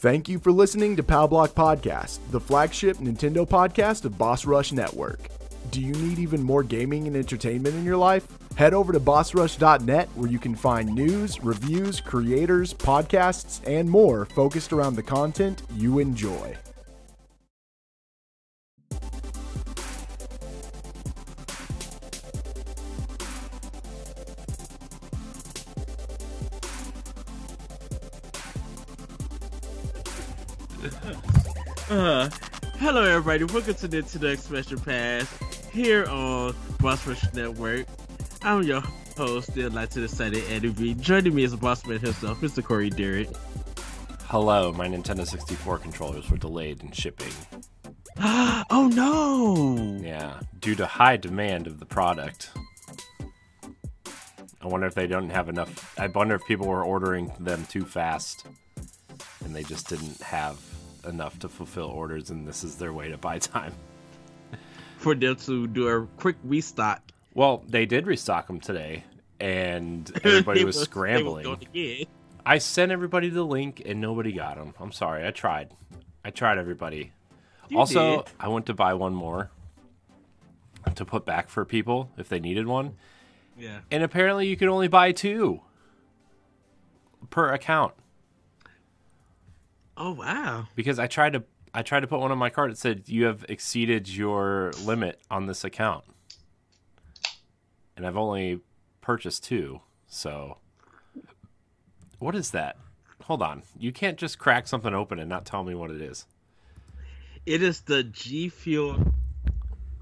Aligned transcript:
Thank 0.00 0.30
you 0.30 0.38
for 0.38 0.50
listening 0.50 0.96
to 0.96 1.02
Powblock 1.02 1.50
Podcast, 1.50 2.20
the 2.30 2.40
flagship 2.40 2.96
Nintendo 2.96 3.46
podcast 3.46 4.06
of 4.06 4.16
Boss 4.16 4.46
Rush 4.46 4.72
Network. 4.72 5.20
Do 5.72 5.82
you 5.82 5.92
need 5.92 6.18
even 6.18 6.42
more 6.42 6.62
gaming 6.62 7.06
and 7.06 7.14
entertainment 7.14 7.74
in 7.74 7.84
your 7.84 7.98
life? 7.98 8.26
Head 8.56 8.72
over 8.72 8.94
to 8.94 8.98
bossrush.net 8.98 10.08
where 10.14 10.30
you 10.30 10.38
can 10.38 10.54
find 10.54 10.94
news, 10.94 11.44
reviews, 11.44 12.00
creators, 12.00 12.72
podcasts, 12.72 13.60
and 13.66 13.90
more 13.90 14.24
focused 14.24 14.72
around 14.72 14.94
the 14.94 15.02
content 15.02 15.64
you 15.74 15.98
enjoy. 15.98 16.56
Uh, 31.90 32.30
hello, 32.78 33.02
everybody. 33.02 33.42
Welcome 33.42 33.74
to 33.74 33.88
the 33.88 33.96
Nintendo 33.96 34.38
Special 34.38 34.78
Pass 34.78 35.28
here 35.72 36.06
on 36.06 36.54
Boss 36.78 37.04
Rush 37.04 37.34
Network. 37.34 37.88
I'm 38.42 38.62
your 38.62 38.80
host, 39.16 39.52
the 39.54 39.68
Light 39.70 39.90
to 39.90 40.00
the 40.00 40.06
Side 40.06 40.36
Eddie 40.36 40.68
V. 40.68 40.94
Joining 40.94 41.34
me 41.34 41.42
is 41.42 41.50
the 41.50 41.56
boss 41.56 41.84
man 41.84 41.98
himself, 41.98 42.40
Mr. 42.42 42.62
Corey 42.62 42.90
Dierig. 42.90 43.36
Hello, 44.26 44.70
my 44.70 44.86
Nintendo 44.86 45.26
64 45.26 45.78
controllers 45.78 46.30
were 46.30 46.36
delayed 46.36 46.80
in 46.80 46.92
shipping. 46.92 47.32
oh 48.20 48.88
no! 48.94 50.00
Yeah, 50.00 50.38
due 50.60 50.76
to 50.76 50.86
high 50.86 51.16
demand 51.16 51.66
of 51.66 51.80
the 51.80 51.86
product. 51.86 52.50
I 54.62 54.68
wonder 54.68 54.86
if 54.86 54.94
they 54.94 55.08
don't 55.08 55.30
have 55.30 55.48
enough. 55.48 55.98
I 55.98 56.06
wonder 56.06 56.36
if 56.36 56.46
people 56.46 56.68
were 56.68 56.84
ordering 56.84 57.32
them 57.40 57.66
too 57.66 57.84
fast 57.84 58.46
and 59.44 59.56
they 59.56 59.64
just 59.64 59.88
didn't 59.88 60.20
have 60.22 60.69
enough 61.04 61.38
to 61.40 61.48
fulfill 61.48 61.86
orders, 61.86 62.30
and 62.30 62.46
this 62.46 62.64
is 62.64 62.76
their 62.76 62.92
way 62.92 63.10
to 63.10 63.18
buy 63.18 63.38
time. 63.38 63.72
For 64.98 65.14
them 65.14 65.36
to 65.36 65.66
do 65.66 65.88
a 65.88 66.06
quick 66.18 66.36
restock. 66.44 67.02
Well, 67.34 67.62
they 67.66 67.86
did 67.86 68.06
restock 68.06 68.46
them 68.46 68.60
today, 68.60 69.04
and 69.38 70.10
everybody 70.24 70.64
was, 70.64 70.76
was 70.76 70.84
scrambling. 70.84 71.56
I 72.44 72.58
sent 72.58 72.90
everybody 72.92 73.28
the 73.28 73.42
link, 73.44 73.82
and 73.84 74.00
nobody 74.00 74.32
got 74.32 74.56
them. 74.56 74.74
I'm 74.80 74.92
sorry. 74.92 75.26
I 75.26 75.30
tried. 75.30 75.70
I 76.24 76.30
tried 76.30 76.58
everybody. 76.58 77.12
You 77.68 77.78
also, 77.78 78.22
did. 78.22 78.32
I 78.38 78.48
went 78.48 78.66
to 78.66 78.74
buy 78.74 78.94
one 78.94 79.14
more 79.14 79.50
to 80.94 81.04
put 81.04 81.24
back 81.24 81.48
for 81.48 81.64
people 81.64 82.10
if 82.16 82.28
they 82.28 82.40
needed 82.40 82.66
one, 82.66 82.96
Yeah. 83.58 83.80
and 83.90 84.02
apparently 84.02 84.48
you 84.48 84.56
can 84.56 84.68
only 84.68 84.88
buy 84.88 85.12
two 85.12 85.60
per 87.28 87.52
account. 87.52 87.94
Oh 90.02 90.12
wow. 90.12 90.66
because 90.74 90.98
I 90.98 91.06
tried 91.06 91.34
to 91.34 91.44
I 91.74 91.82
tried 91.82 92.00
to 92.00 92.06
put 92.06 92.20
one 92.20 92.32
on 92.32 92.38
my 92.38 92.48
card. 92.48 92.70
It 92.70 92.78
said 92.78 93.02
you 93.06 93.26
have 93.26 93.44
exceeded 93.48 94.08
your 94.08 94.72
limit 94.82 95.20
on 95.30 95.46
this 95.46 95.62
account, 95.62 96.04
and 97.96 98.06
I've 98.06 98.16
only 98.16 98.60
purchased 99.02 99.44
two. 99.44 99.80
So, 100.08 100.56
what 102.18 102.34
is 102.34 102.50
that? 102.52 102.76
Hold 103.24 103.42
on, 103.42 103.62
you 103.78 103.92
can't 103.92 104.16
just 104.18 104.38
crack 104.38 104.66
something 104.66 104.94
open 104.94 105.18
and 105.20 105.28
not 105.28 105.44
tell 105.44 105.62
me 105.62 105.74
what 105.74 105.90
it 105.90 106.00
is. 106.00 106.26
It 107.46 107.62
is 107.62 107.82
the 107.82 108.02
G 108.02 108.48
Fuel. 108.48 108.96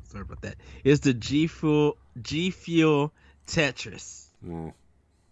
Sorry 0.04 0.22
about 0.22 0.40
that. 0.42 0.54
It's 0.84 1.00
the 1.00 1.12
G 1.12 1.48
Fuel 1.48 1.98
G 2.22 2.50
Fuel 2.50 3.12
Tetris 3.46 4.26
Mm, 4.46 4.72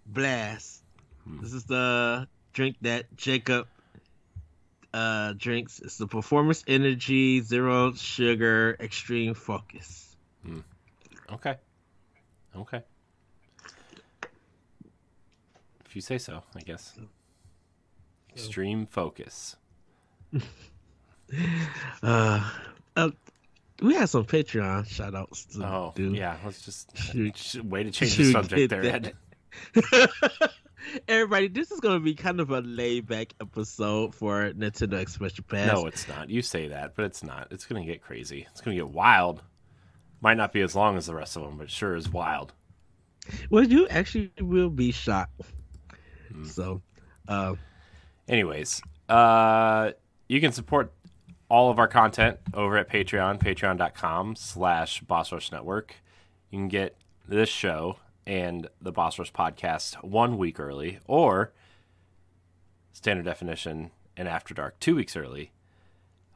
Blast. 0.06 0.82
This 1.40 1.52
is 1.52 1.64
the 1.64 2.26
drink 2.52 2.76
that 2.82 3.16
Jacob 3.16 3.68
uh 4.96 5.32
drinks. 5.36 5.80
It's 5.80 5.98
the 5.98 6.06
Performance 6.06 6.64
Energy 6.66 7.40
Zero 7.42 7.92
Sugar 7.92 8.76
Extreme 8.80 9.34
Focus. 9.34 10.16
okay, 11.32 11.56
okay. 12.56 12.82
If 15.84 15.94
you 15.96 16.00
say 16.02 16.18
so, 16.18 16.42
I 16.54 16.60
guess. 16.60 16.92
Extreme 18.34 18.86
focus. 18.86 19.56
Uh, 22.04 22.48
uh 22.94 23.10
we 23.82 23.94
had 23.94 24.08
some 24.08 24.24
Patreon 24.24 24.86
shout 24.86 25.14
outs 25.16 25.44
to 25.46 25.66
Oh, 25.66 25.92
do. 25.96 26.14
yeah. 26.14 26.36
Let's 26.44 26.62
just 26.62 26.96
Should- 26.96 27.68
way 27.70 27.82
to 27.82 27.90
change 27.90 28.16
the 28.16 28.30
subject 28.30 28.70
there. 28.70 28.84
Ed. 28.84 29.12
Everybody, 31.08 31.48
this 31.48 31.70
is 31.70 31.80
gonna 31.80 32.00
be 32.00 32.14
kind 32.14 32.40
of 32.40 32.50
a 32.50 32.60
laid 32.60 33.06
back 33.06 33.34
episode 33.40 34.14
for 34.14 34.52
Nintendo 34.52 35.00
Expansion 35.00 35.44
Pass. 35.48 35.72
No, 35.72 35.86
it's 35.86 36.06
not. 36.08 36.30
You 36.30 36.42
say 36.42 36.68
that, 36.68 36.94
but 36.96 37.04
it's 37.04 37.22
not. 37.22 37.48
It's 37.50 37.64
going 37.64 37.84
to 37.84 37.90
get 37.90 38.02
crazy. 38.02 38.46
It's 38.50 38.60
going 38.60 38.76
to 38.76 38.84
get 38.84 38.92
wild. 38.92 39.42
Might 40.20 40.36
not 40.36 40.52
be 40.52 40.60
as 40.62 40.74
long 40.74 40.96
as 40.96 41.06
the 41.06 41.14
rest 41.14 41.36
of 41.36 41.42
them, 41.42 41.58
but 41.58 41.70
sure 41.70 41.94
is 41.94 42.08
wild. 42.10 42.52
Well, 43.50 43.64
you 43.64 43.86
actually 43.88 44.32
will 44.40 44.70
be 44.70 44.92
shocked. 44.92 45.42
Hmm. 46.32 46.44
So, 46.44 46.82
uh, 47.28 47.54
Anyways, 48.28 48.82
uh, 49.08 49.92
you 50.28 50.40
can 50.40 50.52
support 50.52 50.92
all 51.48 51.70
of 51.70 51.78
our 51.78 51.86
content 51.86 52.38
over 52.54 52.76
at 52.76 52.88
Patreon, 52.90 53.38
patreon.com 53.38 54.34
slash 54.34 55.00
Boss 55.02 55.30
Rush 55.30 55.52
Network. 55.52 55.94
You 56.50 56.58
can 56.58 56.68
get 56.68 56.96
this 57.28 57.48
show 57.48 57.98
and 58.26 58.68
the 58.80 58.92
Boss 58.92 59.18
Rush 59.18 59.32
podcast 59.32 60.02
one 60.02 60.36
week 60.38 60.58
early, 60.58 60.98
or 61.06 61.52
standard 62.92 63.24
definition 63.24 63.90
and 64.16 64.28
After 64.28 64.54
Dark 64.54 64.80
two 64.80 64.96
weeks 64.96 65.16
early 65.16 65.52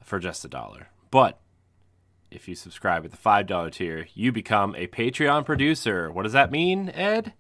for 0.02 0.18
just 0.18 0.44
a 0.44 0.48
dollar. 0.48 0.88
But 1.10 1.40
if 2.30 2.46
you 2.46 2.54
subscribe 2.54 3.04
at 3.04 3.10
the 3.10 3.16
$5 3.16 3.72
tier, 3.72 4.06
you 4.14 4.30
become 4.30 4.74
a 4.76 4.86
Patreon 4.86 5.44
producer. 5.44 6.12
What 6.12 6.22
does 6.22 6.32
that 6.32 6.52
mean, 6.52 6.90
Ed? 6.90 7.32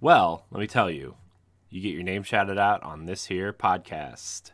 Well, 0.00 0.44
let 0.50 0.60
me 0.60 0.66
tell 0.66 0.90
you. 0.90 1.16
You 1.70 1.80
get 1.80 1.94
your 1.94 2.02
name 2.02 2.22
shouted 2.22 2.58
out 2.58 2.82
on 2.82 3.06
this 3.06 3.26
here 3.26 3.52
podcast, 3.52 4.52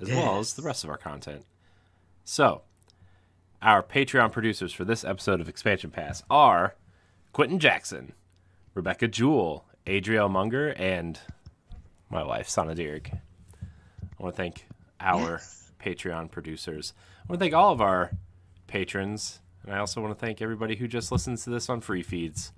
as 0.00 0.08
well 0.08 0.38
as 0.38 0.54
the 0.54 0.62
rest 0.62 0.82
of 0.82 0.90
our 0.90 0.96
content. 0.96 1.44
So, 2.24 2.62
our 3.62 3.82
Patreon 3.82 4.32
producers 4.32 4.72
for 4.72 4.84
this 4.84 5.04
episode 5.04 5.40
of 5.40 5.48
Expansion 5.48 5.90
Pass 5.90 6.22
are 6.28 6.74
Quentin 7.32 7.58
Jackson, 7.58 8.12
Rebecca 8.78 9.08
Jewell, 9.08 9.64
Adriel 9.88 10.28
Munger, 10.28 10.68
and 10.68 11.18
my 12.10 12.22
wife, 12.22 12.48
Sana 12.48 12.76
Dierig. 12.76 13.12
I 13.12 14.22
want 14.22 14.36
to 14.36 14.40
thank 14.40 14.66
our 15.00 15.32
Yes. 15.32 15.72
Patreon 15.84 16.30
producers. 16.30 16.92
I 17.18 17.24
want 17.32 17.40
to 17.40 17.44
thank 17.44 17.54
all 17.54 17.72
of 17.72 17.80
our 17.80 18.12
patrons, 18.68 19.40
and 19.64 19.74
I 19.74 19.78
also 19.78 20.00
want 20.00 20.16
to 20.16 20.24
thank 20.24 20.40
everybody 20.40 20.76
who 20.76 20.86
just 20.86 21.10
listens 21.10 21.42
to 21.42 21.50
this 21.50 21.68
on 21.68 21.80
free 21.80 22.04
feeds. 22.04 22.52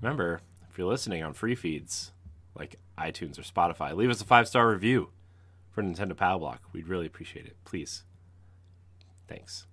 Remember, 0.00 0.42
if 0.70 0.78
you're 0.78 0.86
listening 0.86 1.24
on 1.24 1.32
free 1.32 1.56
feeds 1.56 2.12
like 2.54 2.76
iTunes 2.96 3.36
or 3.36 3.42
Spotify, 3.42 3.96
leave 3.96 4.10
us 4.10 4.20
a 4.20 4.24
five 4.24 4.46
star 4.46 4.68
review 4.70 5.08
for 5.72 5.82
Nintendo 5.82 6.16
Pow 6.16 6.38
Block. 6.38 6.62
We'd 6.72 6.86
really 6.86 7.06
appreciate 7.06 7.46
it. 7.46 7.56
Please. 7.64 8.04
Thanks. 9.26 9.66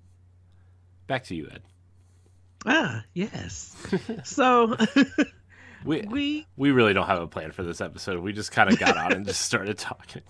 Back 1.06 1.26
to 1.26 1.36
you, 1.36 1.48
Ed. 1.52 1.62
ah, 2.66 3.04
yes. 3.14 3.76
so, 4.24 4.76
We 5.86 6.02
we 6.02 6.48
we 6.58 6.72
really 6.72 6.94
don't 6.94 7.08
have 7.08 7.22
a 7.22 7.28
plan 7.28 7.52
for 7.52 7.64
this 7.64 7.80
episode. 7.80 8.20
We 8.20 8.34
just 8.34 8.52
kind 8.52 8.72
of 8.72 8.80
got 8.80 8.98
on 8.98 9.14
and 9.14 9.26
just 9.26 9.42
started 9.46 9.78
talking. 9.78 10.24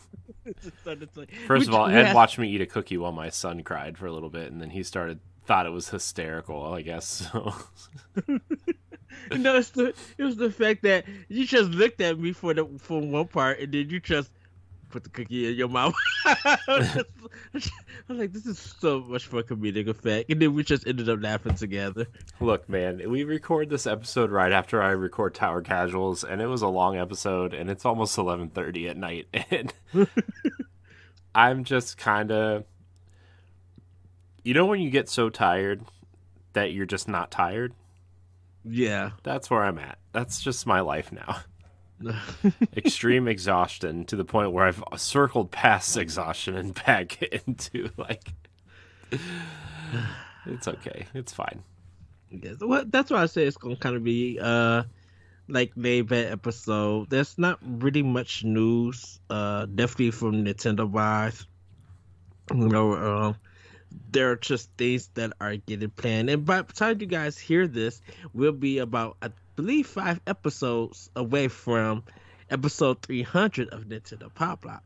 started 0.81 1.09
First 1.47 1.67
of 1.67 1.73
all, 1.73 1.87
Ed 1.87 2.13
watched 2.13 2.37
me 2.37 2.49
eat 2.49 2.61
a 2.61 2.65
cookie 2.65 2.97
while 2.97 3.11
my 3.11 3.29
son 3.29 3.63
cried 3.63 3.97
for 3.97 4.05
a 4.05 4.11
little 4.11 4.29
bit, 4.29 4.51
and 4.51 4.61
then 4.61 4.69
he 4.69 4.83
started 4.83 5.19
thought 5.45 5.65
it 5.65 5.71
was 5.71 5.89
hysterical. 5.89 6.73
I 6.73 6.81
guess 6.81 7.05
so. 7.05 7.53
No, 9.31 9.55
it's 9.55 9.69
the 9.69 9.93
it 10.17 10.23
was 10.23 10.35
the 10.35 10.51
fact 10.51 10.83
that 10.83 11.05
you 11.29 11.45
just 11.45 11.71
looked 11.71 12.01
at 12.01 12.19
me 12.19 12.33
for 12.33 12.53
the 12.53 12.65
for 12.77 12.99
one 12.99 13.27
part, 13.27 13.59
and 13.59 13.73
then 13.73 13.89
you 13.89 13.99
just 13.99 14.29
put 14.89 15.03
the 15.03 15.09
cookie 15.09 15.49
in 15.49 15.55
your 15.55 15.67
mouth. 15.67 15.93
I 16.25 16.57
was 17.53 17.71
like, 18.09 18.33
this 18.33 18.45
is 18.45 18.59
so 18.79 19.01
much 19.01 19.25
for 19.25 19.43
comedic 19.43 19.87
effect, 19.87 20.29
and 20.29 20.41
then 20.41 20.53
we 20.53 20.63
just 20.63 20.87
ended 20.87 21.09
up 21.09 21.21
laughing 21.21 21.55
together. 21.55 22.07
Look, 22.39 22.67
man, 22.69 23.01
we 23.09 23.23
record 23.23 23.69
this 23.69 23.87
episode 23.87 24.31
right 24.31 24.51
after 24.51 24.81
I 24.81 24.91
record 24.91 25.35
Tower 25.35 25.61
Casuals, 25.61 26.23
and 26.23 26.41
it 26.41 26.47
was 26.47 26.61
a 26.61 26.67
long 26.67 26.97
episode, 26.97 27.53
and 27.53 27.69
it's 27.69 27.85
almost 27.85 28.17
eleven 28.17 28.49
thirty 28.49 28.87
at 28.87 28.97
night, 28.97 29.27
and 29.51 29.73
I'm 31.35 31.63
just 31.63 31.97
kind 31.97 32.31
of, 32.31 32.65
you 34.43 34.53
know, 34.53 34.65
when 34.65 34.79
you 34.79 34.89
get 34.89 35.09
so 35.09 35.29
tired 35.29 35.83
that 36.53 36.71
you're 36.71 36.85
just 36.85 37.07
not 37.07 37.29
tired. 37.29 37.73
Yeah. 38.63 39.11
That's 39.23 39.49
where 39.49 39.63
I'm 39.63 39.77
at. 39.77 39.99
That's 40.11 40.41
just 40.41 40.65
my 40.65 40.79
life 40.79 41.11
now. 41.11 41.37
Extreme 42.77 43.27
exhaustion 43.27 44.05
to 44.05 44.15
the 44.15 44.25
point 44.25 44.51
where 44.51 44.65
I've 44.65 44.83
circled 44.97 45.51
past 45.51 45.97
exhaustion 45.97 46.55
and 46.55 46.73
back 46.73 47.21
into 47.47 47.89
like. 47.97 48.33
It's 50.45 50.67
okay. 50.67 51.07
It's 51.13 51.33
fine. 51.33 51.63
Yes. 52.29 52.57
Well, 52.59 52.83
that's 52.85 53.11
why 53.11 53.21
I 53.21 53.25
say 53.27 53.45
it's 53.45 53.57
gonna 53.57 53.75
kind 53.75 53.95
of 53.95 54.03
be 54.03 54.39
uh 54.41 54.83
like 55.47 55.73
back 55.75 56.31
episode. 56.31 57.09
There's 57.09 57.37
not 57.37 57.59
really 57.61 58.03
much 58.03 58.43
news. 58.43 59.19
Uh, 59.29 59.65
definitely 59.67 60.11
from 60.11 60.45
Nintendo 60.45 60.89
wise. 60.89 61.45
You 62.51 62.67
know, 62.67 62.93
um, 62.93 63.35
there 64.11 64.31
are 64.31 64.35
just 64.35 64.69
things 64.77 65.09
that 65.15 65.33
are 65.39 65.55
getting 65.55 65.89
planned. 65.89 66.29
And 66.29 66.45
by 66.45 66.61
the 66.61 66.73
time 66.73 66.99
you 66.99 67.07
guys 67.07 67.37
hear 67.37 67.67
this, 67.67 68.01
we'll 68.33 68.51
be 68.51 68.79
about, 68.79 69.17
I 69.21 69.29
believe, 69.55 69.87
five 69.87 70.19
episodes 70.27 71.09
away 71.15 71.47
from 71.47 72.03
episode 72.49 73.01
300 73.01 73.69
of 73.69 73.85
Nintendo 73.85 74.33
Pow 74.33 74.55
Block. 74.55 74.83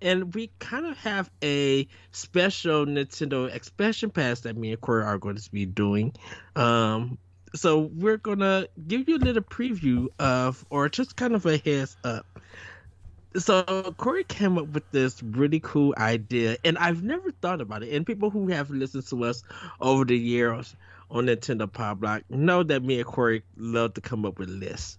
And 0.00 0.34
we 0.34 0.50
kind 0.58 0.86
of 0.86 0.96
have 0.98 1.30
a 1.42 1.88
special 2.12 2.86
Nintendo 2.86 3.52
expansion 3.52 4.10
pass 4.10 4.40
that 4.40 4.56
me 4.56 4.72
and 4.72 4.80
Corey 4.80 5.04
are 5.04 5.18
going 5.18 5.36
to 5.36 5.50
be 5.50 5.66
doing. 5.66 6.12
Um, 6.54 7.18
so 7.54 7.78
we're 7.78 8.18
going 8.18 8.40
to 8.40 8.68
give 8.86 9.08
you 9.08 9.16
a 9.16 9.18
little 9.18 9.42
preview 9.42 10.08
of, 10.18 10.64
or 10.70 10.88
just 10.88 11.16
kind 11.16 11.34
of 11.34 11.46
a 11.46 11.56
heads 11.56 11.96
up 12.04 12.26
so 13.36 13.94
Corey 13.96 14.24
came 14.24 14.58
up 14.58 14.68
with 14.68 14.90
this 14.90 15.22
really 15.22 15.60
cool 15.60 15.94
idea, 15.96 16.56
and 16.64 16.78
I've 16.78 17.02
never 17.02 17.30
thought 17.30 17.60
about 17.60 17.82
it. 17.82 17.94
And 17.94 18.06
people 18.06 18.30
who 18.30 18.48
have 18.48 18.70
listened 18.70 19.06
to 19.08 19.24
us 19.24 19.42
over 19.80 20.04
the 20.04 20.16
years 20.16 20.74
on 21.10 21.26
Nintendo 21.26 21.72
Pow 21.72 21.94
Block 21.94 22.22
know 22.30 22.62
that 22.62 22.82
me 22.82 22.98
and 22.98 23.06
Corey 23.06 23.42
love 23.56 23.94
to 23.94 24.00
come 24.00 24.24
up 24.24 24.38
with 24.38 24.48
lists. 24.48 24.98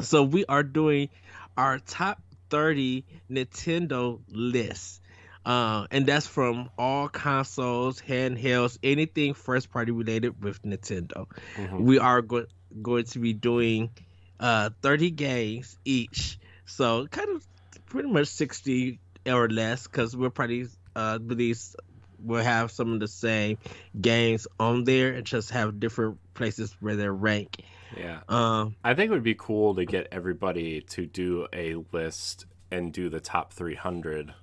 So 0.00 0.22
we 0.22 0.44
are 0.46 0.62
doing 0.62 1.08
our 1.56 1.78
top 1.78 2.22
30 2.50 3.04
Nintendo 3.30 4.20
lists. 4.28 5.00
Uh, 5.44 5.86
and 5.90 6.06
that's 6.06 6.26
from 6.26 6.68
all 6.76 7.08
consoles, 7.08 8.00
handhelds, 8.00 8.78
anything 8.82 9.34
first 9.34 9.70
party 9.70 9.90
related 9.90 10.42
with 10.42 10.62
Nintendo. 10.62 11.26
Mm-hmm. 11.56 11.82
We 11.82 11.98
are 11.98 12.20
go- 12.20 12.46
going 12.82 13.04
to 13.04 13.18
be 13.18 13.32
doing 13.32 13.90
uh, 14.38 14.70
30 14.82 15.10
games 15.12 15.78
each 15.84 16.38
so 16.70 17.06
kind 17.08 17.30
of 17.30 17.46
pretty 17.86 18.08
much 18.08 18.28
60 18.28 19.00
or 19.26 19.48
less 19.48 19.86
because 19.86 20.16
we're 20.16 20.30
probably 20.30 20.66
uh 20.94 21.18
believe 21.18 21.58
we'll 22.22 22.44
have 22.44 22.70
some 22.70 22.92
of 22.92 23.00
the 23.00 23.08
same 23.08 23.58
games 24.00 24.46
on 24.58 24.84
there 24.84 25.12
and 25.12 25.24
just 25.24 25.50
have 25.50 25.80
different 25.80 26.18
places 26.34 26.76
where 26.80 26.96
they're 26.96 27.12
ranked. 27.12 27.62
Yeah. 27.96 28.20
Um, 28.28 28.76
I 28.84 28.94
think 28.94 29.10
it 29.10 29.14
would 29.14 29.22
be 29.22 29.34
cool 29.34 29.74
to 29.74 29.84
get 29.84 30.08
everybody 30.12 30.80
to 30.82 31.06
do 31.06 31.48
a 31.52 31.76
list 31.92 32.46
and 32.70 32.92
do 32.92 33.08
the 33.08 33.20
top 33.20 33.52
300 33.52 34.34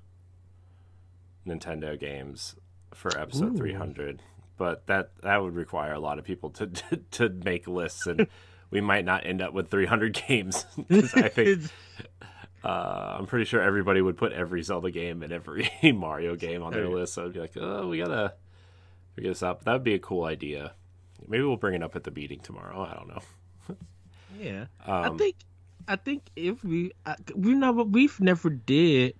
Nintendo 1.45 1.99
games 1.99 2.55
for 2.93 3.17
episode 3.17 3.53
Ooh. 3.53 3.57
300. 3.57 4.21
But 4.57 4.87
that 4.87 5.11
that 5.21 5.41
would 5.41 5.55
require 5.55 5.93
a 5.93 5.99
lot 5.99 6.19
of 6.19 6.25
people 6.25 6.49
to 6.51 6.67
to, 6.67 6.97
to 7.11 7.29
make 7.29 7.67
lists 7.67 8.07
and 8.07 8.27
we 8.69 8.81
might 8.81 9.05
not 9.05 9.25
end 9.25 9.41
up 9.41 9.53
with 9.53 9.69
300 9.69 10.21
games 10.27 10.65
because 10.87 11.13
I 11.13 11.29
think 11.29 11.61
uh, 12.67 13.15
I'm 13.17 13.27
pretty 13.27 13.45
sure 13.45 13.61
everybody 13.61 14.01
would 14.01 14.17
put 14.17 14.33
every 14.33 14.61
Zelda 14.61 14.91
game 14.91 15.23
and 15.23 15.31
every 15.31 15.69
Mario 15.83 16.35
game 16.35 16.63
on 16.63 16.73
their 16.73 16.89
list. 16.89 17.13
So 17.13 17.25
I'd 17.25 17.33
be 17.33 17.39
like, 17.39 17.55
oh, 17.55 17.87
we 17.87 17.99
gotta 17.99 18.33
figure 19.15 19.31
this 19.31 19.41
out. 19.41 19.63
That 19.63 19.71
would 19.71 19.85
be 19.85 19.93
a 19.93 19.99
cool 19.99 20.25
idea. 20.25 20.73
Maybe 21.25 21.43
we'll 21.45 21.55
bring 21.55 21.75
it 21.75 21.83
up 21.83 21.95
at 21.95 22.03
the 22.03 22.11
meeting 22.11 22.41
tomorrow. 22.41 22.83
I 22.83 22.93
don't 22.93 23.07
know. 23.07 23.77
yeah, 24.37 24.65
um, 24.85 25.13
I 25.13 25.17
think 25.17 25.35
I 25.87 25.95
think 25.95 26.23
if 26.35 26.61
we 26.61 26.91
we 27.33 27.53
never 27.53 27.83
we've 27.83 28.19
never 28.19 28.49
did 28.49 29.15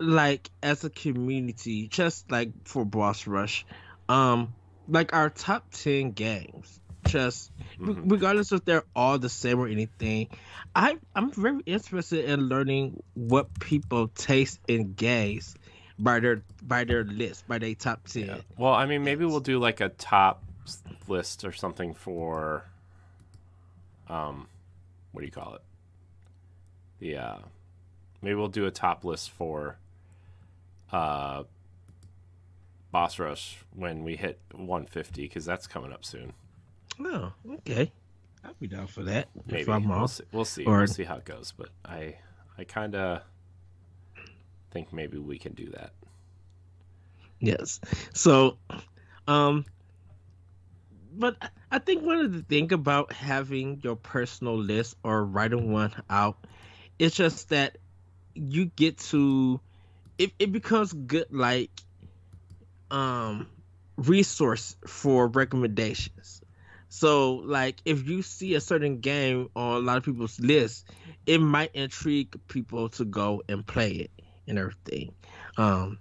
like 0.00 0.50
as 0.60 0.82
a 0.82 0.90
community 0.90 1.86
just 1.86 2.28
like 2.28 2.50
for 2.64 2.84
Boss 2.84 3.28
Rush, 3.28 3.66
um, 4.08 4.52
like 4.88 5.14
our 5.14 5.30
top 5.30 5.70
ten 5.70 6.10
games 6.10 6.80
just 7.08 7.50
mm-hmm. 7.80 8.08
regardless 8.08 8.52
if 8.52 8.64
they're 8.64 8.84
all 8.94 9.18
the 9.18 9.28
same 9.28 9.58
or 9.58 9.68
anything. 9.68 10.28
I 10.74 10.98
I'm 11.14 11.30
very 11.30 11.62
interested 11.66 12.26
in 12.26 12.48
learning 12.48 13.02
what 13.14 13.58
people 13.58 14.08
taste 14.08 14.60
in 14.68 14.92
gays 14.94 15.54
by 15.98 16.20
their 16.20 16.42
by 16.62 16.84
their 16.84 17.04
list 17.04 17.48
by 17.48 17.58
their 17.58 17.74
top 17.74 18.06
ten. 18.06 18.26
Yeah. 18.26 18.36
Well, 18.56 18.74
I 18.74 18.86
mean, 18.86 19.04
maybe 19.04 19.24
we'll 19.24 19.40
do 19.40 19.58
like 19.58 19.80
a 19.80 19.88
top 19.88 20.42
list 21.08 21.44
or 21.44 21.52
something 21.52 21.94
for 21.94 22.64
um, 24.08 24.46
what 25.12 25.20
do 25.20 25.26
you 25.26 25.32
call 25.32 25.54
it? 25.54 25.62
The 27.00 27.16
uh, 27.16 27.38
maybe 28.22 28.34
we'll 28.34 28.48
do 28.48 28.66
a 28.66 28.70
top 28.70 29.04
list 29.04 29.30
for 29.30 29.78
uh 30.90 31.42
boss 32.90 33.18
rush 33.18 33.58
when 33.74 34.02
we 34.02 34.16
hit 34.16 34.40
150 34.52 35.22
because 35.22 35.44
that's 35.44 35.66
coming 35.66 35.92
up 35.92 36.04
soon. 36.04 36.32
Oh, 37.00 37.32
okay. 37.54 37.92
I'll 38.44 38.54
be 38.60 38.66
down 38.66 38.86
for 38.86 39.02
that. 39.04 39.28
Maybe 39.46 39.64
we'll 39.64 40.08
see. 40.08 40.24
We'll 40.32 40.44
see. 40.44 40.64
Or... 40.64 40.78
We'll 40.78 40.86
see 40.86 41.04
how 41.04 41.16
it 41.16 41.24
goes. 41.24 41.52
But 41.56 41.70
I, 41.84 42.16
I 42.56 42.64
kind 42.64 42.94
of 42.94 43.22
think 44.70 44.92
maybe 44.92 45.18
we 45.18 45.38
can 45.38 45.52
do 45.54 45.70
that. 45.70 45.92
Yes. 47.40 47.80
So, 48.14 48.58
um, 49.26 49.64
but 51.12 51.36
I 51.70 51.78
think 51.78 52.02
one 52.04 52.18
of 52.18 52.32
the 52.32 52.42
thing 52.42 52.72
about 52.72 53.12
having 53.12 53.80
your 53.82 53.96
personal 53.96 54.58
list 54.58 54.96
or 55.02 55.24
writing 55.24 55.72
one 55.72 55.92
out, 56.10 56.36
it's 56.98 57.16
just 57.16 57.50
that 57.50 57.78
you 58.34 58.66
get 58.66 58.98
to, 58.98 59.60
it, 60.18 60.32
it 60.38 60.52
becomes 60.52 60.92
good 60.92 61.26
like, 61.30 61.70
um, 62.90 63.46
resource 63.96 64.76
for 64.86 65.28
recommendations 65.28 66.40
so, 66.88 67.34
like, 67.34 67.80
if 67.84 68.08
you 68.08 68.22
see 68.22 68.54
a 68.54 68.60
certain 68.60 69.00
game 69.00 69.48
on 69.54 69.76
a 69.76 69.78
lot 69.78 69.98
of 69.98 70.04
people's 70.04 70.40
lists, 70.40 70.84
it 71.26 71.38
might 71.38 71.74
intrigue 71.74 72.34
people 72.48 72.88
to 72.90 73.04
go 73.04 73.42
and 73.48 73.66
play 73.66 73.90
it 73.92 74.10
and 74.46 74.58
everything. 74.58 75.14
Um, 75.56 75.98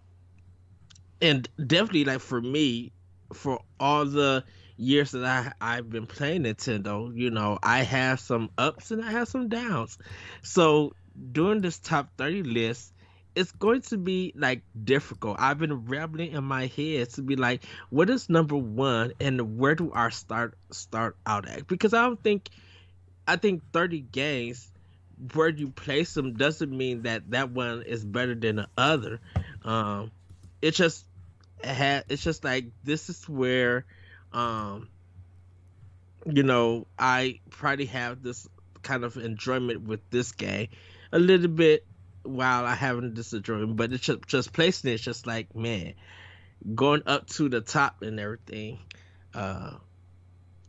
and 1.21 1.47
definitely, 1.57 2.05
like 2.05 2.19
for 2.19 2.41
me, 2.41 2.93
for 3.33 3.59
all 3.79 4.05
the 4.05 4.43
years 4.77 5.11
that 5.11 5.25
I 5.59 5.77
I've 5.77 5.89
been 5.89 6.07
playing 6.07 6.43
Nintendo, 6.43 7.11
you 7.13 7.31
know, 7.31 7.59
I 7.61 7.79
have 7.79 8.19
some 8.19 8.49
ups 8.57 8.91
and 8.91 9.03
I 9.03 9.11
have 9.11 9.27
some 9.27 9.49
downs. 9.49 9.97
So 10.41 10.93
doing 11.31 11.61
this 11.61 11.79
top 11.79 12.09
thirty 12.17 12.43
list, 12.43 12.93
it's 13.37 13.51
going 13.51 13.81
to 13.81 13.97
be 13.97 14.33
like 14.35 14.63
difficult. 14.83 15.37
I've 15.39 15.59
been 15.59 15.85
rambling 15.85 16.31
in 16.31 16.43
my 16.43 16.65
head 16.65 17.11
to 17.11 17.21
be 17.21 17.35
like, 17.35 17.63
what 17.91 18.09
is 18.09 18.29
number 18.29 18.57
one 18.57 19.13
and 19.19 19.59
where 19.59 19.75
do 19.75 19.91
I 19.93 20.09
start 20.09 20.57
start 20.71 21.15
out 21.25 21.47
at? 21.47 21.67
Because 21.67 21.93
I 21.93 22.01
don't 22.01 22.21
think, 22.21 22.49
I 23.27 23.35
think 23.35 23.61
thirty 23.71 23.99
games 23.99 24.71
where 25.33 25.49
you 25.49 25.69
place 25.69 26.15
them 26.15 26.33
doesn't 26.33 26.75
mean 26.75 27.03
that 27.03 27.29
that 27.29 27.51
one 27.51 27.83
is 27.83 28.03
better 28.03 28.33
than 28.33 28.55
the 28.55 28.67
other. 28.75 29.19
Um, 29.63 30.11
it 30.61 30.71
just 30.71 31.05
had 31.63 32.05
it's 32.09 32.23
just 32.23 32.43
like 32.43 32.65
this 32.83 33.07
is 33.07 33.29
where, 33.29 33.85
um, 34.33 34.89
you 36.25 36.41
know, 36.41 36.87
I 36.97 37.39
probably 37.51 37.85
have 37.85 38.23
this 38.23 38.47
kind 38.81 39.03
of 39.03 39.15
enjoyment 39.15 39.83
with 39.83 39.99
this 40.09 40.31
game 40.31 40.69
a 41.11 41.19
little 41.19 41.49
bit 41.49 41.85
while 42.27 42.65
I 42.65 42.75
haven't 42.75 43.13
disagreed, 43.13 43.75
but 43.75 43.93
it's 43.93 44.03
just, 44.03 44.27
just 44.27 44.53
placing 44.53 44.91
it's 44.91 45.03
just 45.03 45.27
like 45.27 45.55
man, 45.55 45.93
going 46.73 47.03
up 47.05 47.27
to 47.31 47.49
the 47.49 47.61
top 47.61 48.01
and 48.01 48.19
everything. 48.19 48.79
Uh, 49.33 49.71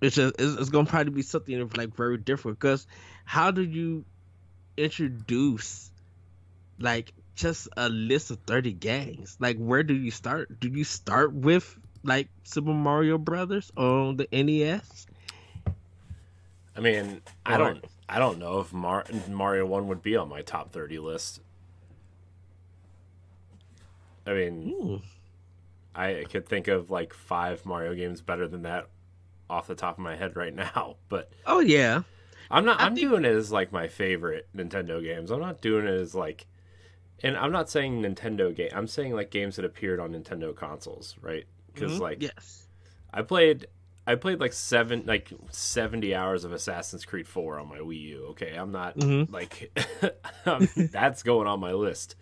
it's 0.00 0.16
just 0.16 0.34
it's, 0.38 0.60
it's 0.60 0.70
gonna 0.70 0.88
probably 0.88 1.12
be 1.12 1.22
something 1.22 1.70
like 1.76 1.94
very 1.94 2.18
different 2.18 2.58
because 2.58 2.86
how 3.24 3.50
do 3.50 3.62
you 3.62 4.04
introduce 4.76 5.90
like 6.78 7.12
just 7.34 7.68
a 7.76 7.88
list 7.88 8.30
of 8.30 8.38
30 8.46 8.72
games? 8.72 9.36
Like 9.40 9.56
where 9.56 9.82
do 9.82 9.94
you 9.94 10.10
start? 10.10 10.60
Do 10.60 10.68
you 10.68 10.84
start 10.84 11.32
with 11.32 11.76
like 12.04 12.28
super 12.44 12.72
mario 12.72 13.18
brothers 13.18 13.70
on 13.76 14.16
the 14.16 14.28
nes 14.32 15.06
i 16.76 16.80
mean 16.80 17.20
i 17.44 17.56
don't 17.56 17.84
i 18.08 18.18
don't 18.18 18.38
know 18.38 18.60
if 18.60 18.72
Mar- 18.72 19.04
mario 19.28 19.66
1 19.66 19.88
would 19.88 20.02
be 20.02 20.16
on 20.16 20.28
my 20.28 20.42
top 20.42 20.72
30 20.72 20.98
list 20.98 21.40
I 24.28 24.34
mean, 24.34 24.68
Ooh. 24.68 25.02
I 25.94 26.26
could 26.30 26.46
think 26.46 26.68
of 26.68 26.90
like 26.90 27.14
five 27.14 27.64
Mario 27.64 27.94
games 27.94 28.20
better 28.20 28.46
than 28.46 28.62
that 28.62 28.88
off 29.48 29.66
the 29.66 29.74
top 29.74 29.96
of 29.96 30.04
my 30.04 30.16
head 30.16 30.36
right 30.36 30.54
now. 30.74 30.96
But 31.08 31.32
oh 31.46 31.60
yeah, 31.60 32.02
I'm 32.50 32.64
not. 32.64 32.80
I 32.80 32.86
am 32.86 32.94
think... 32.94 33.08
doing 33.08 33.24
it 33.24 33.34
as 33.34 33.50
like 33.50 33.72
my 33.72 33.88
favorite 33.88 34.48
Nintendo 34.54 35.02
games. 35.02 35.30
I'm 35.30 35.40
not 35.40 35.62
doing 35.62 35.86
it 35.86 36.00
as 36.00 36.14
like, 36.14 36.46
and 37.22 37.36
I'm 37.36 37.52
not 37.52 37.70
saying 37.70 38.02
Nintendo 38.02 38.54
game. 38.54 38.70
I'm 38.74 38.86
saying 38.86 39.14
like 39.14 39.30
games 39.30 39.56
that 39.56 39.64
appeared 39.64 39.98
on 39.98 40.12
Nintendo 40.12 40.54
consoles, 40.54 41.16
right? 41.22 41.46
Because 41.72 41.92
mm-hmm. 41.92 42.02
like 42.02 42.22
yes, 42.22 42.66
I 43.12 43.22
played. 43.22 43.66
I 44.06 44.14
played 44.14 44.40
like 44.40 44.54
seven, 44.54 45.04
like 45.04 45.30
seventy 45.50 46.14
hours 46.14 46.44
of 46.44 46.52
Assassin's 46.52 47.04
Creed 47.04 47.28
Four 47.28 47.58
on 47.58 47.68
my 47.68 47.78
Wii 47.78 48.00
U. 48.00 48.26
Okay, 48.30 48.54
I'm 48.54 48.72
not 48.72 48.96
mm-hmm. 48.96 49.32
like 49.32 49.70
that's 50.92 51.22
going 51.22 51.46
on 51.46 51.60
my 51.60 51.72
list. 51.72 52.16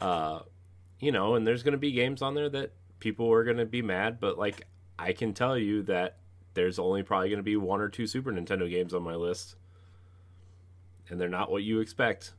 Uh, 0.00 0.40
you 1.04 1.12
know, 1.12 1.34
and 1.34 1.46
there's 1.46 1.62
going 1.62 1.72
to 1.72 1.78
be 1.78 1.92
games 1.92 2.22
on 2.22 2.34
there 2.34 2.48
that 2.48 2.72
people 2.98 3.30
are 3.30 3.44
going 3.44 3.58
to 3.58 3.66
be 3.66 3.82
mad, 3.82 4.18
but 4.20 4.38
like 4.38 4.62
I 4.98 5.12
can 5.12 5.34
tell 5.34 5.58
you 5.58 5.82
that 5.82 6.16
there's 6.54 6.78
only 6.78 7.02
probably 7.02 7.28
going 7.28 7.38
to 7.38 7.42
be 7.42 7.56
one 7.56 7.80
or 7.80 7.88
two 7.88 8.06
Super 8.06 8.32
Nintendo 8.32 8.68
games 8.70 8.94
on 8.94 9.02
my 9.02 9.14
list, 9.14 9.56
and 11.08 11.20
they're 11.20 11.28
not 11.28 11.50
what 11.50 11.62
you 11.62 11.80
expect. 11.80 12.32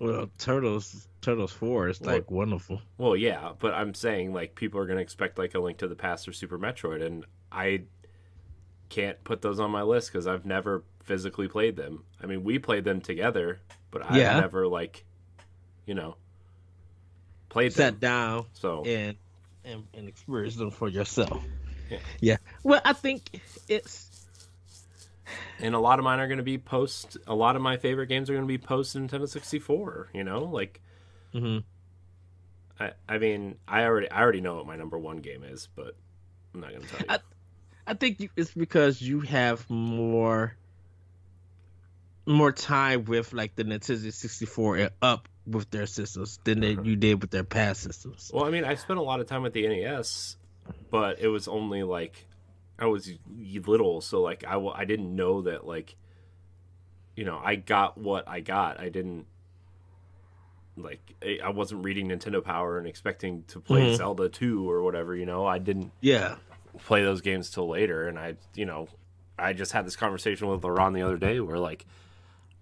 Well, 0.00 0.30
Turtles 0.38 1.08
Turtles 1.20 1.52
Four 1.52 1.88
is 1.88 2.00
like 2.00 2.30
wonderful. 2.30 2.80
Well, 2.96 3.14
yeah, 3.16 3.52
but 3.58 3.74
I'm 3.74 3.92
saying 3.92 4.32
like 4.32 4.54
people 4.54 4.80
are 4.80 4.86
going 4.86 4.96
to 4.96 5.02
expect 5.02 5.36
like 5.38 5.54
a 5.54 5.58
Link 5.60 5.78
to 5.78 5.88
the 5.88 5.94
Past 5.96 6.26
or 6.26 6.32
Super 6.32 6.58
Metroid, 6.58 7.04
and 7.04 7.26
I 7.52 7.82
can't 8.88 9.22
put 9.24 9.42
those 9.42 9.60
on 9.60 9.70
my 9.70 9.82
list 9.82 10.10
because 10.10 10.26
I've 10.26 10.46
never 10.46 10.84
physically 11.02 11.48
played 11.48 11.76
them. 11.76 12.04
I 12.22 12.26
mean, 12.26 12.44
we 12.44 12.58
played 12.58 12.84
them 12.84 13.00
together, 13.02 13.60
but 13.90 14.04
I've 14.08 14.16
Yeah. 14.16 14.40
never 14.40 14.66
like, 14.66 15.04
you 15.84 15.94
know, 15.94 16.16
played 17.50 17.72
Sat 17.74 17.92
them. 17.92 17.98
down 18.00 18.46
So 18.54 18.82
and 18.84 19.16
and, 19.64 19.84
and 19.92 20.08
experience 20.08 20.56
them 20.56 20.70
for 20.70 20.88
yourself. 20.88 21.42
Yeah. 21.90 21.98
yeah. 22.20 22.36
Well, 22.62 22.80
I 22.84 22.94
think 22.94 23.22
it's 23.68 24.06
and 25.60 25.74
a 25.74 25.78
lot 25.78 25.98
of 25.98 26.04
mine 26.04 26.18
are 26.20 26.26
going 26.28 26.38
to 26.38 26.44
be 26.44 26.56
post. 26.56 27.18
A 27.26 27.34
lot 27.34 27.54
of 27.56 27.62
my 27.62 27.76
favorite 27.76 28.06
games 28.06 28.30
are 28.30 28.32
going 28.32 28.44
to 28.44 28.48
be 28.48 28.58
post 28.58 28.96
Nintendo 28.96 29.28
64. 29.28 30.08
You 30.14 30.24
know, 30.24 30.44
like 30.44 30.80
mhm. 31.34 31.62
I, 32.80 32.92
I 33.06 33.18
mean, 33.18 33.56
I 33.68 33.82
already, 33.84 34.10
I 34.10 34.22
already 34.22 34.40
know 34.40 34.54
what 34.56 34.66
my 34.66 34.76
number 34.76 34.96
one 34.98 35.18
game 35.18 35.44
is, 35.44 35.68
but 35.76 35.94
I'm 36.54 36.60
not 36.60 36.70
going 36.70 36.80
to 36.82 36.88
tell 36.88 37.00
you. 37.00 37.06
I- 37.10 37.18
I 37.86 37.94
think 37.94 38.20
you- 38.20 38.30
it's 38.36 38.52
because 38.54 39.02
you 39.02 39.20
have 39.20 39.68
more 39.68 40.54
more 42.24 42.52
time 42.52 43.04
with 43.04 43.32
like 43.32 43.56
the 43.56 43.64
Nintendo 43.64 44.12
64 44.12 44.76
and 44.76 44.90
up 45.02 45.28
with 45.50 45.70
their 45.70 45.86
systems 45.86 46.38
than 46.44 46.62
Uh-huh. 46.64 46.82
you 46.82 46.96
did 46.96 47.20
with 47.20 47.30
their 47.30 47.44
past 47.44 47.82
systems. 47.82 48.30
Well, 48.32 48.44
I 48.44 48.50
mean, 48.50 48.64
I 48.64 48.74
spent 48.74 48.98
a 48.98 49.02
lot 49.02 49.20
of 49.20 49.26
time 49.26 49.42
with 49.42 49.52
the 49.52 49.66
NES, 49.66 50.36
but 50.90 51.18
it 51.20 51.28
was 51.28 51.48
only 51.48 51.82
like 51.82 52.26
I 52.78 52.86
was 52.86 53.10
little, 53.66 54.00
so 54.00 54.20
like 54.22 54.44
I 54.46 54.56
I 54.74 54.84
didn't 54.84 55.14
know 55.14 55.42
that 55.42 55.66
like 55.66 55.96
you 57.16 57.24
know 57.24 57.40
I 57.42 57.56
got 57.56 57.98
what 57.98 58.26
I 58.28 58.40
got. 58.40 58.80
I 58.80 58.88
didn't 58.88 59.26
like 60.76 61.14
I- 61.22 61.40
wasn't 61.50 61.84
reading 61.84 62.08
Nintendo 62.08 62.42
Power 62.42 62.78
and 62.78 62.86
expecting 62.86 63.42
to 63.48 63.60
play 63.60 63.82
Mhm. 63.92 63.96
Zelda 63.96 64.28
two 64.28 64.70
or 64.70 64.82
whatever. 64.82 65.14
You 65.14 65.26
know, 65.26 65.44
I 65.44 65.58
didn't 65.58 65.92
Yeah. 66.00 66.36
play 66.86 67.02
those 67.02 67.20
games 67.20 67.50
till 67.50 67.68
later, 67.68 68.08
and 68.08 68.18
I 68.18 68.36
you 68.54 68.64
know 68.64 68.88
I 69.38 69.52
just 69.52 69.72
had 69.72 69.86
this 69.86 69.96
conversation 69.96 70.48
with 70.48 70.62
Laurent 70.64 70.94
the 70.94 71.02
other 71.02 71.18
day 71.18 71.40
where 71.40 71.58
like 71.58 71.84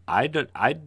I 0.09 0.26
did 0.26 0.50
I 0.54 0.80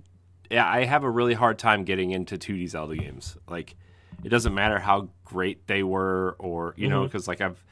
yeah 0.51 0.67
I 0.69 0.83
have 0.85 1.03
a 1.03 1.09
really 1.09 1.33
hard 1.33 1.57
time 1.57 1.83
getting 1.85 2.11
into 2.11 2.37
2D 2.37 2.67
Zelda 2.67 2.95
games. 2.95 3.37
Like 3.49 3.75
it 4.23 4.29
doesn't 4.29 4.53
matter 4.53 4.77
how 4.79 5.09
great 5.25 5.65
they 5.67 5.81
were 5.81 6.35
or 6.37 6.73
you 6.77 6.87
know 6.87 7.01
Mhm. 7.03 7.05
because 7.07 7.27
like 7.27 7.41
I've 7.41 7.63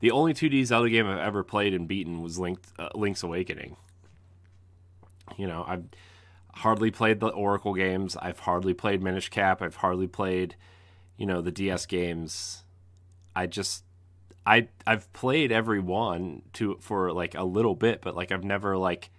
the 0.00 0.10
only 0.12 0.32
2D 0.34 0.64
Zelda 0.64 0.88
game 0.90 1.06
I've 1.06 1.18
ever 1.18 1.42
played 1.44 1.74
and 1.74 1.86
beaten 1.88 2.22
was 2.22 2.38
uh, 2.40 2.88
Link's 2.94 3.22
Awakening. 3.22 3.76
You 5.36 5.46
know 5.46 5.64
I've 5.66 5.84
hardly 6.54 6.90
played 6.90 7.20
the 7.20 7.28
Oracle 7.28 7.74
games. 7.74 8.16
I've 8.16 8.40
hardly 8.40 8.74
played 8.74 9.02
Minish 9.02 9.28
Cap. 9.28 9.60
I've 9.62 9.76
hardly 9.76 10.06
played 10.06 10.56
you 11.16 11.26
know 11.26 11.40
the 11.40 11.52
DS 11.52 11.86
games. 11.86 12.64
I 13.34 13.46
just 13.46 13.84
I 14.46 14.68
I've 14.86 15.12
played 15.12 15.50
every 15.50 15.80
one 15.80 16.42
to 16.54 16.76
for 16.80 17.12
like 17.12 17.34
a 17.34 17.44
little 17.44 17.74
bit, 17.74 18.00
but 18.02 18.14
like 18.14 18.30
I've 18.30 18.44
never 18.44 18.76
like 18.76 19.10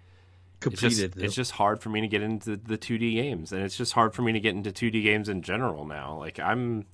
it's 0.66 0.80
just 0.80 1.00
Completed. 1.00 1.24
it's 1.24 1.34
just 1.34 1.52
hard 1.52 1.80
for 1.80 1.88
me 1.88 2.00
to 2.00 2.08
get 2.08 2.22
into 2.22 2.56
the 2.56 2.78
2D 2.78 3.14
games, 3.14 3.52
and 3.52 3.62
it's 3.62 3.76
just 3.76 3.92
hard 3.92 4.14
for 4.14 4.22
me 4.22 4.32
to 4.32 4.40
get 4.40 4.54
into 4.54 4.70
2D 4.70 5.02
games 5.02 5.28
in 5.28 5.42
general 5.42 5.84
now. 5.84 6.18
Like 6.18 6.38
I'm 6.40 6.86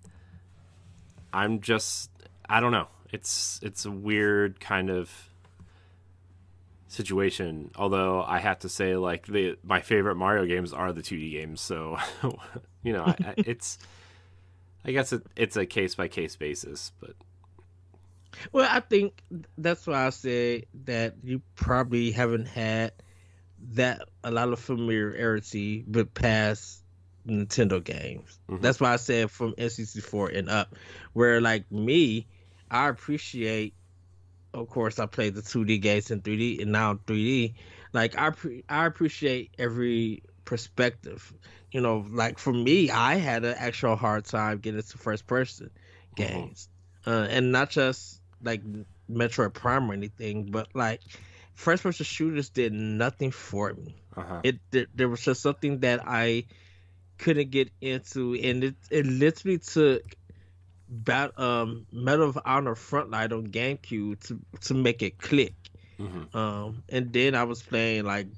I'm 1.32 1.60
just 1.60 2.10
I 2.48 2.60
don't 2.60 2.72
know. 2.72 2.88
It's 3.12 3.60
it's 3.62 3.84
a 3.84 3.90
weird 3.90 4.60
kind 4.60 4.90
of 4.90 5.10
situation. 6.88 7.70
Although 7.76 8.22
I 8.22 8.38
have 8.38 8.60
to 8.60 8.68
say, 8.68 8.96
like 8.96 9.26
the 9.26 9.56
my 9.62 9.80
favorite 9.80 10.16
Mario 10.16 10.46
games 10.46 10.72
are 10.72 10.92
the 10.92 11.02
2D 11.02 11.32
games, 11.32 11.60
so 11.60 11.98
you 12.82 12.92
know 12.92 13.04
I, 13.04 13.34
it's 13.38 13.78
I 14.84 14.92
guess 14.92 15.12
it, 15.12 15.22
it's 15.36 15.56
a 15.56 15.66
case 15.66 15.94
by 15.94 16.08
case 16.08 16.36
basis, 16.36 16.92
but. 17.00 17.14
Well, 18.50 18.66
I 18.68 18.80
think 18.80 19.22
that's 19.58 19.86
why 19.86 20.06
I 20.06 20.10
say 20.10 20.64
that 20.84 21.16
you 21.22 21.42
probably 21.54 22.12
haven't 22.12 22.46
had 22.46 22.92
that 23.70 24.02
a 24.24 24.30
lot 24.30 24.52
of 24.52 24.58
familiarity 24.58 25.84
with 25.88 26.12
past 26.14 26.82
Nintendo 27.26 27.82
games. 27.82 28.38
Mhm. 28.48 28.60
That's 28.60 28.80
why 28.80 28.92
I 28.92 28.96
said 28.96 29.30
from 29.30 29.54
N64 29.54 30.36
and 30.36 30.48
up. 30.48 30.74
Where 31.12 31.40
like 31.40 31.70
me, 31.70 32.26
I 32.70 32.88
appreciate. 32.88 33.74
Of 34.54 34.68
course, 34.68 34.98
I 34.98 35.06
played 35.06 35.34
the 35.34 35.40
2D 35.40 35.80
games 35.80 36.10
in 36.10 36.20
3D 36.20 36.60
and 36.60 36.72
now 36.72 36.94
3D. 37.06 37.54
Like 37.94 38.18
I, 38.18 38.30
pre- 38.30 38.64
I 38.68 38.84
appreciate 38.84 39.50
every 39.58 40.22
perspective. 40.44 41.32
You 41.70 41.80
know, 41.80 42.04
like 42.10 42.38
for 42.38 42.52
me, 42.52 42.90
I 42.90 43.14
had 43.14 43.44
an 43.44 43.54
actual 43.56 43.96
hard 43.96 44.26
time 44.26 44.58
getting 44.58 44.82
to 44.82 44.98
first 44.98 45.26
person 45.26 45.70
games, 46.16 46.68
uh, 47.06 47.26
and 47.30 47.50
not 47.50 47.70
just 47.70 48.20
like 48.42 48.60
Metroid 49.10 49.54
Prime 49.54 49.90
or 49.90 49.94
anything, 49.94 50.50
but 50.50 50.68
like 50.74 51.00
first 51.54 51.82
person 51.82 52.04
shooters 52.04 52.50
did 52.50 52.72
nothing 52.72 53.30
for 53.30 53.72
me. 53.74 53.96
Uh-huh. 54.16 54.40
It 54.42 54.60
there, 54.70 54.86
there 54.94 55.08
was 55.08 55.20
just 55.22 55.42
something 55.42 55.80
that 55.80 56.00
I 56.06 56.44
couldn't 57.18 57.50
get 57.50 57.70
into, 57.80 58.34
and 58.34 58.64
it 58.64 58.76
it 58.90 59.06
literally 59.06 59.58
took 59.58 60.02
bat 60.88 61.38
um 61.38 61.86
Medal 61.92 62.28
of 62.28 62.38
Honor 62.44 62.74
Frontline 62.74 63.32
on 63.32 63.46
GameCube 63.48 64.20
to 64.28 64.40
to 64.62 64.74
make 64.74 65.02
it 65.02 65.18
click. 65.18 65.54
hmm 65.98 66.24
Um, 66.34 66.82
and 66.88 67.12
then 67.12 67.34
I 67.34 67.44
was 67.44 67.62
playing 67.62 68.04
like 68.04 68.28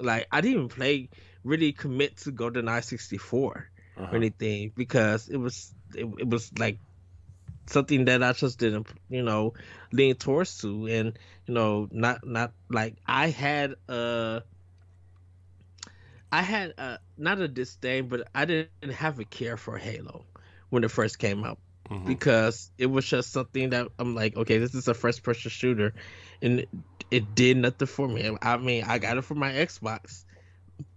like 0.00 0.26
I 0.32 0.40
didn't 0.40 0.56
even 0.56 0.68
play 0.68 1.08
really 1.44 1.72
commit 1.72 2.16
to 2.18 2.32
GoldenEye 2.32 2.84
64 2.84 3.70
Uh-huh. 3.96 4.08
or 4.12 4.16
anything 4.16 4.72
because 4.74 5.28
it 5.28 5.36
was 5.36 5.72
it, 5.94 6.06
it 6.18 6.28
was 6.28 6.50
like 6.58 6.78
something 7.66 8.04
that 8.06 8.22
I 8.22 8.32
just 8.32 8.58
didn't 8.58 8.86
you 9.08 9.22
know 9.22 9.54
lean 9.92 10.14
towards 10.16 10.58
to. 10.58 10.86
And 10.86 11.18
you 11.46 11.54
know 11.54 11.88
not 11.90 12.26
not 12.26 12.52
like 12.68 12.96
I 13.06 13.28
had 13.28 13.74
a 13.88 14.42
I 16.32 16.42
had 16.42 16.74
a 16.78 16.98
not 17.16 17.38
a 17.40 17.48
disdain 17.48 18.08
but 18.08 18.28
I 18.34 18.44
didn't 18.44 18.92
have 18.92 19.18
a 19.20 19.24
care 19.24 19.56
for 19.56 19.78
Halo 19.78 20.26
when 20.70 20.84
it 20.84 20.90
first 20.90 21.18
came 21.18 21.44
out. 21.44 21.58
Mhm. 21.90 22.06
because 22.06 22.70
it 22.78 22.86
was 22.86 23.04
just 23.04 23.30
something 23.30 23.70
that 23.70 23.88
I'm 23.98 24.14
like 24.14 24.36
okay 24.36 24.56
this 24.58 24.74
is 24.74 24.88
a 24.88 24.94
first 24.94 25.22
person 25.22 25.50
shooter. 25.50 25.92
And 26.40 26.60
it, 26.60 26.68
it 27.10 27.34
did 27.34 27.58
nothing 27.58 27.86
for 27.86 28.08
me. 28.08 28.36
I 28.40 28.56
mean 28.56 28.84
I 28.84 28.98
got 28.98 29.18
it 29.18 29.22
for 29.22 29.34
my 29.34 29.52
Xbox 29.52 30.24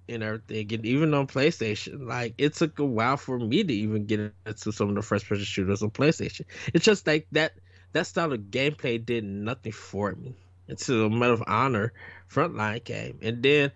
and 0.10 0.24
everything. 0.24 0.74
And 0.74 0.86
even 0.86 1.14
on 1.14 1.28
PlayStation, 1.28 2.08
like 2.08 2.36
it 2.38 2.54
took 2.54 2.80
a 2.80 2.86
while 2.86 3.18
for 3.18 3.40
me 3.40 3.64
to 3.64 3.74
even 3.74 4.06
get 4.06 4.20
into 4.20 4.72
some 4.72 4.90
of 4.90 4.96
the 4.96 5.02
first 5.02 5.28
person 5.28 5.46
shooters 5.46 5.62
on 5.62 5.92
PlayStation. 5.92 6.46
It's 6.74 6.86
just 6.86 7.06
like 7.08 7.28
that 7.32 7.54
that 7.94 8.08
style 8.08 8.34
of 8.34 8.40
gameplay 8.40 9.04
did 9.04 9.24
nothing 9.24 9.72
for 9.72 10.14
me 10.14 10.36
until 10.68 11.10
Medal 11.10 11.36
of 11.36 11.44
Honor 11.48 11.94
Frontline 12.30 12.84
came. 12.84 13.20
And 13.22 13.42
then 13.42 13.72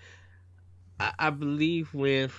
I, 0.99 1.13
I 1.17 1.29
believe 1.29 1.93
when 1.93 2.29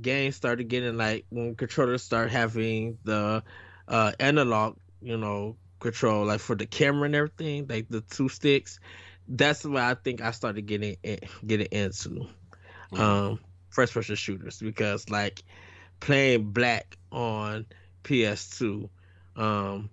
games 0.00 0.36
started 0.36 0.68
getting 0.68 0.96
like 0.96 1.26
when 1.30 1.54
controllers 1.54 2.02
start 2.02 2.30
having 2.30 2.98
the 3.04 3.42
uh 3.88 4.12
analog, 4.18 4.76
you 5.00 5.16
know, 5.16 5.56
control 5.80 6.24
like 6.26 6.40
for 6.40 6.56
the 6.56 6.66
camera 6.66 7.06
and 7.06 7.14
everything, 7.14 7.66
like 7.68 7.88
the 7.88 8.00
two 8.00 8.28
sticks, 8.28 8.80
that's 9.28 9.64
what 9.64 9.82
I 9.82 9.94
think 9.94 10.20
I 10.20 10.30
started 10.30 10.66
getting 10.66 10.96
getting 11.46 11.68
into 11.70 12.26
Um 12.92 13.40
first 13.70 13.92
person 13.92 14.16
shooters 14.16 14.58
because 14.58 15.10
like 15.10 15.42
playing 16.00 16.50
black 16.50 16.96
on 17.12 17.66
PS2 18.04 18.88
um 19.36 19.90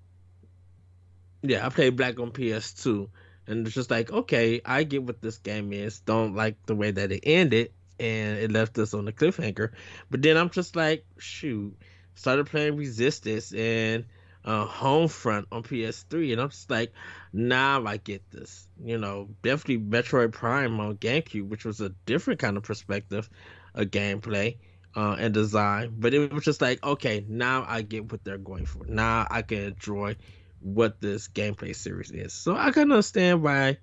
yeah 1.42 1.66
I 1.66 1.70
played 1.70 1.98
black 1.98 2.20
on 2.20 2.32
PS2 2.32 3.10
and 3.48 3.66
it's 3.66 3.76
just 3.76 3.92
like 3.92 4.12
okay 4.12 4.62
I 4.64 4.84
get 4.84 5.04
what 5.04 5.22
this 5.22 5.38
game 5.38 5.74
is 5.74 6.00
don't 6.00 6.36
like 6.36 6.56
the 6.66 6.76
way 6.76 6.92
that 6.92 7.12
it 7.12 7.22
ended 7.24 7.72
and 8.00 8.38
it 8.38 8.52
left 8.52 8.78
us 8.78 8.94
on 8.94 9.06
the 9.06 9.14
cliffhanger. 9.14 9.72
But 10.10 10.22
then 10.22 10.38
I'm 10.38 10.50
just 10.50 10.76
like 10.76 11.06
shoot 11.18 11.76
started 12.16 12.48
playing 12.48 12.76
Resistance 12.76 13.54
and 13.54 14.06
uh, 14.46 14.68
Homefront 14.68 15.46
on 15.52 15.64
PS3, 15.64 16.34
and 16.34 16.42
I'm 16.42 16.50
just 16.50 16.70
like, 16.70 16.92
now 17.32 17.86
I 17.86 17.98
get 17.98 18.30
this. 18.32 18.68
You 18.84 18.98
know, 18.98 19.30
definitely 19.42 19.80
Metroid 19.80 20.32
Prime 20.32 20.80
on 20.80 20.98
GameCube, 20.98 21.48
which 21.48 21.66
was 21.66 21.82
a 21.82 21.90
different 22.06 22.40
kind 22.40 22.58
of 22.58 22.64
perspective, 22.64 23.30
of 23.74 23.88
gameplay, 23.88 24.58
uh, 24.96 25.16
and 25.20 25.34
design. 25.34 25.96
But 25.98 26.14
it 26.14 26.32
was 26.32 26.44
just 26.44 26.62
like, 26.62 26.84
okay, 26.84 27.26
now 27.28 27.66
I 27.68 27.82
get 27.82 28.12
what 28.12 28.24
they're 28.24 28.38
going 28.38 28.66
for. 28.66 28.86
Now 28.86 29.28
I 29.30 29.42
can 29.42 29.60
enjoy 29.60 30.16
what 30.60 31.02
this 31.02 31.28
gameplay 31.28 31.76
series 31.76 32.12
is. 32.12 32.34
So 32.34 32.56
I 32.56 32.72
can 32.72 32.84
understand 32.84 33.44
why 33.44 33.78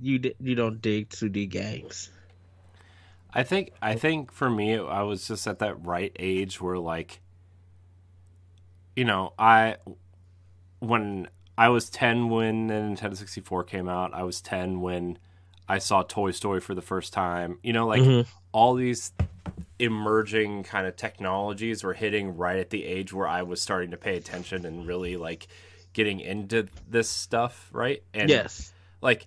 you 0.00 0.20
you 0.40 0.54
don't 0.54 0.80
dig 0.80 1.10
2D 1.10 1.48
games. 1.48 2.10
I 3.32 3.44
think 3.44 3.72
I 3.80 3.94
think 3.94 4.30
for 4.32 4.50
me 4.50 4.78
I 4.78 5.02
was 5.02 5.26
just 5.26 5.46
at 5.46 5.60
that 5.60 5.84
right 5.86 6.14
age 6.18 6.60
where 6.60 6.78
like 6.78 7.20
you 8.96 9.04
know, 9.04 9.32
I 9.38 9.76
when 10.80 11.28
I 11.56 11.68
was 11.68 11.88
10 11.90 12.28
when 12.28 12.66
the 12.66 12.74
Nintendo 12.74 13.16
64 13.16 13.64
came 13.64 13.88
out, 13.88 14.12
I 14.14 14.22
was 14.24 14.40
10 14.40 14.80
when 14.80 15.18
I 15.68 15.78
saw 15.78 16.02
Toy 16.02 16.32
Story 16.32 16.60
for 16.60 16.74
the 16.74 16.82
first 16.82 17.12
time. 17.12 17.58
You 17.62 17.72
know, 17.72 17.86
like 17.86 18.02
Mhm. 18.02 18.26
all 18.52 18.74
these 18.74 19.12
emerging 19.78 20.62
kind 20.64 20.86
of 20.86 20.96
technologies 20.96 21.82
were 21.82 21.94
hitting 21.94 22.36
right 22.36 22.58
at 22.58 22.70
the 22.70 22.84
age 22.84 23.12
where 23.12 23.26
I 23.28 23.42
was 23.42 23.60
starting 23.60 23.90
to 23.92 23.96
pay 23.96 24.16
attention 24.16 24.64
and 24.66 24.86
really 24.86 25.16
like 25.16 25.46
getting 25.92 26.20
into 26.20 26.68
this 26.88 27.08
stuff, 27.08 27.68
right? 27.72 28.02
And 28.14 28.28
yes. 28.28 28.72
like 29.00 29.26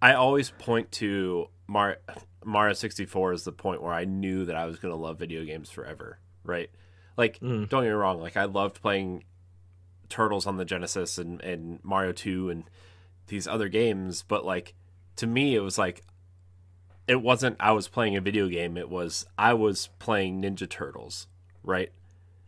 I 0.00 0.14
always 0.14 0.50
point 0.50 0.90
to 0.92 1.48
Mar- 1.66 1.98
Mario 2.44 2.72
64 2.74 3.32
as 3.32 3.44
the 3.44 3.52
point 3.52 3.82
where 3.82 3.92
I 3.92 4.04
knew 4.04 4.44
that 4.46 4.56
I 4.56 4.66
was 4.66 4.78
going 4.78 4.92
to 4.92 5.00
love 5.00 5.18
video 5.18 5.44
games 5.44 5.70
forever, 5.70 6.18
right? 6.44 6.70
Like 7.16 7.38
Mm. 7.40 7.68
don't 7.68 7.82
get 7.82 7.88
me 7.88 7.94
wrong, 7.94 8.20
like 8.20 8.36
I 8.36 8.44
loved 8.44 8.80
playing 8.80 9.24
Turtles 10.08 10.46
on 10.46 10.56
the 10.56 10.64
Genesis 10.64 11.18
and 11.18 11.40
and 11.42 11.80
Mario 11.82 12.12
2 12.12 12.50
and 12.50 12.64
these 13.28 13.46
other 13.48 13.68
games, 13.68 14.22
but 14.26 14.44
like 14.44 14.74
to 15.16 15.26
me 15.26 15.54
it 15.54 15.60
was 15.60 15.78
like 15.78 16.02
it 17.08 17.20
wasn't 17.22 17.56
I 17.60 17.72
was 17.72 17.88
playing 17.88 18.16
a 18.16 18.20
video 18.20 18.48
game, 18.48 18.76
it 18.76 18.88
was 18.88 19.26
I 19.38 19.54
was 19.54 19.88
playing 19.98 20.42
Ninja 20.42 20.68
Turtles, 20.68 21.26
right? 21.62 21.90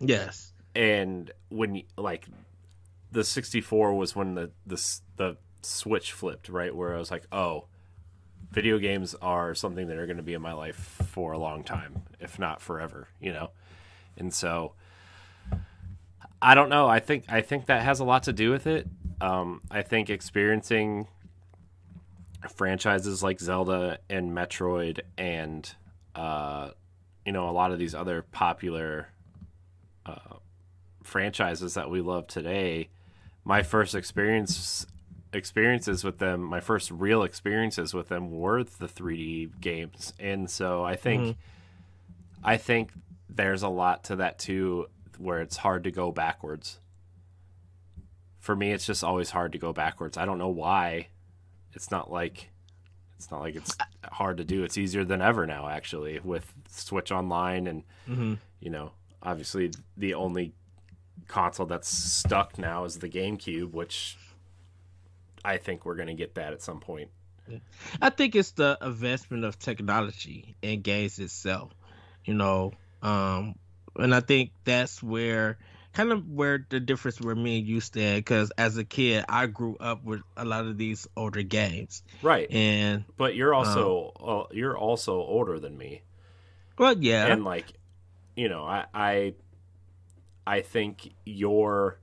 Yes. 0.01 0.53
and 0.75 1.31
when 1.51 1.83
like 1.97 2.27
the 3.13 3.23
64 3.25 3.95
was 3.95 4.17
when 4.17 4.35
the 4.35 4.51
the 4.67 4.99
the 5.17 5.37
switch 5.63 6.13
flipped 6.13 6.49
right 6.49 6.75
where 6.75 6.95
i 6.95 6.99
was 6.99 7.11
like 7.13 7.23
oh 7.33 7.65
video 8.51 8.79
games 8.79 9.15
are 9.23 9.55
something 9.55 9.87
that 9.87 9.97
are 9.97 10.05
going 10.07 10.17
to 10.19 10.23
be 10.23 10.35
in 10.35 10.43
my 10.43 10.53
life 10.53 10.77
for 11.07 11.33
a 11.33 11.39
long 11.39 11.63
time 11.65 12.03
if 12.21 12.39
not 12.41 12.61
forever 12.61 13.09
you 13.21 13.33
know 13.33 13.51
and 14.17 14.33
so 14.33 14.73
i 16.43 16.55
don't 16.55 16.69
know. 16.69 16.87
I 16.89 17.01
think 17.01 17.25
i 17.29 17.41
think 17.41 17.67
that 17.67 17.83
has 17.83 18.01
a 18.01 18.05
lot 18.05 18.25
to 18.25 18.33
do 18.33 18.51
with 18.51 18.67
it. 18.67 18.87
Um 19.21 19.63
i 19.71 19.83
think 19.83 20.11
experiencing 20.11 21.09
franchises 22.51 23.23
like 23.23 23.41
zelda 23.41 23.99
and 24.11 24.31
metroid 24.33 25.01
and 25.17 25.75
uh 26.15 26.71
you 27.25 27.33
know 27.33 27.49
a 27.49 27.53
lot 27.53 27.73
of 27.73 27.79
these 27.79 27.95
other 27.95 28.21
popular 28.21 29.09
franchises 31.05 31.75
that 31.75 31.91
we 31.91 32.01
love 32.01 32.27
today, 32.27 32.89
my 33.45 33.63
first 33.63 33.95
experience 33.95 34.87
experiences 35.33 36.03
with 36.03 36.19
them, 36.19 36.43
my 36.43 36.61
first 36.61 36.91
real 36.91 37.23
experiences 37.23 37.93
with 37.93 38.09
them 38.09 38.31
were 38.31 38.65
the 38.65 38.87
3D 38.87 39.61
games. 39.61 40.13
And 40.19 40.51
so 40.51 40.83
I 40.85 40.97
think 40.97 41.37
I 42.43 42.57
think 42.57 42.93
there's 43.35 43.63
a 43.63 43.69
lot 43.69 44.05
to 44.05 44.17
that 44.17 44.39
too 44.39 44.87
where 45.19 45.41
it's 45.41 45.57
hard 45.57 45.85
to 45.85 45.91
go 45.91 46.11
backwards. 46.13 46.79
For 48.41 48.55
me 48.55 48.73
it's 48.73 48.87
just 48.87 49.03
always 49.05 49.31
hard 49.31 49.53
to 49.53 49.59
go 49.59 49.73
backwards. 49.73 50.17
I 50.17 50.25
don't 50.25 50.39
know 50.39 50.49
why. 50.49 51.09
It's 51.73 51.91
not 51.91 52.11
like 52.11 52.51
it's 53.17 53.31
not 53.31 53.41
like 53.41 53.57
it's 53.57 53.77
hard 54.05 54.37
to 54.39 54.45
do. 54.45 54.65
It's 54.65 54.77
easier 54.79 55.05
than 55.05 55.23
ever 55.23 55.47
now 55.47 55.69
actually 55.69 56.21
with 56.23 56.53
Switch 56.69 57.11
Online 57.13 57.67
and 57.67 57.83
Mm-hmm. 58.09 58.35
you 58.61 58.71
know, 58.71 58.93
obviously 59.23 59.71
the 59.97 60.15
only 60.15 60.53
console 61.27 61.65
that's 61.65 61.89
stuck 61.89 62.59
now 62.59 62.85
is 62.85 62.99
the 62.99 63.09
GameCube, 63.09 63.73
which 63.73 64.19
I 65.43 65.57
think 65.57 65.87
we're 65.87 65.95
going 65.95 66.09
to 66.09 66.15
get 66.15 66.35
that 66.35 66.53
at 66.53 66.61
some 66.61 66.81
point. 66.81 67.09
I 68.01 68.11
think 68.11 68.35
it's 68.35 68.53
the 68.53 68.77
investment 68.83 69.45
of 69.45 69.59
technology 69.59 70.55
in 70.61 70.83
games 70.83 71.19
itself, 71.19 71.73
you 72.25 72.35
know, 72.35 72.73
um, 73.05 73.55
and 73.97 74.15
I 74.15 74.21
think 74.21 74.51
that's 74.65 75.03
where 75.03 75.59
kind 75.93 76.11
of 76.11 76.29
where 76.29 76.67
the 76.69 76.81
difference 76.81 77.21
where 77.21 77.37
me 77.37 77.59
and 77.59 77.67
you 77.69 77.81
stand. 77.81 78.19
Because 78.19 78.51
as 78.59 78.77
a 78.77 78.85
kid, 78.85 79.25
I 79.29 79.47
grew 79.47 79.77
up 79.79 80.03
with 80.05 80.23
a 80.37 80.45
lot 80.45 80.67
of 80.67 80.77
these 80.79 81.07
older 81.17 81.43
games, 81.43 82.03
Right. 82.23 82.51
and 82.51 83.05
But 83.17 83.37
you're 83.37 83.55
also 83.55 84.13
uh, 84.51 84.53
you're 84.55 84.77
also 84.77 85.15
older 85.15 85.61
than 85.61 85.79
me. 85.79 86.03
well, 86.79 86.97
yeah, 86.99 87.27
And 87.27 87.45
like, 87.45 87.75
you 88.35 88.49
know, 88.49 88.65
I 88.65 88.87
I 88.93 89.35
I 90.47 90.61
think 90.63 91.15
your 91.25 91.99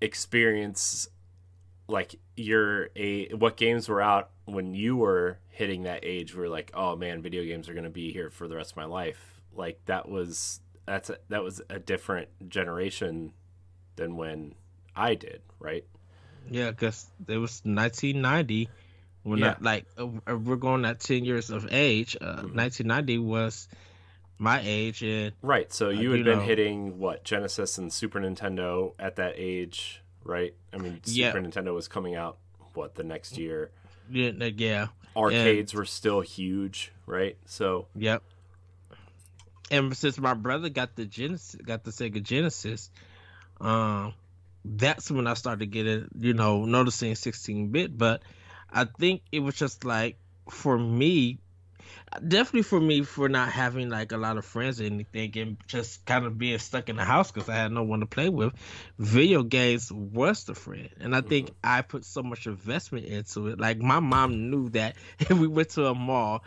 experience 0.00 1.08
like 1.88 2.16
your 2.36 2.88
a 2.96 3.28
what 3.34 3.56
games 3.56 3.88
were 3.88 4.00
out 4.02 4.30
when 4.46 4.74
you 4.74 4.96
were 4.96 5.38
hitting 5.48 5.84
that 5.84 6.00
age 6.04 6.34
were 6.34 6.48
like, 6.48 6.70
oh 6.74 6.96
man, 6.96 7.22
video 7.22 7.44
games 7.44 7.68
are 7.68 7.72
going 7.74 7.84
to 7.84 7.90
be 7.90 8.12
here 8.12 8.30
for 8.30 8.48
the 8.48 8.56
rest 8.56 8.72
of 8.72 8.76
my 8.76 8.84
life. 8.84 9.40
Like 9.52 9.80
that 9.86 10.08
was 10.08 10.60
that's 10.86 11.10
a, 11.10 11.18
that 11.28 11.42
was 11.42 11.62
a 11.70 11.78
different 11.78 12.28
generation 12.48 13.32
than 13.96 14.16
when 14.16 14.54
I 14.96 15.14
did, 15.14 15.42
right? 15.58 15.84
yeah, 16.50 16.70
because 16.70 17.06
it 17.26 17.38
was 17.38 17.62
1990. 17.64 18.68
When 19.22 19.38
Yeah. 19.38 19.52
I, 19.52 19.56
like 19.62 19.86
uh, 19.96 20.08
uh, 20.30 20.36
we're 20.36 20.56
going 20.56 20.84
at 20.84 21.00
10 21.00 21.24
years 21.24 21.48
of 21.48 21.66
age, 21.72 22.16
uh, 22.20 22.42
Mhm. 22.42 22.54
1990 22.54 23.18
was 23.18 23.66
my 24.36 24.60
age, 24.62 25.02
and 25.02 25.32
Right. 25.40 25.72
So 25.72 25.88
you 25.88 26.10
do 26.10 26.16
had 26.16 26.24
been 26.26 26.38
know. 26.40 26.44
hitting 26.44 26.98
what 26.98 27.24
Genesis 27.24 27.78
and 27.78 27.90
Super 27.90 28.20
Nintendo 28.20 28.92
at 28.98 29.16
that 29.16 29.32
age, 29.36 30.02
right? 30.24 30.54
I 30.72 30.78
mean, 30.78 31.00
Yeah. 31.04 31.32
Super 31.32 31.46
Nintendo 31.46 31.74
was 31.74 31.88
coming 31.88 32.14
out 32.14 32.38
what 32.74 32.94
the 32.94 33.04
next 33.04 33.38
year. 33.38 33.70
yeah, 34.10 34.30
yeah, 34.56 34.88
Arcades 35.16 35.74
were 35.74 35.84
still 35.84 36.20
huge, 36.20 36.92
right? 37.06 37.36
So 37.46 37.86
Yep. 37.94 38.22
And 39.70 39.96
since 39.96 40.18
my 40.18 40.34
brother 40.34 40.68
got 40.68 40.94
the 40.94 41.06
Genesis, 41.06 41.60
got 41.64 41.84
the 41.84 41.90
Sega 41.90 42.22
Genesis, 42.22 42.90
um, 43.60 44.12
that's 44.64 45.10
when 45.10 45.26
I 45.26 45.34
started 45.34 45.66
getting, 45.66 46.08
you 46.18 46.34
know, 46.34 46.64
noticing 46.64 47.14
16 47.14 47.68
bit. 47.68 47.96
But 47.96 48.22
I 48.70 48.84
think 48.84 49.22
it 49.32 49.40
was 49.40 49.54
just 49.54 49.84
like 49.84 50.18
for 50.50 50.78
me, 50.78 51.38
definitely 52.26 52.62
for 52.62 52.80
me 52.80 53.02
for 53.02 53.28
not 53.28 53.50
having 53.50 53.90
like 53.90 54.12
a 54.12 54.16
lot 54.16 54.36
of 54.36 54.44
friends 54.44 54.80
or 54.80 54.84
anything 54.84 55.36
and 55.38 55.56
just 55.66 56.04
kind 56.04 56.24
of 56.24 56.38
being 56.38 56.58
stuck 56.58 56.88
in 56.88 56.96
the 56.96 57.04
house 57.04 57.30
because 57.30 57.48
I 57.48 57.54
had 57.54 57.72
no 57.72 57.82
one 57.82 58.00
to 58.00 58.06
play 58.06 58.28
with. 58.28 58.52
Video 58.98 59.42
games 59.42 59.90
was 59.90 60.44
the 60.44 60.54
friend, 60.54 60.88
and 61.00 61.14
I 61.14 61.20
think 61.20 61.48
mm-hmm. 61.48 61.56
I 61.64 61.82
put 61.82 62.04
so 62.04 62.22
much 62.22 62.46
investment 62.46 63.06
into 63.06 63.48
it. 63.48 63.60
Like 63.60 63.78
my 63.78 64.00
mom 64.00 64.50
knew 64.50 64.68
that 64.70 64.96
if 65.18 65.32
we 65.32 65.46
went 65.46 65.70
to 65.70 65.86
a 65.86 65.94
mall, 65.94 66.44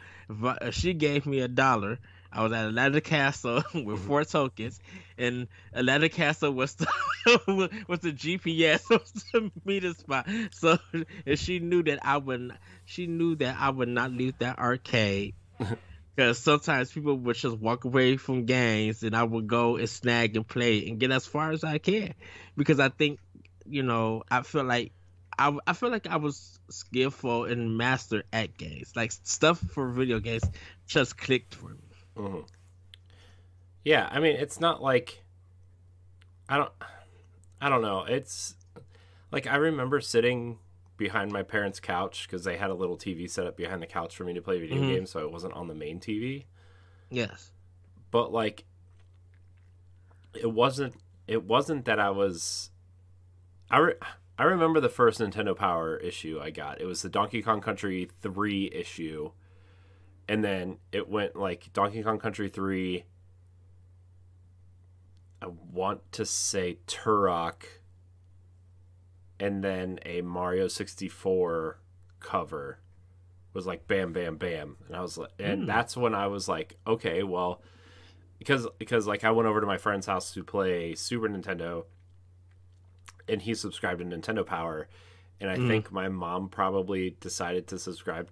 she 0.72 0.94
gave 0.94 1.26
me 1.26 1.40
a 1.40 1.48
dollar. 1.48 2.00
I 2.38 2.44
was 2.44 2.52
at 2.54 2.68
Aladdin's 2.68 3.02
Castle 3.02 3.64
with 3.74 4.00
four 4.06 4.24
tokens, 4.24 4.80
and 5.18 5.48
Aladdin's 5.74 6.14
Castle 6.14 6.52
was 6.52 6.76
the 6.76 6.88
was 7.88 8.00
the 8.02 8.12
GPS 8.14 8.88
was 8.92 9.12
the 9.34 9.52
meter 9.66 9.94
spot. 9.96 10.30
So, 10.52 10.78
and 11.26 11.40
she 11.40 11.58
knew 11.58 11.82
that 11.82 12.06
I 12.06 12.18
would, 12.18 12.54
she 12.86 13.08
knew 13.08 13.36
that 13.38 13.58
I 13.60 13.72
would 13.72 13.90
not 13.90 14.12
leave 14.12 14.38
that 14.38 14.60
arcade 14.60 15.34
because 16.16 16.38
sometimes 16.38 16.92
people 16.92 17.16
would 17.18 17.38
just 17.38 17.58
walk 17.58 17.86
away 17.86 18.18
from 18.18 18.46
games, 18.46 19.02
and 19.02 19.16
I 19.16 19.24
would 19.24 19.48
go 19.48 19.78
and 19.78 19.90
snag 19.90 20.36
and 20.36 20.48
play 20.48 20.88
and 20.88 21.00
get 21.00 21.10
as 21.10 21.26
far 21.26 21.52
as 21.52 21.64
I 21.64 21.80
can, 21.80 22.14
because 22.56 22.80
I 22.80 22.90
think, 22.90 23.20
you 23.66 23.82
know, 23.82 24.24
I 24.30 24.44
feel 24.44 24.64
like. 24.64 24.92
I, 25.40 25.56
I 25.68 25.74
feel 25.74 25.92
like 25.92 26.08
I 26.08 26.16
was 26.18 26.58
skillful 26.72 27.46
and 27.46 27.78
master 27.78 28.24
at 28.34 28.58
games. 28.58 28.94
Like 28.96 29.12
stuff 29.12 29.60
for 29.60 29.92
video 29.92 30.20
games 30.20 30.42
just 30.88 31.16
clicked 31.16 31.54
for 31.54 31.70
me. 31.70 31.87
Mhm. 32.18 32.48
yeah, 33.86 34.08
I 34.12 34.20
mean, 34.20 34.36
it's 34.36 34.60
not 34.60 34.82
like 34.82 35.24
I 36.50 36.58
don't 36.58 36.72
I 37.62 37.70
don't 37.70 37.82
know. 37.82 38.04
It's 38.04 38.56
like 39.32 39.48
I 39.48 39.56
remember 39.58 40.00
sitting 40.02 40.60
behind 40.98 41.32
my 41.32 41.44
parents' 41.44 41.80
couch 41.80 42.28
because 42.28 42.44
they 42.44 42.58
had 42.58 42.70
a 42.70 42.74
little 42.74 42.98
TV 42.98 43.30
set 43.30 43.46
up 43.46 43.56
behind 43.56 43.82
the 43.82 43.88
couch 43.88 44.16
for 44.16 44.24
me 44.24 44.34
to 44.34 44.42
play 44.42 44.60
video 44.60 44.82
Mhm. 44.82 44.96
games, 44.96 45.10
so 45.12 45.20
it 45.20 45.32
wasn't 45.32 45.54
on 45.54 45.68
the 45.68 45.76
main 45.76 46.00
TV. 46.00 46.46
Yes. 47.10 47.52
but 48.12 48.32
like 48.32 48.64
it 50.34 50.52
wasn't 50.52 50.96
it 51.28 51.44
wasn't 51.44 51.86
that 51.86 52.00
I 52.00 52.10
was 52.10 52.70
I 53.70 53.78
re- 53.80 53.94
I 54.38 54.44
remember 54.44 54.80
the 54.80 54.90
first 54.90 55.20
Nintendo 55.20 55.56
Power 55.56 55.98
issue 55.98 56.40
I 56.42 56.52
got. 56.52 56.80
It 56.80 56.86
was 56.86 57.02
the 57.02 57.10
Donkey 57.10 57.42
Kong 57.42 57.60
Country 57.60 58.10
3 58.22 58.70
issue. 58.74 59.32
And 60.30 60.44
then 60.44 60.78
it 60.92 61.08
went 61.10 61.36
like 61.36 61.72
Donkey 61.74 62.04
Kong 62.04 62.20
Country 62.20 62.50
3 62.50 63.04
I 65.42 65.48
want 65.72 66.12
to 66.14 66.26
say 66.26 66.80
Turok 66.88 67.64
and 69.40 69.64
then 69.64 70.00
a 70.06 70.22
Mario 70.22 70.68
64 70.68 71.80
cover 72.20 72.80
was 73.54 73.68
like 73.68 73.88
bam 73.88 74.12
bam 74.14 74.38
bam 74.38 74.78
and 74.88 74.96
I 74.96 75.02
was 75.02 75.18
like 75.18 75.30
and 75.40 75.62
Hmm. 75.62 75.66
that's 75.68 75.96
when 75.96 76.16
I 76.16 76.26
was 76.28 76.48
like 76.50 76.78
okay 76.88 77.22
well 77.22 77.62
because 78.40 78.68
because 78.80 79.06
like 79.08 79.24
I 79.24 79.32
went 79.32 79.48
over 79.48 79.62
to 79.62 79.68
my 79.68 79.78
friend's 79.78 80.08
house 80.08 80.34
to 80.34 80.44
play 80.44 80.94
Super 80.96 81.28
Nintendo, 81.28 81.86
and 83.28 83.42
he 83.42 83.54
subscribed 83.56 84.00
to 84.00 84.06
Nintendo 84.06 84.46
Power, 84.46 84.88
and 85.40 85.50
I 85.50 85.58
Mm. 85.58 85.68
think 85.68 85.92
my 85.92 86.08
mom 86.08 86.48
probably 86.50 87.18
decided 87.20 87.68
to 87.68 87.80
subscribe 87.80 88.30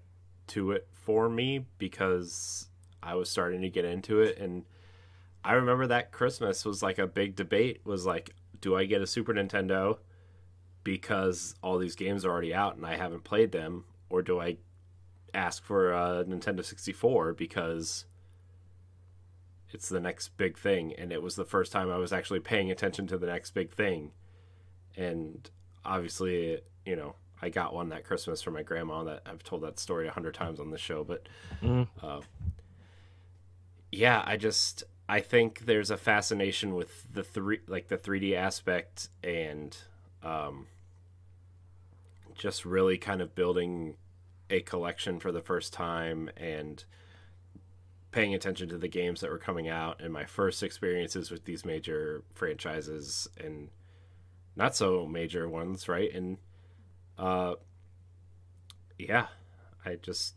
to 0.47 0.71
it 0.71 0.87
for 1.05 1.29
me 1.29 1.65
because 1.77 2.67
I 3.01 3.15
was 3.15 3.29
starting 3.29 3.61
to 3.61 3.69
get 3.69 3.85
into 3.85 4.21
it, 4.21 4.37
and 4.37 4.65
I 5.43 5.53
remember 5.53 5.87
that 5.87 6.11
Christmas 6.11 6.65
was 6.65 6.81
like 6.81 6.97
a 6.97 7.07
big 7.07 7.35
debate. 7.35 7.81
Was 7.85 8.05
like, 8.05 8.31
do 8.59 8.75
I 8.75 8.85
get 8.85 9.01
a 9.01 9.07
Super 9.07 9.33
Nintendo 9.33 9.99
because 10.83 11.55
all 11.61 11.77
these 11.77 11.95
games 11.95 12.25
are 12.25 12.31
already 12.31 12.53
out 12.53 12.75
and 12.75 12.85
I 12.85 12.97
haven't 12.97 13.23
played 13.23 13.51
them, 13.51 13.85
or 14.09 14.21
do 14.21 14.39
I 14.39 14.57
ask 15.33 15.63
for 15.63 15.91
a 15.91 16.23
Nintendo 16.25 16.63
64 16.63 17.33
because 17.33 18.05
it's 19.69 19.89
the 19.89 19.99
next 19.99 20.37
big 20.37 20.57
thing 20.57 20.93
and 20.97 21.11
it 21.11 21.21
was 21.21 21.35
the 21.35 21.43
first 21.43 21.71
time 21.71 21.91
I 21.91 21.97
was 21.97 22.13
actually 22.13 22.39
paying 22.39 22.71
attention 22.71 23.07
to 23.07 23.17
the 23.17 23.27
next 23.27 23.51
big 23.51 23.73
thing. 23.73 24.11
And 24.95 25.49
obviously, 25.83 26.61
you 26.85 26.95
know, 26.95 27.15
I 27.41 27.49
got 27.49 27.73
one 27.73 27.89
that 27.89 28.03
Christmas 28.05 28.41
from 28.41 28.53
my 28.53 28.63
grandma 28.63 29.03
that 29.03 29.21
I've 29.25 29.43
told 29.43 29.63
that 29.63 29.79
story 29.79 30.07
a 30.07 30.11
hundred 30.11 30.33
times 30.33 30.59
on 30.59 30.71
the 30.71 30.77
show, 30.77 31.03
but 31.03 31.27
Mm-hmm. 31.61 31.83
uh, 32.05 32.21
yeah, 33.91 34.23
I 34.25 34.37
just 34.37 34.83
I 35.07 35.19
think 35.19 35.65
there's 35.65 35.91
a 35.91 35.97
fascination 35.97 36.75
with 36.75 37.05
the 37.11 37.23
three 37.23 37.59
like 37.67 37.87
the 37.87 37.97
3D 37.97 38.35
aspect 38.35 39.09
and 39.23 39.75
um, 40.23 40.67
just 42.35 42.65
really 42.65 42.97
kind 42.97 43.21
of 43.21 43.35
building 43.35 43.95
a 44.49 44.61
collection 44.61 45.19
for 45.19 45.31
the 45.31 45.41
first 45.41 45.73
time 45.73 46.29
and 46.37 46.83
paying 48.11 48.33
attention 48.33 48.69
to 48.69 48.77
the 48.77 48.87
games 48.87 49.21
that 49.21 49.29
were 49.29 49.37
coming 49.37 49.67
out 49.67 50.01
and 50.01 50.13
my 50.13 50.25
first 50.25 50.63
experiences 50.63 51.31
with 51.31 51.45
these 51.45 51.65
major 51.65 52.23
franchises 52.33 53.27
and 53.43 53.69
not 54.55 54.75
so 54.75 55.05
major 55.05 55.49
ones, 55.49 55.89
right? 55.89 56.13
And 56.13 56.37
uh 57.17 57.55
yeah, 58.97 59.27
I 59.85 59.95
just 59.95 60.35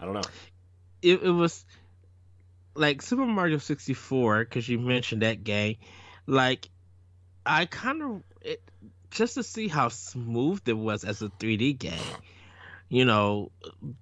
I 0.00 0.04
don't 0.04 0.14
know. 0.14 0.22
it, 1.02 1.22
it 1.22 1.30
was 1.30 1.64
like 2.74 3.02
Super 3.02 3.26
Mario 3.26 3.58
64 3.58 4.44
because 4.44 4.68
you 4.68 4.78
mentioned 4.78 5.22
that 5.22 5.44
game. 5.44 5.76
Like, 6.26 6.68
I 7.44 7.66
kind 7.66 8.02
of 8.02 8.22
it 8.40 8.62
just 9.10 9.34
to 9.34 9.42
see 9.42 9.68
how 9.68 9.88
smooth 9.88 10.60
it 10.66 10.74
was 10.74 11.04
as 11.04 11.22
a 11.22 11.28
3D 11.28 11.78
game. 11.78 11.98
You 12.88 13.04
know 13.04 13.52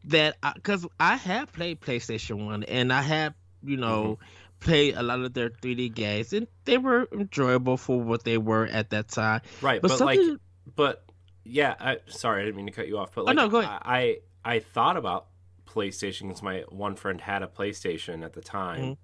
that 0.04 0.36
because 0.54 0.86
I, 1.00 1.16
have 1.16 1.52
played 1.52 1.80
PlayStation 1.80 2.46
One 2.46 2.62
and 2.62 2.92
I 2.92 3.02
have 3.02 3.34
you 3.64 3.76
know 3.76 4.18
played 4.60 4.94
a 4.94 5.02
lot 5.02 5.20
of 5.20 5.34
their 5.34 5.50
3D 5.50 5.92
games 5.92 6.32
and 6.32 6.46
they 6.64 6.78
were 6.78 7.08
enjoyable 7.12 7.76
for 7.76 8.00
what 8.00 8.22
they 8.22 8.38
were 8.38 8.64
at 8.66 8.90
that 8.90 9.08
time. 9.08 9.40
Right, 9.60 9.82
But, 9.82 9.88
but, 9.88 9.98
something, 9.98 10.30
like 10.30 10.40
but 10.76 11.04
yeah, 11.44 11.74
I 11.80 11.98
sorry, 12.06 12.42
I 12.42 12.44
didn't 12.44 12.56
mean 12.56 12.66
to 12.66 12.72
cut 12.72 12.88
you 12.88 12.98
off, 12.98 13.14
but 13.14 13.24
like 13.24 13.36
no, 13.36 13.48
go 13.48 13.58
ahead. 13.58 13.80
I 13.82 14.18
I 14.44 14.60
thought 14.60 14.96
about 14.96 15.26
PlayStation 15.66 16.28
because 16.28 16.42
my 16.42 16.64
one 16.68 16.94
friend 16.96 17.20
had 17.20 17.42
a 17.42 17.46
PlayStation 17.46 18.24
at 18.24 18.32
the 18.32 18.40
time. 18.40 18.80
Mhm. 18.80 18.96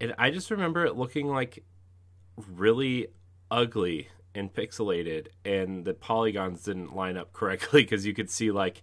And 0.00 0.14
I 0.18 0.30
just 0.30 0.50
remember 0.50 0.84
it 0.84 0.96
looking 0.96 1.28
like 1.28 1.64
really 2.36 3.08
ugly 3.50 4.08
and 4.34 4.52
pixelated 4.52 5.28
and 5.44 5.84
the 5.84 5.94
polygons 5.94 6.62
didn't 6.64 6.96
line 6.96 7.16
up 7.16 7.32
correctly 7.34 7.82
because 7.82 8.06
you 8.06 8.14
could 8.14 8.30
see 8.30 8.50
like 8.50 8.82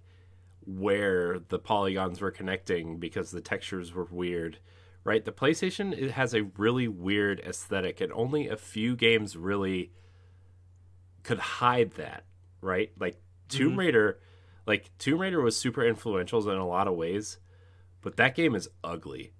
where 0.65 1.39
the 1.39 1.57
polygons 1.57 2.21
were 2.21 2.31
connecting 2.31 2.97
because 2.99 3.31
the 3.31 3.41
textures 3.41 3.91
were 3.91 4.07
weird 4.11 4.59
right 5.03 5.25
the 5.25 5.31
playstation 5.31 5.91
it 5.91 6.11
has 6.11 6.35
a 6.35 6.43
really 6.57 6.87
weird 6.87 7.39
aesthetic 7.39 7.99
and 7.99 8.13
only 8.13 8.47
a 8.47 8.55
few 8.55 8.95
games 8.95 9.35
really 9.35 9.91
could 11.23 11.39
hide 11.39 11.91
that 11.91 12.23
right? 12.61 12.91
Like 12.99 13.19
tomb 13.47 13.73
Mhm. 13.73 13.77
raider 13.77 14.19
like 14.65 14.91
tomb 14.99 15.19
raider 15.19 15.41
was 15.41 15.57
super 15.57 15.83
influential 15.83 16.47
in 16.49 16.57
a 16.57 16.67
lot 16.67 16.87
of 16.87 16.95
ways 16.95 17.37
but 18.01 18.15
that 18.17 18.35
game 18.35 18.55
is 18.55 18.69
ugly. 18.83 19.33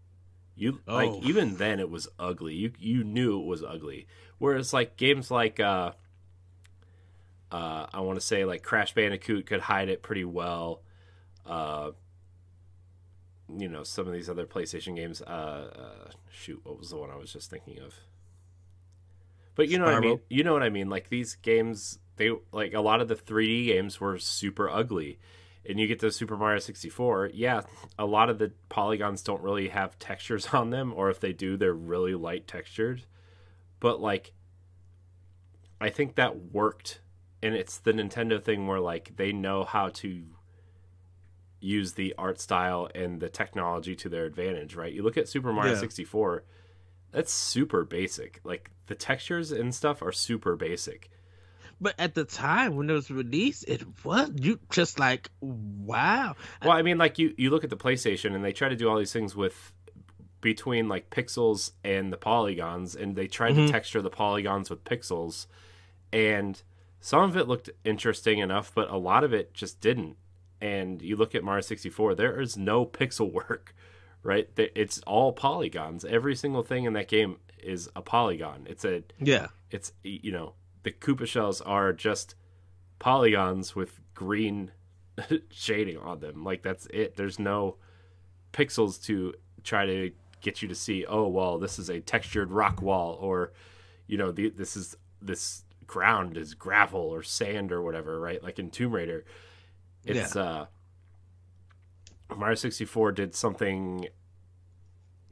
You 0.56 0.82
Oh. 0.88 0.96
like 0.96 1.24
even 1.24 1.56
then 1.58 1.80
it 1.80 1.90
was 1.90 2.08
ugly. 2.20 2.54
You 2.56 2.74
you 2.80 3.04
knew 3.04 3.40
it 3.42 3.46
was 3.46 3.64
ugly. 3.64 4.08
Whereas 4.38 4.74
like 4.74 4.98
games 4.98 5.30
like 5.32 5.60
uh 5.60 5.94
uh 7.52 7.88
i 7.94 8.00
want 8.02 8.20
to 8.20 8.26
say 8.26 8.46
like 8.46 8.62
crash 8.64 8.94
bandicoot 8.94 9.46
could 9.46 9.62
hide 9.62 9.90
it 9.90 10.02
pretty 10.04 10.26
well. 10.26 10.82
Uh 11.46 11.92
you 13.58 13.68
know 13.68 13.84
some 13.84 14.06
of 14.08 14.14
these 14.14 14.30
other 14.30 14.46
playstation 14.46 14.96
games 14.96 15.22
uh, 15.24 15.26
uh 15.26 16.12
shoot 16.32 16.60
what 16.64 16.78
was 16.78 16.92
the 16.92 16.96
one 16.98 17.10
i 17.10 17.16
was 17.16 17.34
just 17.34 17.50
thinking 17.50 17.80
of 17.80 17.96
but 19.60 19.68
you 19.68 19.78
know 19.78 19.86
what 19.86 19.94
i 19.96 20.00
mean? 20.00 20.20
You 20.30 20.44
know 20.46 20.54
what 20.54 20.64
i 20.64 20.70
mean? 20.70 20.90
Like 20.90 21.10
these 21.10 21.36
games 21.36 22.00
they 22.16 22.32
like 22.52 22.74
a 22.74 22.80
lot 22.82 23.02
of 23.02 23.08
the 23.10 23.16
3d 23.16 23.66
games 23.68 24.00
were 24.00 24.18
super 24.18 24.70
ugly. 24.70 25.20
And 25.68 25.80
you 25.80 25.86
get 25.88 26.00
to 26.00 26.12
super 26.12 26.38
mario 26.38 26.60
64 26.60 27.32
yeah 27.34 27.62
a 27.98 28.06
lot 28.06 28.30
of 28.30 28.40
the 28.40 28.54
polygons 28.70 29.22
don't 29.22 29.42
really 29.44 29.68
have 29.68 30.00
textures 30.00 30.48
on 30.54 30.70
them 30.70 30.94
or 30.96 31.10
if 31.10 31.20
they 31.20 31.34
do 31.34 31.58
they're 31.58 31.74
really 31.74 32.16
light 32.16 32.48
textured. 32.48 33.04
But 33.82 34.00
like 34.00 34.32
i 35.82 35.90
think 35.90 36.16
that 36.16 36.54
worked. 36.54 37.02
And 37.44 37.54
it's 37.56 37.78
the 37.80 37.92
nintendo 37.94 38.42
thing 38.42 38.66
where 38.68 38.80
like 38.80 39.16
they 39.18 39.32
know 39.32 39.64
how 39.64 39.90
to 39.90 40.24
use 41.62 41.94
the 41.94 42.16
art 42.18 42.40
style 42.40 42.90
and 42.96 43.20
the 43.20 43.28
technology 43.30 43.96
to 43.98 44.08
their 44.08 44.26
advantage 44.26 44.76
right? 44.76 44.94
You 44.94 45.04
look 45.04 45.18
at 45.18 45.28
super 45.28 45.52
mario 45.52 45.74
Yeah. 45.74 45.80
64 45.80 46.44
that's 47.12 47.34
super 47.34 47.84
basic 47.84 48.40
like 48.44 48.72
the 48.88 48.96
textures 48.96 49.52
and 49.52 49.74
stuff 49.74 50.02
are 50.02 50.12
super 50.12 50.56
basic 50.56 51.10
but 51.82 51.96
at 51.98 52.14
the 52.14 52.26
time 52.26 52.76
when 52.76 52.90
it 52.90 52.94
was 52.94 53.10
released, 53.10 53.64
it 53.70 53.82
was 54.04 54.32
you 54.36 54.60
just 54.70 55.00
like 55.00 55.30
wow. 55.40 56.36
Well, 56.62 56.74
I 56.74 56.82
mean, 56.82 56.98
like 56.98 57.18
you 57.18 57.34
you 57.38 57.52
look 57.52 57.64
at 57.64 57.70
the 57.70 57.78
PlayStation 57.78 58.36
and 58.36 58.44
they 58.44 58.52
try 58.52 58.68
to 58.68 58.76
do 58.76 58.90
all 58.90 58.98
these 58.98 59.14
things 59.14 59.34
with 59.34 59.72
between 60.42 60.90
like 60.90 61.10
pixels 61.10 61.72
and 61.86 62.12
the 62.12 62.18
polygons, 62.18 62.96
and 62.98 63.16
they 63.16 63.28
tried 63.28 63.54
Mhm. 63.54 63.68
to 63.68 63.72
texture 63.72 64.02
the 64.02 64.10
polygons 64.10 64.70
with 64.70 64.84
pixels, 64.84 65.48
and 66.12 66.62
some 67.00 67.24
of 67.24 67.38
it 67.38 67.48
looked 67.48 67.70
interesting 67.86 68.40
enough, 68.40 68.74
but 68.76 68.90
a 68.90 68.98
lot 68.98 69.24
of 69.24 69.32
it 69.34 69.54
just 69.54 69.80
didn't. 69.80 70.18
And 70.60 71.02
you 71.02 71.16
look 71.16 71.34
at 71.34 71.46
Mario 71.46 71.62
sixty 71.62 71.90
four, 71.90 72.14
there 72.14 72.42
is 72.42 72.58
no 72.58 72.86
pixel 72.86 73.32
work, 73.32 73.74
right? 74.24 74.50
It's 74.58 75.00
all 75.02 75.32
polygons. 75.34 76.04
Every 76.06 76.36
single 76.36 76.64
thing 76.64 76.86
in 76.86 76.94
that 76.94 77.08
game 77.08 77.38
is 77.62 77.90
a 77.96 78.02
polygon. 78.02 78.66
It's 78.70 78.86
a 78.86 79.04
Yeah. 79.20 79.48
it's 79.72 79.92
you 80.04 80.32
know 80.32 80.54
the 80.84 80.92
Koopa 80.92 81.28
shells 81.28 81.60
are 81.62 81.92
just 81.94 82.36
polygons 83.00 83.76
with 83.76 84.00
green 84.14 84.72
shading 85.52 85.98
on 85.98 86.20
them. 86.20 86.44
Like 86.44 86.62
that's 86.64 86.86
it. 86.88 87.16
There's 87.18 87.40
no 87.40 87.78
pixels 88.54 89.04
to 89.06 89.34
try 89.64 89.86
to 89.86 90.12
get 90.42 90.62
you 90.62 90.68
to 90.68 90.76
see. 90.76 91.06
Oh 91.06 91.28
well, 91.28 91.58
this 91.58 91.80
is 91.80 91.90
a 91.90 92.00
textured 92.00 92.52
rock 92.52 92.82
wall, 92.82 93.18
or 93.22 93.52
you 94.08 94.18
know, 94.18 94.32
the, 94.32 94.50
this 94.50 94.76
is 94.78 94.96
this 95.22 95.64
ground 95.86 96.38
is 96.38 96.54
gravel 96.54 97.02
or 97.02 97.24
sand 97.24 97.72
or 97.72 97.82
whatever. 97.82 98.20
Right? 98.20 98.42
Like 98.44 98.60
in 98.60 98.70
Tomb 98.70 98.94
Raider, 98.94 99.26
it's 100.06 100.36
uh 100.36 100.68
Mario 102.36 102.56
64 102.56 103.12
did 103.14 103.36
something 103.36 104.08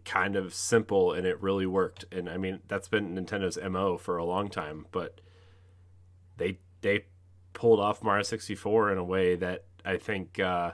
kind 0.06 0.36
of 0.36 0.54
simple 0.54 1.12
and 1.14 1.28
it 1.28 1.42
really 1.42 1.66
worked. 1.66 2.06
And 2.12 2.30
I 2.30 2.38
mean, 2.38 2.60
that's 2.68 2.88
been 2.88 3.14
Nintendo's 3.16 3.58
MO 3.70 3.98
for 3.98 4.18
a 4.18 4.26
long 4.26 4.50
time, 4.50 4.86
but 4.92 5.20
they 6.38 6.60
they 6.82 7.06
pulled 7.54 7.80
off 7.80 8.04
Mario 8.04 8.24
64 8.24 8.92
in 8.92 8.98
a 8.98 9.04
way 9.04 9.36
that 9.36 9.66
I 9.84 9.98
think 9.98 10.40
uh 10.40 10.72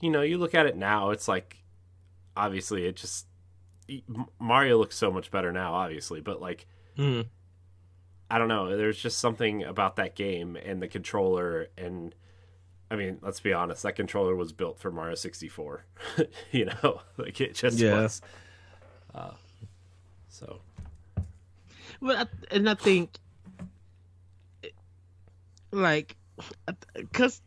you 0.00 0.10
know, 0.10 0.22
you 0.22 0.36
look 0.38 0.54
at 0.54 0.66
it 0.66 0.76
now, 0.76 1.10
it's 1.10 1.26
like 1.28 1.64
obviously 2.36 2.84
it 2.86 2.96
just 2.96 3.26
Mario 4.38 4.78
looks 4.78 4.96
so 4.96 5.10
much 5.10 5.30
better 5.30 5.52
now, 5.52 5.72
obviously, 5.74 6.20
but 6.20 6.40
like 6.40 6.66
Mhm. 6.96 7.26
I 8.30 8.38
don't 8.38 8.48
know. 8.48 8.76
There's 8.76 9.00
just 9.00 9.18
something 9.18 9.62
about 9.62 9.96
that 9.96 10.16
game 10.16 10.56
and 10.56 10.82
the 10.82 10.88
controller, 10.88 11.68
and 11.78 12.12
I 12.90 12.96
mean, 12.96 13.18
let's 13.22 13.40
be 13.40 13.52
honest, 13.52 13.82
that 13.82 13.96
controller 13.96 14.36
was 14.36 14.52
built 14.52 14.78
for 14.78 14.90
Mario 14.90 15.14
64. 15.16 15.84
you 16.52 16.66
know, 16.66 17.00
like 17.16 17.40
it 17.40 17.54
just 17.54 17.78
Yeah. 17.80 17.94
was. 18.02 18.20
Uh, 19.14 19.30
so 20.28 20.60
Well, 22.00 22.28
and 22.50 22.68
I 22.68 22.74
think, 22.74 23.10
like, 25.72 26.16
because 26.94 27.40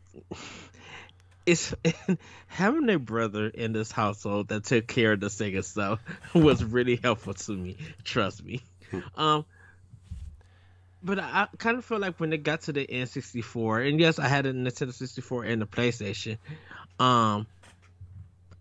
it's 1.46 1.74
having 2.48 2.90
a 2.90 2.98
brother 2.98 3.46
in 3.48 3.72
this 3.72 3.90
household 3.90 4.48
that 4.48 4.64
took 4.64 4.86
care 4.86 5.12
of 5.12 5.20
the 5.20 5.28
Sega 5.28 5.64
stuff 5.64 6.00
was 6.34 6.62
really 6.62 6.98
helpful 7.02 7.34
to 7.34 7.52
me. 7.52 7.76
Trust 8.04 8.44
me. 8.44 8.62
Um, 9.14 9.44
but 11.02 11.18
I, 11.18 11.48
kind 11.58 11.78
of 11.78 11.84
feel 11.84 11.98
like 11.98 12.20
when 12.20 12.32
it 12.32 12.42
got 12.42 12.62
to 12.62 12.72
the 12.72 12.86
N64, 12.86 13.88
and 13.88 14.00
yes, 14.00 14.18
I 14.18 14.28
had 14.28 14.46
a 14.46 14.52
Nintendo 14.52 14.92
64 14.92 15.44
and 15.44 15.62
a 15.62 15.66
PlayStation. 15.66 16.38
Um, 16.98 17.46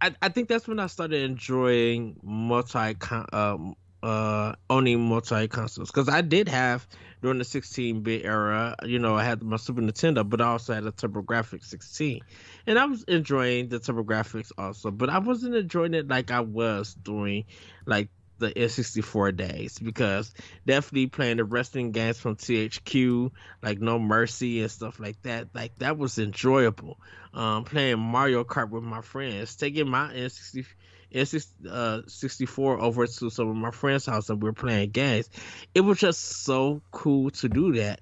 I, 0.02 0.16
I 0.22 0.30
think 0.30 0.48
that's 0.48 0.68
when 0.68 0.80
I 0.80 0.88
started 0.88 1.22
enjoying 1.24 2.20
multi 2.24 2.96
um 3.34 3.76
uh 4.02 4.54
owning 4.70 5.02
multi 5.02 5.50
consoles 5.50 5.92
because 5.92 6.08
I 6.08 6.22
did 6.22 6.48
have 6.48 6.88
during 7.22 7.38
the 7.38 7.44
16 7.44 8.02
bit 8.02 8.24
era, 8.24 8.76
you 8.86 8.98
know, 8.98 9.16
I 9.18 9.26
had 9.26 9.44
my 9.44 9.58
Super 9.58 9.82
Nintendo, 9.82 10.28
but 10.28 10.40
I 10.40 10.46
also 10.46 10.74
had 10.74 10.86
a 10.86 10.92
TurboGrafx 10.94 11.66
16, 11.66 12.22
and 12.66 12.80
I 12.80 12.86
was 12.86 13.04
enjoying 13.04 13.68
the 13.68 13.80
TurboGrafx 13.80 14.54
also, 14.58 14.90
but 14.90 15.10
I 15.10 15.20
wasn't 15.20 15.56
enjoying 15.56 15.94
it 15.94 16.08
like 16.08 16.32
I 16.32 16.40
was 16.40 16.94
doing 16.94 17.44
like 17.86 18.08
the 18.40 18.52
N64 18.52 19.36
days 19.36 19.78
because 19.78 20.34
definitely 20.66 21.08
playing 21.08 21.38
the 21.38 21.44
wrestling 21.44 21.92
games 21.92 22.18
from 22.18 22.36
THQ 22.36 23.32
like 23.62 23.80
No 23.80 24.00
Mercy 24.00 24.62
and 24.62 24.72
stuff 24.72 25.00
like 25.00 25.22
that, 25.24 25.50
like 25.54 25.78
that 25.80 25.98
was 25.98 26.18
enjoyable. 26.18 27.00
Um, 27.34 27.64
playing 27.64 28.00
Mario 28.00 28.44
Kart 28.44 28.70
with 28.70 28.84
my 28.84 29.02
friends, 29.02 29.56
taking 29.56 29.88
my 29.88 30.12
N60 30.14 30.66
N64 31.14 32.80
over 32.80 33.08
to 33.08 33.30
some 33.30 33.50
of 33.50 33.56
my 33.56 33.72
friends' 33.72 34.06
house 34.06 34.30
and 34.30 34.42
we 34.42 34.50
are 34.50 34.54
playing 34.54 34.92
games. 34.92 35.30
It 35.74 35.82
was 35.82 36.00
just 36.00 36.44
so 36.44 36.82
cool 36.92 37.32
to 37.32 37.50
do 37.50 37.74
that 37.74 38.02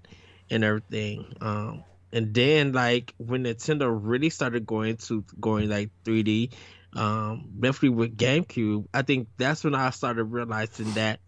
and 0.49 0.63
everything. 0.63 1.33
Um, 1.41 1.83
and 2.11 2.33
then 2.33 2.71
like 2.71 3.13
when 3.17 3.43
Nintendo 3.43 3.89
really 3.91 4.29
started 4.29 4.65
going 4.65 4.97
to 4.97 5.23
going 5.39 5.69
like 5.69 5.91
3D, 6.05 6.51
um, 6.93 7.49
definitely 7.59 7.89
with 7.89 8.17
GameCube, 8.17 8.87
I 8.93 9.01
think 9.01 9.27
that's 9.37 9.63
when 9.63 9.75
I 9.75 9.89
started 9.91 10.25
realizing 10.25 10.93
that, 10.93 11.19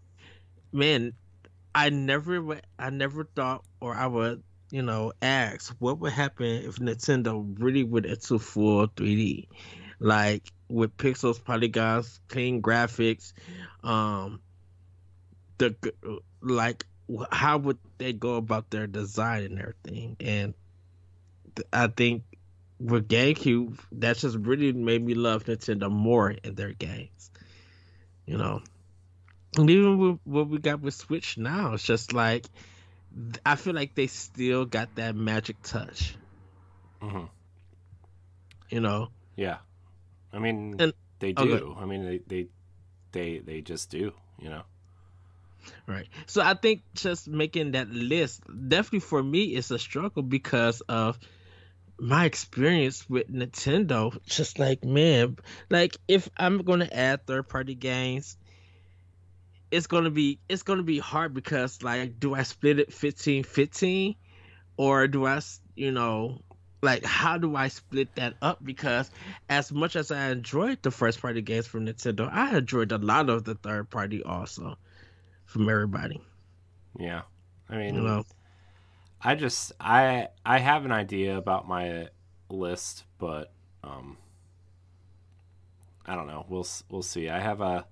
man, 0.72 1.12
I 1.74 1.90
never, 1.90 2.60
I 2.78 2.90
never 2.90 3.24
thought, 3.24 3.64
or 3.80 3.94
I 3.94 4.06
would, 4.06 4.42
you 4.70 4.82
know, 4.82 5.12
ask 5.22 5.74
what 5.78 5.98
would 6.00 6.12
happen 6.12 6.46
if 6.46 6.76
Nintendo 6.76 7.44
really 7.58 7.84
went 7.84 8.06
into 8.06 8.38
full 8.38 8.88
3D, 8.88 9.48
like 9.98 10.50
with 10.68 10.96
pixels, 10.96 11.42
polygons, 11.42 12.20
clean 12.28 12.62
graphics, 12.62 13.32
um, 13.82 14.40
the 15.58 15.74
like 16.40 16.86
how 17.30 17.58
would 17.58 17.78
they 17.98 18.12
go 18.12 18.36
about 18.36 18.70
their 18.70 18.86
design 18.86 19.44
and 19.44 19.58
everything? 19.60 20.16
And 20.20 20.54
I 21.72 21.88
think 21.88 22.22
with 22.80 23.08
GameCube, 23.08 23.78
that 23.92 24.16
just 24.16 24.36
really 24.38 24.72
made 24.72 25.04
me 25.04 25.14
love 25.14 25.44
Nintendo 25.44 25.90
more 25.90 26.30
in 26.30 26.54
their 26.54 26.72
games. 26.72 27.30
You 28.26 28.38
know, 28.38 28.62
and 29.56 29.68
even 29.68 29.98
with 29.98 30.18
what 30.24 30.48
we 30.48 30.58
got 30.58 30.80
with 30.80 30.94
Switch 30.94 31.36
now, 31.36 31.74
it's 31.74 31.82
just 31.82 32.12
like 32.12 32.46
I 33.44 33.56
feel 33.56 33.74
like 33.74 33.94
they 33.94 34.06
still 34.06 34.64
got 34.64 34.94
that 34.96 35.14
magic 35.14 35.62
touch. 35.62 36.14
Mm-hmm. 37.02 37.24
You 38.70 38.80
know. 38.80 39.08
Yeah, 39.36 39.58
I 40.32 40.38
mean 40.38 40.76
And- 40.78 40.94
they 41.18 41.34
oh, 41.36 41.44
do. 41.44 41.76
I 41.78 41.84
mean 41.84 42.04
they 42.04 42.18
they 42.26 42.48
they 43.12 43.38
they 43.38 43.60
just 43.60 43.90
do. 43.90 44.12
You 44.38 44.50
know. 44.50 44.62
Right. 45.86 46.08
So 46.26 46.40
I 46.40 46.54
think 46.54 46.82
just 46.94 47.28
making 47.28 47.72
that 47.72 47.90
list 47.90 48.42
definitely 48.46 49.00
for 49.00 49.22
me 49.22 49.54
is 49.54 49.70
a 49.70 49.78
struggle 49.78 50.22
because 50.22 50.80
of 50.82 51.18
my 52.00 52.24
experience 52.24 53.08
with 53.08 53.30
Nintendo. 53.32 54.16
Just 54.24 54.58
like 54.58 54.84
man, 54.84 55.36
like 55.68 55.96
if 56.08 56.28
I'm 56.36 56.58
gonna 56.62 56.88
add 56.90 57.26
third 57.26 57.48
party 57.48 57.74
games, 57.74 58.36
it's 59.70 59.86
gonna 59.86 60.10
be 60.10 60.40
it's 60.48 60.62
gonna 60.62 60.82
be 60.82 60.98
hard 60.98 61.34
because 61.34 61.82
like 61.82 62.18
do 62.18 62.34
I 62.34 62.42
split 62.42 62.80
it 62.80 62.90
15-15 62.90 64.16
or 64.76 65.06
do 65.08 65.26
I 65.26 65.40
you 65.76 65.92
know 65.92 66.42
like 66.82 67.04
how 67.04 67.36
do 67.38 67.54
I 67.54 67.68
split 67.68 68.14
that 68.16 68.34
up? 68.40 68.64
Because 68.64 69.10
as 69.48 69.70
much 69.70 69.96
as 69.96 70.10
I 70.10 70.30
enjoyed 70.30 70.82
the 70.82 70.90
first 70.90 71.20
party 71.20 71.42
games 71.42 71.66
from 71.66 71.86
Nintendo, 71.86 72.28
I 72.32 72.56
enjoyed 72.56 72.92
a 72.92 72.98
lot 72.98 73.28
of 73.28 73.44
the 73.44 73.54
third 73.54 73.90
party 73.90 74.22
also 74.22 74.76
from 75.44 75.68
everybody. 75.68 76.20
Yeah. 76.98 77.22
I 77.68 77.76
mean, 77.76 77.94
You 77.94 78.00
know, 78.00 78.24
I 79.22 79.34
just 79.34 79.72
I 79.78 80.28
I 80.44 80.58
have 80.58 80.84
an 80.84 80.92
idea 80.92 81.36
about 81.36 81.68
my 81.68 82.08
list, 82.48 83.04
but 83.18 83.52
um 83.84 84.16
I 86.06 86.14
don't 86.14 86.26
know. 86.26 86.46
We'll 86.48 86.66
we'll 86.88 87.02
see. 87.02 87.28
I 87.28 87.38
have 87.38 87.60
a 87.60 87.86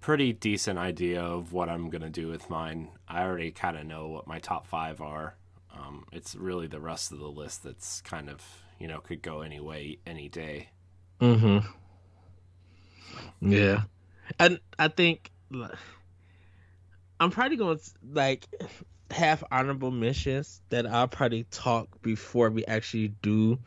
pretty 0.00 0.32
decent 0.32 0.78
idea 0.78 1.22
of 1.22 1.52
what 1.52 1.68
I'm 1.68 1.90
going 1.90 2.02
to 2.02 2.10
do 2.10 2.26
with 2.26 2.50
mine. 2.50 2.88
I 3.06 3.22
already 3.22 3.52
kind 3.52 3.76
of 3.76 3.86
know 3.86 4.08
what 4.08 4.26
my 4.26 4.38
top 4.40 4.66
5 4.66 5.00
are. 5.00 5.36
Um 5.74 6.06
it's 6.12 6.34
really 6.34 6.66
the 6.68 6.80
rest 6.80 7.12
of 7.12 7.18
the 7.18 7.28
list 7.28 7.64
that's 7.64 8.00
kind 8.02 8.30
of, 8.30 8.42
you 8.78 8.86
know, 8.88 9.00
could 9.00 9.22
go 9.22 9.40
any 9.42 9.60
way 9.60 9.98
any 10.06 10.28
day. 10.28 10.68
Mm-hmm. 11.20 11.66
Yeah, 13.40 13.82
and 14.38 14.60
I 14.78 14.88
think 14.88 15.30
I'm 17.20 17.30
probably 17.30 17.56
going 17.56 17.78
to 17.78 17.90
like 18.12 18.48
have 19.12 19.44
honorable 19.50 19.90
missions 19.90 20.60
that 20.70 20.86
I'll 20.86 21.08
probably 21.08 21.44
talk 21.44 22.02
before 22.02 22.50
we 22.50 22.64
actually 22.64 23.08
do 23.08 23.58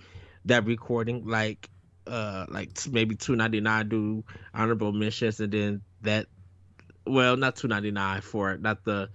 that 0.46 0.66
recording. 0.66 1.26
Like, 1.26 1.70
uh, 2.08 2.46
like 2.50 2.72
maybe 2.92 3.16
two 3.16 3.36
ninety 3.36 3.62
nine 3.62 3.90
do 3.90 4.24
honorable 4.54 4.92
missions, 4.92 5.40
and 5.40 5.52
then 5.52 5.82
that. 6.02 6.28
Well, 7.08 7.38
not 7.38 7.56
two 7.56 7.68
ninety 7.68 7.92
nine 7.92 8.22
for 8.22 8.58
not 8.58 8.84
the 8.84 9.10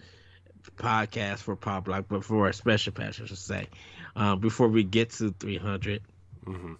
podcast 0.76 1.38
for 1.38 1.56
Pow 1.56 1.80
Block, 1.80 2.06
but 2.08 2.24
for 2.24 2.48
a 2.48 2.52
special 2.52 2.92
patch, 2.92 3.20
I 3.20 3.26
should 3.26 3.38
say. 3.38 3.66
Um, 4.16 4.40
before 4.40 4.68
we 4.68 4.84
get 4.84 5.10
to 5.12 5.32
three 5.32 5.58
hundred. 5.58 6.02
Mhm. 6.44 6.76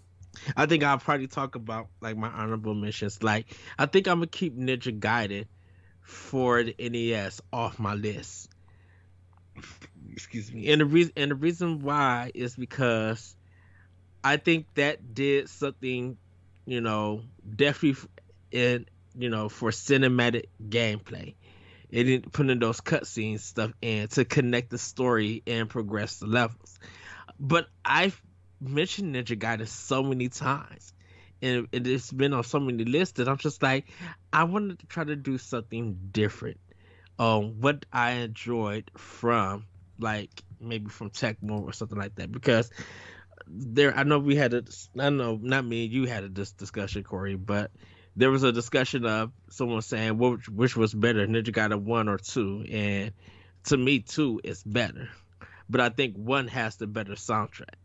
I 0.57 0.67
think 0.67 0.85
I'll 0.85 0.99
probably 0.99 1.27
talk 1.27 1.57
about 1.57 1.89
like 2.01 2.17
my 2.17 2.29
honorable 2.29 2.75
missions. 2.75 3.23
Like 3.23 3.47
I 3.79 3.87
think 3.87 4.07
I'm 4.07 4.19
gonna 4.19 4.27
keep 4.29 4.57
Ninja 4.57 4.99
Gaiden 4.99 5.47
for 6.03 6.63
the 6.63 6.75
NES 6.79 7.41
off 7.53 7.79
my 7.79 7.95
list. 7.95 8.49
Excuse 10.13 10.53
me. 10.53 10.69
And 10.71 10.81
the 10.81 10.85
reason 10.87 11.13
and 11.17 11.31
the 11.31 11.35
reason 11.35 11.81
why 11.81 12.31
is 12.35 12.57
because 12.57 13.37
I 14.25 14.37
think 14.37 14.67
that 14.75 15.15
did 15.15 15.49
something, 15.49 16.19
you 16.67 16.81
know, 16.81 17.23
definitely 17.57 18.09
in 18.53 18.87
you 19.17 19.31
know 19.31 19.49
for 19.49 19.71
cinematic 19.71 20.47
gameplay. 20.69 21.35
It 21.91 22.05
didn't 22.05 22.33
put 22.33 22.51
in 22.51 22.59
those 22.59 22.81
cutscenes 22.81 23.41
stuff 23.41 23.73
in 23.83 24.09
to 24.09 24.25
connect 24.25 24.71
the 24.71 24.79
story 24.79 25.43
and 25.47 25.69
progress 25.71 26.19
the 26.19 26.27
levels. 26.27 26.79
But 27.39 27.69
I've 27.85 28.21
mentioned 28.61 29.15
Ninja 29.15 29.39
Gaiden 29.39 29.69
so 29.69 30.03
many 30.03 30.29
times, 30.29 30.95
and 31.43 31.69
it- 31.73 31.87
it's 31.87 32.13
been 32.13 32.33
on 32.33 32.45
so 32.45 32.61
many 32.61 32.85
lists 32.85 33.15
that 33.19 33.29
I'm 33.29 33.39
just 33.39 33.63
like, 33.63 33.87
I 34.33 34.45
wanted 34.45 34.81
to 34.81 34.87
try 34.87 35.05
to 35.05 35.17
do 35.17 35.39
something 35.39 35.99
different. 36.13 36.61
Um, 37.21 37.61
what 37.61 37.85
I 37.93 38.13
enjoyed 38.13 38.91
from 38.97 39.67
like 39.99 40.31
maybe 40.59 40.89
from 40.89 41.11
Tecmo 41.11 41.63
or 41.63 41.73
something 41.73 41.99
like 41.99 42.15
that. 42.17 42.33
Because 42.33 42.71
there 43.47 43.95
I 43.95 44.05
know 44.05 44.19
we 44.19 44.37
had 44.37 44.55
a 44.55 44.65
I 44.99 45.11
know 45.11 45.39
not 45.41 45.65
me 45.65 45.85
you 45.85 46.07
had 46.07 46.25
a 46.25 46.29
this 46.29 46.53
discussion 46.53 47.03
Corey 47.03 47.35
but 47.37 47.71
there 48.17 48.31
was 48.31 48.43
a 48.43 48.53
discussion 48.53 49.05
of 49.05 49.33
someone 49.51 49.83
saying 49.83 50.17
which 50.19 50.49
which 50.49 50.77
was 50.77 50.95
better 50.95 51.27
Ninja 51.27 51.53
Gaiden 51.53 51.83
one 51.83 52.09
or 52.09 52.19
two. 52.19 52.65
And 52.71 53.13
to 53.65 53.77
me 53.77 54.01
two 54.01 54.41
is 54.43 54.63
better. 54.65 55.09
But 55.69 55.81
I 55.81 55.91
think 55.91 56.17
one 56.17 56.49
has 56.49 56.77
the 56.77 56.87
better 56.87 57.13
soundtrack. 57.13 57.77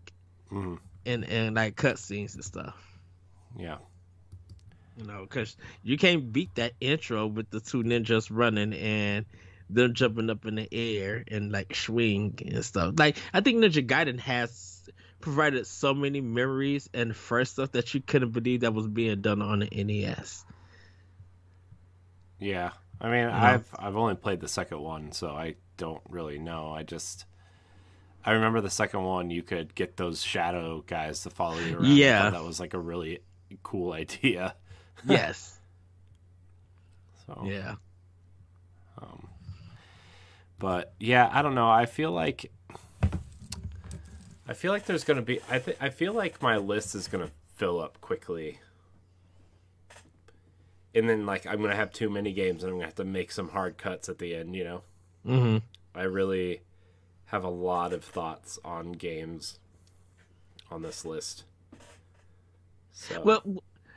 Mhm. 0.52 0.80
and 1.06 1.26
and 1.26 1.56
like 1.56 1.76
cutscenes 1.76 2.36
and 2.36 2.44
stuff. 2.44 2.76
Yeah. 3.58 3.78
You 4.98 5.06
know 5.06 5.22
because 5.22 5.58
you 5.84 5.98
can't 5.98 6.32
beat 6.32 6.54
that 6.56 6.74
intro 6.80 7.28
with 7.28 7.50
the 7.50 7.60
two 7.60 7.84
ninjas 7.84 8.30
running 8.32 8.74
and 8.74 9.26
them 9.70 9.94
jumping 9.94 10.30
up 10.30 10.46
in 10.46 10.56
the 10.56 10.68
air 10.72 11.24
and 11.28 11.52
like 11.52 11.76
swing 11.76 12.38
and 12.46 12.64
stuff 12.64 12.94
like 12.98 13.18
i 13.34 13.42
think 13.42 13.58
ninja 13.64 13.86
gaiden 13.86 14.20
has 14.20 14.88
provided 15.22 15.66
so 15.66 15.94
many 15.94 16.22
memories 16.22 16.88
and 16.94 17.16
first 17.16 17.54
stuff 17.54 17.72
that 17.72 17.94
you 17.94 18.02
couldn't 18.02 18.32
believe 18.32 18.62
that 18.62 18.74
was 18.74 18.88
being 18.88 19.22
done 19.22 19.42
on 19.42 19.60
the 19.60 19.84
nes 19.84 20.46
Yeah. 22.40 22.72
I 23.02 23.10
mean, 23.10 23.28
I've 23.28 23.68
I've 23.78 23.96
only 23.98 24.16
played 24.16 24.40
the 24.40 24.48
second 24.48 24.80
one, 24.80 25.12
so 25.12 25.30
I 25.30 25.56
don't 25.78 26.02
really 26.10 26.40
know. 26.40 26.72
I 26.72 26.84
just 26.84 27.26
I 28.24 28.32
remember 28.32 28.62
the 28.62 28.70
second 28.70 29.04
one 29.04 29.30
you 29.30 29.44
could 29.44 29.76
get 29.76 29.98
those 29.98 30.24
shadow 30.24 30.84
guys 30.88 31.22
to 31.24 31.30
follow 31.30 31.60
you 31.60 31.78
around. 31.78 31.86
Yeah. 31.98 32.30
that 32.30 32.44
was 32.44 32.60
like 32.60 32.74
a 32.74 32.80
really 32.80 33.20
cool 33.64 33.92
idea. 34.04 34.56
Yes 35.04 35.60
So 37.26 37.44
yeah 37.46 37.76
um 39.02 39.28
but 40.58 40.94
yeah, 41.00 41.30
I 41.32 41.42
don't 41.42 41.56
know. 41.56 41.70
I 41.70 41.86
feel 41.86 42.12
like 42.12 42.52
I 44.48 44.54
feel 44.54 44.72
like 44.72 44.86
there's 44.86 45.04
going 45.04 45.18
to 45.18 45.24
be 45.24 45.40
I 45.50 45.60
think 45.60 45.78
I 45.82 45.90
feel 45.90 46.14
like 46.14 46.42
my 46.42 46.58
list 46.58 46.96
is 46.96 47.08
going 47.08 47.26
to 47.26 47.32
fill 47.56 47.80
up 47.80 48.00
quickly. 48.02 48.60
And 50.94 51.10
then 51.10 51.26
like 51.26 51.46
I'm 51.46 51.58
going 51.58 51.72
to 51.72 51.76
have 51.76 51.92
too 51.92 52.10
many 52.10 52.32
games 52.32 52.64
and 52.64 52.70
I'm 52.72 52.76
going 52.78 52.84
to 52.84 52.88
have 52.88 52.96
to 52.96 53.06
make 53.06 53.32
some 53.32 53.50
hard 53.50 53.78
cuts 53.78 54.08
at 54.08 54.18
the 54.18 54.34
end, 54.36 54.56
you 54.56 54.64
know. 54.64 54.82
hmm 55.26 55.58
I 55.94 56.04
really 56.04 56.62
have 57.28 57.44
a 57.44 57.50
lot 57.50 57.94
of 57.94 58.04
thoughts 58.04 58.60
on 58.64 58.94
games 58.94 59.60
on 60.72 60.82
this 60.82 61.06
list. 61.06 61.44
So 62.92 63.22
well 63.24 63.44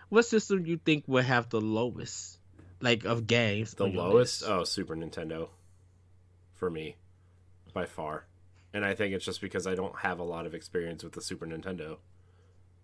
what 0.09 0.25
system 0.25 0.63
do 0.65 0.71
you 0.71 0.79
think 0.79 1.05
would 1.07 1.25
have 1.25 1.49
the 1.51 1.61
lowest 1.61 2.39
like 2.81 3.05
of 3.05 3.27
games 3.27 3.75
the 3.75 3.87
lowest, 3.87 4.45
oh, 4.47 4.65
Super 4.65 4.97
Nintendo. 4.97 5.49
For 6.55 6.71
me. 6.71 6.97
By 7.73 7.87
far. 7.87 8.27
And 8.73 8.85
I 8.85 8.95
think 8.95 9.15
it's 9.15 9.25
just 9.25 9.41
because 9.41 9.67
I 9.67 9.75
don't 9.75 9.97
have 10.01 10.19
a 10.19 10.25
lot 10.25 10.47
of 10.47 10.55
experience 10.55 11.03
with 11.05 11.13
the 11.13 11.21
Super 11.21 11.47
Nintendo. 11.47 11.97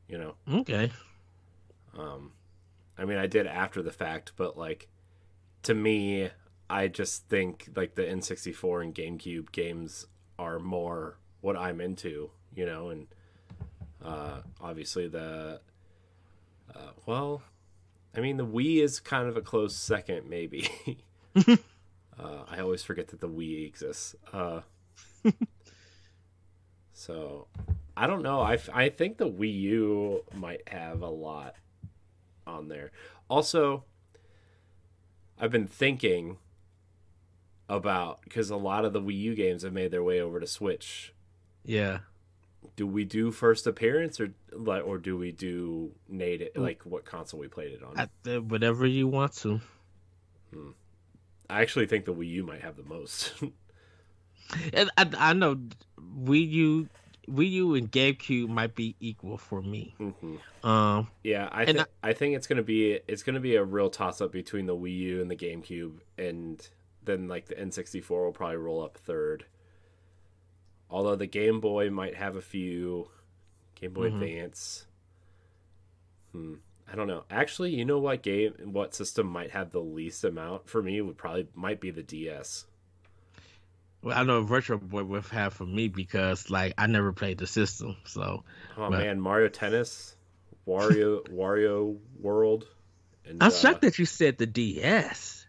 You 0.09 0.19
know, 0.19 0.35
okay. 0.61 0.91
Um 1.97 2.33
I 2.97 3.05
mean, 3.05 3.19
I 3.19 3.27
did 3.27 3.47
after 3.47 3.83
the 3.83 3.93
fact, 3.93 4.33
but 4.37 4.57
like 4.57 4.89
to 5.63 5.75
me, 5.75 6.31
I 6.69 6.89
just 6.89 7.29
think 7.29 7.71
like 7.75 7.95
the 7.95 8.03
N64 8.03 8.83
and 8.83 8.95
GameCube 8.95 9.51
games 9.53 10.07
are 10.39 10.59
more 10.59 11.19
what 11.41 11.57
I'm 11.57 11.81
into, 11.81 12.31
you 12.55 12.67
know, 12.67 12.91
and 12.91 13.07
uh 14.05 14.41
obviously 14.61 15.09
the 15.09 15.61
uh 16.75 16.93
well, 17.07 17.43
I 18.17 18.21
mean, 18.21 18.37
the 18.37 18.47
Wii 18.47 18.83
is 18.83 19.01
kind 19.01 19.29
of 19.29 19.37
a 19.37 19.41
close 19.41 19.75
second, 19.75 20.29
maybe. 20.29 20.69
uh, 21.37 21.57
I 22.49 22.61
always 22.61 22.83
forget 22.83 23.09
that 23.09 23.21
the 23.21 23.29
Wii 23.29 23.67
exists. 23.67 24.15
Uh, 24.33 24.61
so, 26.93 27.49
I 27.97 28.07
don't 28.07 28.23
know. 28.23 28.41
I, 28.41 28.59
I 28.73 28.89
think 28.89 29.19
the 29.19 29.29
Wii 29.29 29.61
U 29.63 30.25
might 30.35 30.69
have 30.69 31.03
a 31.03 31.09
lot 31.09 31.57
on 32.47 32.69
there. 32.69 32.93
Also, 33.29 33.85
I've 35.39 35.51
been 35.51 35.67
thinking 35.67 36.37
about 37.69 38.21
because 38.23 38.51
a 38.51 38.57
lot 38.57 38.85
of 38.85 38.93
the 38.93 39.01
Wii 39.01 39.19
U 39.19 39.35
games 39.35 39.63
have 39.63 39.73
made 39.73 39.91
their 39.91 40.05
way 40.05 40.21
over 40.21 40.39
to 40.39 40.47
Switch. 40.47 41.13
Yeah. 41.65 42.01
Do 42.77 42.87
we 42.87 43.05
do 43.05 43.31
first 43.31 43.67
appearance 43.67 44.19
or 44.21 44.31
or 44.67 44.99
do 44.99 45.17
we 45.17 45.31
do 45.33 45.93
native 46.09 46.51
like 46.57 46.83
what 46.85 47.05
console 47.05 47.39
we 47.41 47.49
played 47.49 47.73
it 47.73 47.83
on? 47.83 47.97
At 47.99 48.11
the, 48.25 48.41
whatever 48.43 48.87
you 48.87 49.07
want 49.09 49.33
to. 49.39 49.61
I 51.51 51.61
actually 51.63 51.87
think 51.87 52.05
the 52.05 52.15
Wii 52.15 52.29
U 52.31 52.43
might 52.45 52.63
have 52.63 52.77
the 52.77 52.85
most. 52.85 53.33
And 54.75 54.91
I, 54.99 55.09
I 55.17 55.33
know 55.33 55.59
Wii 55.99 56.51
U, 56.51 56.89
Wii 57.29 57.51
U 57.53 57.75
and 57.77 57.91
GameCube 57.91 58.49
might 58.49 58.75
be 58.75 58.95
equal 59.01 59.39
for 59.39 59.63
me. 59.63 59.95
Mhm. 59.99 60.39
Um, 60.63 61.09
Yeah, 61.23 61.49
I 61.51 61.65
think 61.65 61.89
I 62.03 62.13
think 62.13 62.37
it's 62.37 62.47
gonna 62.47 62.63
be 62.63 63.01
it's 63.09 63.23
gonna 63.23 63.41
be 63.41 63.57
a 63.57 63.65
real 63.65 63.89
toss 63.89 64.21
up 64.21 64.33
between 64.33 64.67
the 64.67 64.77
Wii 64.77 64.97
U 64.99 65.23
and 65.23 65.31
the 65.31 65.35
GameCube, 65.37 65.95
and 66.19 66.69
then 67.03 67.27
like 67.27 67.47
the 67.47 67.55
N64 67.55 68.11
will 68.11 68.33
probably 68.33 68.59
roll 68.59 68.85
up 68.85 68.99
third. 68.99 69.47
Although 70.95 71.17
the 71.17 71.27
Game 71.27 71.59
Boy 71.59 71.91
might 71.91 72.15
have 72.15 72.37
a 72.37 72.41
few, 72.41 73.11
Game 73.75 73.93
Boy 73.95 74.11
Mhm. 74.11 74.15
Advance. 74.23 74.87
Hmm, 76.31 76.55
I 76.87 76.95
don't 76.95 77.09
know. 77.09 77.25
Actually, 77.29 77.75
you 77.75 77.85
know 77.85 77.99
what 77.99 78.23
game, 78.23 78.53
what 78.63 78.95
system 78.95 79.27
might 79.27 79.51
have 79.51 79.73
the 79.73 79.81
least 79.81 80.23
amount 80.23 80.69
for 80.69 80.81
me 80.81 81.01
would 81.01 81.19
probably 81.19 81.49
might 81.53 81.81
be 81.81 81.91
the 81.91 82.05
DS. 82.05 82.67
well, 84.03 84.17
I 84.17 84.23
know 84.23 84.43
Virtual 84.43 84.79
Boy 84.79 85.03
would 85.03 85.25
have 85.27 85.55
for 85.55 85.67
me 85.67 85.89
because 85.89 86.49
like 86.49 86.75
I 86.79 86.87
never 86.87 87.13
played 87.13 87.39
the 87.39 87.47
system, 87.49 87.97
so 88.05 88.45
Oh 88.77 88.83
Right. 88.83 88.91
man, 89.07 89.21
Mario 89.21 89.49
Tennis, 89.49 90.15
Wario 90.65 91.27
Wario 91.29 91.99
World. 92.21 92.69
And, 93.25 93.43
I'm 93.43 93.49
uh, 93.49 93.51
shocked 93.53 93.81
that 93.81 93.99
you 93.99 94.07
said 94.07 94.39
the 94.39 94.47
DS. 94.47 95.45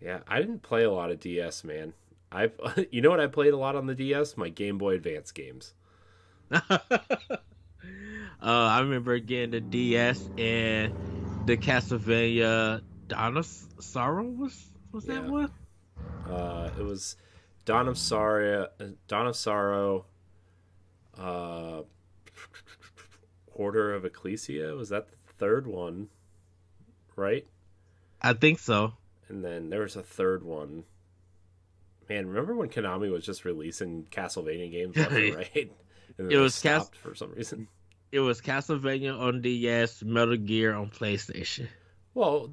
Yeah, 0.00 0.20
I 0.26 0.40
didn't 0.40 0.62
play 0.62 0.82
a 0.82 0.90
lot 0.90 1.12
of 1.12 1.20
DS, 1.20 1.62
man. 1.62 1.92
I, 2.30 2.50
you 2.90 3.00
know 3.00 3.10
what 3.10 3.20
I 3.20 3.26
played 3.26 3.52
a 3.52 3.56
lot 3.56 3.76
on 3.76 3.86
the 3.86 3.94
DS? 3.94 4.36
My 4.36 4.48
Game 4.48 4.78
Boy 4.78 4.94
Advance 4.94 5.32
games. 5.32 5.74
uh, 6.70 6.78
I 8.40 8.80
remember 8.80 9.18
getting 9.18 9.50
the 9.50 9.60
DS 9.60 10.28
and 10.38 10.94
the 11.46 11.56
Castlevania 11.56 12.82
Dawn 13.06 13.36
of 13.36 13.46
Sorrow 13.46 14.24
was 14.24 14.66
was 14.92 15.04
that 15.04 15.24
one? 15.24 15.50
Uh, 16.28 16.70
it 16.78 16.82
was 16.82 17.16
Dawn 17.64 17.88
of 17.88 17.98
Sorrow, 17.98 18.68
Dawn 19.08 19.26
of 19.26 19.36
Sorrow, 19.36 20.06
uh, 21.18 21.82
Order 23.54 23.94
of 23.94 24.04
Ecclesia. 24.04 24.74
Was 24.74 24.88
that 24.90 25.08
the 25.08 25.16
third 25.38 25.66
one? 25.66 26.08
Right, 27.16 27.46
I 28.22 28.32
think 28.34 28.58
so. 28.60 28.94
and 29.28 29.44
then 29.44 29.70
there 29.70 29.82
was 29.82 29.96
a 29.96 30.02
third 30.02 30.44
one. 30.44 30.84
Man, 32.08 32.26
remember 32.26 32.54
when 32.54 32.68
Konami 32.68 33.10
was 33.10 33.24
just 33.24 33.44
releasing 33.44 34.04
Castlevania 34.10 34.70
games 34.70 34.96
left 34.96 35.12
and 35.12 35.34
right? 35.36 35.72
And 36.18 36.32
It 36.32 36.38
was 36.38 36.60
Cas- 36.60 36.82
stopped 36.84 36.96
for 36.96 37.14
some 37.14 37.32
reason. 37.32 37.68
It 38.10 38.20
was 38.20 38.40
Castlevania 38.40 39.18
on 39.18 39.42
DS, 39.42 40.02
Metal 40.02 40.36
Gear 40.36 40.74
on 40.74 40.88
PlayStation. 40.90 41.68
Well, 42.14 42.50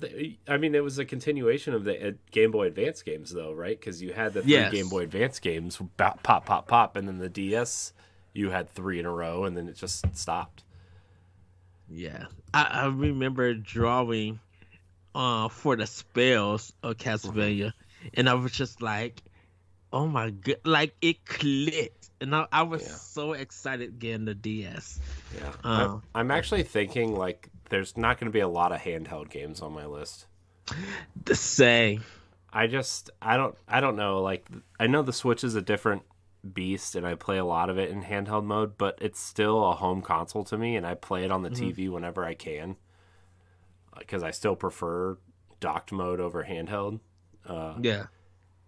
I 0.48 0.58
mean, 0.58 0.76
it 0.76 0.84
was 0.84 1.00
a 1.00 1.06
continuation 1.06 1.74
of 1.74 1.86
the 1.86 2.10
uh, 2.10 2.12
Game 2.32 2.52
Boy 2.52 2.68
Advance 2.68 3.02
games, 3.02 3.32
though, 3.32 3.54
right? 3.54 3.80
Because 3.80 4.02
you 4.02 4.12
had 4.14 4.34
the 4.34 4.42
three 4.42 4.52
Yes. 4.52 4.72
Game 4.74 4.90
Boy 4.90 5.04
Advance 5.04 5.40
games, 5.40 5.80
pop, 5.98 6.22
pop, 6.22 6.46
pop, 6.46 6.68
pop, 6.68 6.98
and 6.98 7.08
then 7.08 7.18
the 7.18 7.30
DS, 7.30 7.94
you 8.34 8.50
had 8.50 8.70
three 8.70 9.00
in 9.00 9.06
a 9.06 9.12
row, 9.12 9.46
and 9.46 9.56
then 9.56 9.68
it 9.70 9.76
just 9.78 10.06
stopped. 10.16 10.64
Yeah, 11.90 12.26
I, 12.54 12.64
I 12.64 12.86
remember 12.88 13.54
drawing 13.54 14.40
uh 15.14 15.48
for 15.50 15.76
the 15.76 15.88
spells 15.88 16.74
of 16.84 16.98
Castlevania, 16.98 17.72
and 18.16 18.28
I 18.28 18.34
was 18.34 18.52
just 18.52 18.82
like, 18.82 19.22
"Oh 19.96 20.06
my 20.08 20.30
god!" 20.30 20.58
Like 20.66 20.96
it 21.02 21.26
clicked, 21.26 22.10
and 22.22 22.36
I, 22.36 22.46
I 22.52 22.62
was 22.64 22.84
Yeah. 22.84 22.90
so 22.94 23.34
excited 23.34 23.98
getting 23.98 24.26
the 24.26 24.36
DS. 24.36 25.00
Yeah, 25.34 25.50
Uh. 25.64 25.68
I'm, 25.68 26.02
I'm 26.14 26.32
actually 26.32 26.64
thinking 26.64 27.16
like 27.16 27.50
there's 27.70 27.98
not 27.98 28.20
going 28.20 28.28
to 28.28 28.34
be 28.34 28.42
a 28.42 28.48
lot 28.48 28.72
of 28.72 28.80
handheld 28.82 29.30
games 29.30 29.62
on 29.62 29.74
my 29.74 29.86
list. 29.88 30.28
The 31.24 31.36
same. 31.36 32.04
I 32.54 32.68
just 32.68 33.10
I 33.22 33.38
don't 33.38 33.56
I 33.68 33.80
don't 33.82 33.96
know. 33.96 34.22
Like 34.22 34.48
I 34.80 34.88
know 34.88 35.02
the 35.02 35.14
Switch 35.14 35.44
is 35.44 35.56
a 35.56 35.62
different 35.62 36.04
beast, 36.54 36.96
and 36.96 37.08
I 37.08 37.16
play 37.16 37.38
a 37.38 37.46
lot 37.46 37.70
of 37.70 37.78
it 37.80 37.90
in 37.90 38.04
handheld 38.04 38.44
mode, 38.46 38.78
but 38.78 38.98
it's 39.02 39.20
still 39.20 39.68
a 39.70 39.74
home 39.74 40.02
console 40.02 40.44
to 40.46 40.58
me, 40.58 40.76
and 40.76 40.86
I 40.86 40.94
play 40.94 41.24
it 41.24 41.32
on 41.32 41.42
the 41.42 41.50
TV 41.50 41.90
whenever 41.90 42.24
I 42.24 42.34
can 42.36 42.76
because 43.98 44.24
I 44.24 44.32
still 44.32 44.56
prefer 44.56 45.18
docked 45.60 45.92
mode 45.92 46.20
over 46.20 46.44
handheld. 46.44 47.00
Uh, 47.46 47.76
Yeah. 47.82 48.06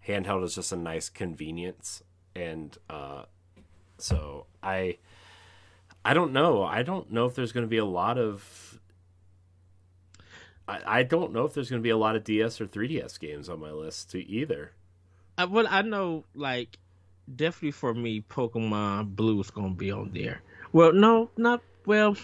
Handheld 0.08 0.44
is 0.44 0.54
just 0.54 0.72
a 0.72 0.76
nice 0.76 1.08
convenience, 1.08 2.02
and 2.34 2.76
uh, 2.88 3.24
so 3.98 4.46
I 4.62 4.98
I 6.04 6.14
don't 6.14 6.32
know. 6.32 6.62
I 6.62 6.82
don't 6.82 7.10
know 7.12 7.26
if 7.26 7.34
there's 7.34 7.52
going 7.52 7.66
to 7.66 7.70
be 7.70 7.78
a 7.78 7.84
lot 7.84 8.18
of. 8.18 8.80
I, 10.66 11.00
I 11.00 11.02
don't 11.02 11.32
know 11.32 11.44
if 11.44 11.54
there's 11.54 11.70
going 11.70 11.80
to 11.80 11.84
be 11.86 11.90
a 11.90 11.96
lot 11.96 12.16
of 12.16 12.24
DS 12.24 12.60
or 12.60 12.66
3DS 12.66 13.20
games 13.20 13.48
on 13.48 13.60
my 13.60 13.70
list 13.70 14.10
to 14.12 14.18
either. 14.18 14.72
I, 15.38 15.44
well, 15.44 15.66
I 15.68 15.82
know, 15.82 16.24
like, 16.34 16.78
definitely 17.32 17.70
for 17.70 17.94
me, 17.94 18.20
Pokemon 18.20 19.14
Blue 19.14 19.40
is 19.40 19.50
gonna 19.50 19.74
be 19.74 19.92
on 19.92 20.10
there. 20.12 20.42
Well, 20.72 20.92
no, 20.92 21.30
not 21.36 21.62
well. 21.86 22.16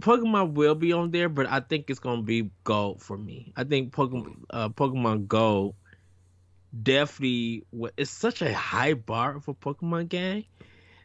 Pokemon 0.00 0.54
will 0.54 0.74
be 0.74 0.92
on 0.92 1.10
there, 1.10 1.28
but 1.28 1.46
I 1.46 1.60
think 1.60 1.90
it's 1.90 2.00
gonna 2.00 2.22
be 2.22 2.50
Gold 2.64 3.02
for 3.02 3.18
me. 3.18 3.52
I 3.56 3.64
think 3.64 3.92
Pokemon 3.92 4.44
uh, 4.48 4.70
Pokemon 4.70 5.28
Gold 5.28 5.74
definitely 6.82 7.64
it's 7.96 8.10
such 8.10 8.42
a 8.42 8.52
high 8.52 8.94
bar 8.94 9.40
for 9.40 9.54
Pokemon 9.54 10.08
game 10.08 10.44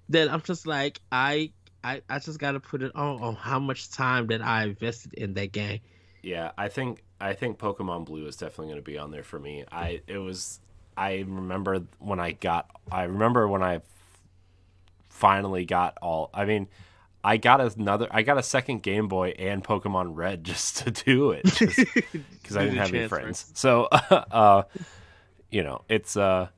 that 0.10 0.30
I'm 0.30 0.42
just 0.42 0.68
like 0.68 1.02
I 1.12 1.52
I, 1.84 2.02
I 2.10 2.20
just 2.20 2.40
gotta 2.40 2.60
put 2.60 2.82
it 2.82 2.96
on 2.96 3.22
on 3.22 3.36
how 3.36 3.60
much 3.60 3.92
time 3.92 4.28
that 4.28 4.42
I 4.42 4.64
invested 4.64 5.14
in 5.14 5.34
that 5.36 5.52
game. 5.52 5.80
Yeah, 6.24 6.52
I 6.58 6.70
think 6.70 7.04
I 7.22 7.34
think 7.34 7.60
Pokemon 7.60 8.06
Blue 8.06 8.26
is 8.26 8.36
definitely 8.36 8.68
going 8.68 8.78
to 8.78 8.82
be 8.82 8.98
on 8.98 9.12
there 9.12 9.24
for 9.24 9.40
me. 9.40 9.64
I 9.72 10.02
it 10.08 10.18
was 10.18 10.60
I 10.98 11.18
remember 11.28 11.82
when 12.00 12.20
I 12.20 12.32
got 12.32 12.70
I 12.92 13.04
remember 13.04 13.48
when 13.48 13.64
I 13.64 13.82
finally 15.10 15.66
got 15.66 15.98
all. 16.02 16.30
I 16.34 16.46
mean, 16.46 16.68
I 17.24 17.38
got 17.38 17.62
another 17.78 18.08
I 18.12 18.24
got 18.24 18.38
a 18.38 18.44
second 18.44 18.84
Game 18.84 19.08
Boy 19.08 19.30
and 19.38 19.64
Pokemon 19.64 20.16
Red 20.16 20.44
just 20.46 20.78
to 20.78 20.92
do 20.92 21.32
it 21.32 21.44
because 21.60 22.58
I 22.58 22.66
didn't 22.66 22.78
have 22.78 22.94
any 22.94 23.08
friends. 23.08 23.52
So, 23.54 23.84
uh, 23.92 24.64
you 25.56 25.64
know, 25.64 25.84
it's 25.88 26.18
uh, 26.18 26.50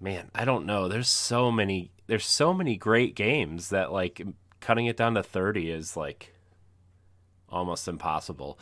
man, 0.00 0.30
I 0.32 0.44
don't 0.44 0.66
know. 0.66 0.86
There's 0.86 1.08
so 1.08 1.50
many. 1.50 1.90
There's 2.06 2.24
so 2.24 2.54
many 2.54 2.76
great 2.76 3.16
games 3.16 3.70
that 3.70 3.90
like 3.90 4.22
cutting 4.60 4.86
it 4.86 4.96
down 4.96 5.14
to 5.14 5.22
thirty 5.24 5.68
is 5.68 5.96
like 5.96 6.32
almost 7.48 7.88
impossible. 7.88 8.56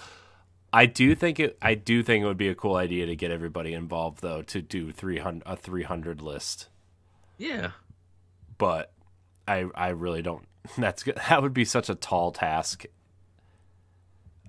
I 0.72 0.86
do 0.86 1.14
think 1.14 1.38
it. 1.38 1.58
I 1.60 1.74
do 1.74 2.02
think 2.02 2.24
it 2.24 2.26
would 2.26 2.38
be 2.38 2.48
a 2.48 2.54
cool 2.54 2.76
idea 2.76 3.04
to 3.04 3.14
get 3.14 3.30
everybody 3.30 3.74
involved, 3.74 4.22
though, 4.22 4.40
to 4.40 4.62
do 4.62 4.90
three 4.90 5.18
hundred 5.18 5.42
a 5.44 5.54
three 5.54 5.82
hundred 5.82 6.22
list. 6.22 6.68
Yeah. 7.36 7.72
But 8.56 8.90
I 9.46 9.66
I 9.74 9.88
really 9.88 10.22
don't. 10.22 10.46
That's 10.78 11.02
good. 11.02 11.20
That 11.28 11.42
would 11.42 11.52
be 11.52 11.66
such 11.66 11.90
a 11.90 11.94
tall 11.94 12.32
task. 12.32 12.86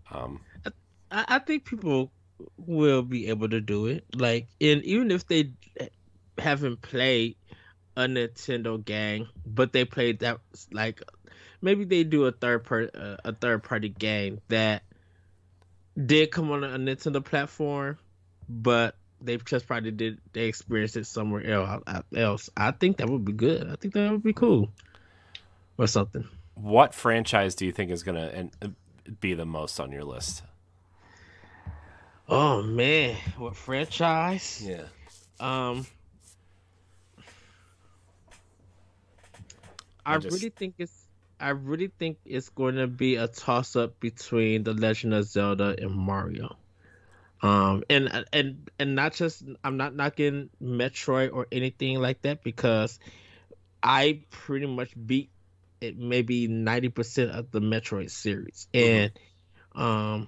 Um. 0.10 0.40
I, 1.12 1.26
I 1.28 1.40
think 1.40 1.66
people 1.66 2.10
will 2.58 3.02
be 3.02 3.28
able 3.28 3.50
to 3.50 3.62
do 3.62 3.88
it. 3.88 4.06
Like, 4.16 4.48
and 4.62 4.84
even 4.84 5.12
if 5.12 5.28
they 5.28 5.52
haven't 6.38 6.82
played 6.82 7.36
a 7.96 8.02
Nintendo 8.02 8.84
game, 8.84 9.28
but 9.46 9.74
they 9.74 9.86
played 9.86 10.20
that, 10.20 10.40
like, 10.72 11.02
maybe 11.62 11.86
they 11.86 12.04
do 12.04 12.26
a 12.26 12.32
third 12.32 12.64
per 12.64 12.90
uh, 12.94 13.18
a 13.24 13.34
third 13.34 13.64
party 13.64 13.90
game 13.90 14.40
that 14.50 14.84
did 16.06 16.32
come 16.32 16.52
on 16.52 16.64
a 16.64 16.78
Nintendo 16.78 17.24
platform, 17.24 17.98
but 18.48 18.96
they 19.20 19.38
just 19.38 19.66
probably 19.66 19.92
did 19.92 20.20
they 20.34 20.46
experienced 20.46 20.96
it 20.96 21.08
somewhere 21.08 21.44
else. 22.16 22.50
I 22.56 22.72
think 22.72 22.98
that 22.98 23.10
would 23.10 23.26
be 23.26 23.34
good. 23.34 23.68
I 23.68 23.76
think 23.76 23.96
that 23.96 24.12
would 24.12 24.24
be 24.24 24.34
cool, 24.34 24.70
or 25.78 25.88
something. 25.88 26.28
What 26.54 26.94
franchise 26.94 27.56
do 27.56 27.66
you 27.66 27.72
think 27.72 27.92
is 27.92 28.04
gonna 28.04 28.50
be 29.20 29.34
the 29.34 29.46
most 29.46 29.80
on 29.80 29.92
your 29.92 30.04
list? 30.04 30.44
Oh 32.30 32.62
man, 32.62 33.16
what 33.38 33.56
franchise? 33.56 34.62
Yeah. 34.66 34.84
Um, 35.40 35.86
I, 40.06 40.18
just- 40.18 40.36
really 40.36 40.50
think 40.50 40.76
it's 40.78 41.08
I 41.40 41.50
really 41.50 41.92
think 42.00 42.18
it's 42.26 42.50
going 42.50 42.76
to 42.76 42.88
be 42.88 43.16
a 43.16 43.28
toss 43.28 43.76
up 43.76 44.00
between 44.00 44.64
The 44.64 44.74
Legend 44.74 45.14
of 45.14 45.26
Zelda 45.26 45.76
and 45.80 45.92
Mario. 45.92 46.58
Um, 47.42 47.84
and 47.90 48.26
and 48.34 48.70
and 48.80 48.96
not 48.96 49.14
just 49.14 49.44
I'm 49.64 49.78
not 49.78 49.96
knocking 49.96 50.50
Metroid 50.62 51.32
or 51.32 51.46
anything 51.52 52.00
like 52.00 52.24
that 52.24 52.44
because 52.44 53.00
I 53.84 54.22
pretty 54.32 54.66
much 54.66 54.92
beat 55.06 55.30
it 55.80 56.00
maybe 56.00 56.48
ninety 56.48 56.90
percent 56.90 57.30
of 57.30 57.52
the 57.52 57.60
Metroid 57.60 58.10
series, 58.10 58.68
mm-hmm. 58.74 58.90
and 58.90 59.12
um, 59.76 60.28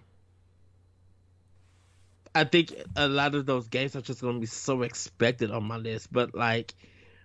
I 2.36 2.44
think 2.44 2.74
a 2.96 3.08
lot 3.08 3.36
of 3.36 3.46
those 3.46 3.68
games 3.68 3.96
are 3.96 4.02
just 4.02 4.22
going 4.22 4.36
to 4.36 4.40
be 4.40 4.46
so 4.46 4.84
expected 4.84 5.52
on 5.52 5.64
my 5.64 5.78
list. 5.78 6.12
But 6.12 6.36
like 6.36 6.74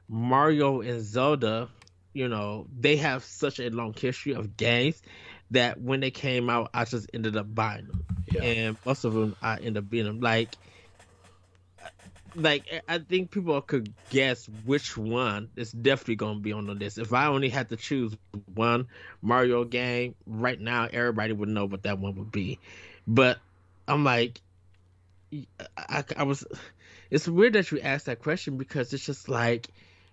Mario 0.08 0.80
and 0.80 1.02
Zelda, 1.02 1.68
you 2.12 2.28
know, 2.28 2.66
they 2.78 2.96
have 2.96 3.24
such 3.24 3.58
a 3.60 3.70
long 3.70 3.94
history 3.94 4.34
of 4.34 4.56
games 4.56 5.00
that 5.50 5.80
when 5.80 6.00
they 6.00 6.10
came 6.10 6.48
out, 6.48 6.70
I 6.74 6.84
just 6.84 7.10
ended 7.12 7.36
up 7.36 7.52
buying 7.54 7.86
them, 7.86 8.04
yeah. 8.32 8.42
and 8.42 8.76
most 8.84 9.04
of 9.04 9.12
them 9.12 9.36
I 9.42 9.58
end 9.58 9.76
up 9.76 9.88
being 9.88 10.06
them. 10.06 10.20
Like, 10.20 10.50
like 12.34 12.82
I 12.88 12.98
think 12.98 13.30
people 13.30 13.60
could 13.60 13.92
guess 14.10 14.48
which 14.64 14.96
one 14.96 15.50
is 15.56 15.70
definitely 15.72 16.16
gonna 16.16 16.40
be 16.40 16.52
on 16.52 16.66
the 16.66 16.74
list. 16.74 16.98
If 16.98 17.12
I 17.12 17.26
only 17.26 17.48
had 17.48 17.68
to 17.68 17.76
choose 17.76 18.16
one 18.54 18.88
Mario 19.22 19.64
game 19.64 20.14
right 20.26 20.60
now, 20.60 20.88
everybody 20.90 21.32
would 21.32 21.48
know 21.48 21.66
what 21.66 21.82
that 21.82 21.98
one 21.98 22.16
would 22.16 22.32
be. 22.32 22.58
But 23.06 23.38
I'm 23.86 24.02
like, 24.02 24.40
I, 25.76 26.04
I 26.16 26.22
was. 26.24 26.44
It's 27.10 27.28
weird 27.28 27.52
that 27.54 27.70
you 27.70 27.80
asked 27.80 28.06
that 28.06 28.20
question 28.20 28.56
because 28.56 28.92
it's 28.92 29.06
just 29.06 29.28
like, 29.28 29.68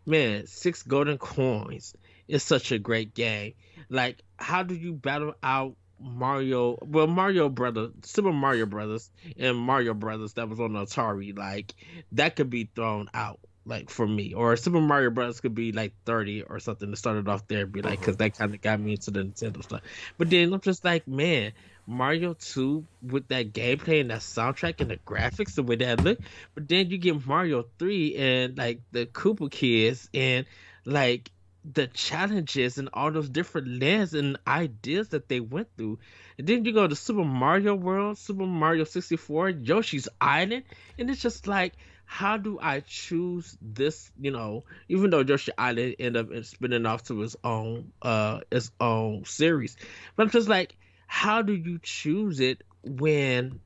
man, 0.05 0.47
six 0.47 0.83
golden 0.83 1.17
coins 1.17 1.93
is 2.27 2.43
such 2.43 2.71
a 2.71 2.79
great 2.79 3.13
game. 3.13 3.53
Like, 3.89 4.21
how 4.37 4.63
do 4.63 4.75
you 4.75 4.93
battle 4.93 5.35
out 5.41 5.75
Mario? 5.99 6.77
Well, 6.81 7.07
Mario 7.07 7.49
Brothers, 7.49 7.91
Super 8.03 8.31
Mario 8.31 8.65
Brothers, 8.65 9.09
and 9.37 9.57
Mario 9.57 9.93
Brothers 9.93 10.33
that 10.33 10.49
was 10.49 10.59
on 10.59 10.71
Atari. 10.71 11.37
Like, 11.37 11.73
that 12.13 12.35
could 12.35 12.49
be 12.49 12.69
thrown 12.75 13.09
out. 13.13 13.39
Like 13.63 13.91
for 13.91 14.07
me, 14.07 14.33
or 14.33 14.57
Super 14.57 14.81
Mario 14.81 15.11
Brothers 15.11 15.39
could 15.39 15.53
be 15.53 15.71
like 15.71 15.93
thirty 16.03 16.41
or 16.41 16.59
something 16.59 16.89
to 16.89 16.97
start 16.97 17.17
it 17.17 17.27
off 17.27 17.47
there, 17.47 17.67
be 17.67 17.83
like, 17.83 17.99
because 17.99 18.15
uh-huh. 18.15 18.23
that 18.23 18.37
kind 18.37 18.55
of 18.55 18.61
got 18.61 18.79
me 18.79 18.93
into 18.93 19.11
the 19.11 19.19
Nintendo 19.19 19.61
stuff. 19.61 19.81
But 20.17 20.31
then 20.31 20.51
I'm 20.51 20.61
just 20.61 20.83
like, 20.83 21.07
man, 21.07 21.51
Mario 21.87 22.33
2 22.33 22.85
with 23.01 23.27
that 23.29 23.53
gameplay 23.53 24.01
and 24.01 24.11
that 24.11 24.19
soundtrack 24.19 24.79
and 24.81 24.91
the 24.91 24.97
graphics, 24.97 25.55
the 25.55 25.63
way 25.63 25.75
that 25.77 26.03
look. 26.03 26.19
But 26.55 26.67
then 26.67 26.89
you 26.89 26.97
get 26.97 27.25
Mario 27.25 27.65
3 27.79 28.15
and 28.15 28.57
like 28.57 28.81
the 28.91 29.05
Koopa 29.05 29.51
Kids 29.51 30.09
and 30.13 30.45
like 30.85 31.31
the 31.63 31.87
challenges 31.87 32.77
and 32.77 32.89
all 32.93 33.11
those 33.11 33.29
different 33.29 33.81
lands 33.81 34.13
and 34.13 34.37
ideas 34.47 35.09
that 35.09 35.27
they 35.27 35.39
went 35.39 35.67
through. 35.77 35.99
And 36.37 36.47
then 36.47 36.65
you 36.65 36.73
go 36.73 36.87
to 36.87 36.95
Super 36.95 37.23
Mario 37.23 37.75
World, 37.75 38.17
Super 38.17 38.45
Mario 38.45 38.83
64, 38.83 39.49
Yoshi's 39.49 40.09
Island, 40.19 40.63
and 40.97 41.09
it's 41.09 41.21
just 41.21 41.47
like, 41.47 41.73
how 42.05 42.35
do 42.37 42.59
I 42.59 42.81
choose 42.81 43.57
this? 43.61 44.11
You 44.19 44.31
know, 44.31 44.65
even 44.89 45.11
though 45.11 45.21
Yoshi 45.21 45.53
Island 45.57 45.95
ended 45.99 46.37
up 46.37 46.45
spinning 46.45 46.85
off 46.85 47.03
to 47.03 47.19
his 47.19 47.37
own, 47.43 47.93
uh, 48.01 48.41
its 48.51 48.71
own 48.81 49.23
series, 49.25 49.77
but 50.15 50.23
I'm 50.23 50.29
just 50.29 50.49
like, 50.49 50.75
how 51.11 51.41
do 51.41 51.53
you 51.53 51.77
choose 51.83 52.39
it 52.39 52.63
when 52.83 53.59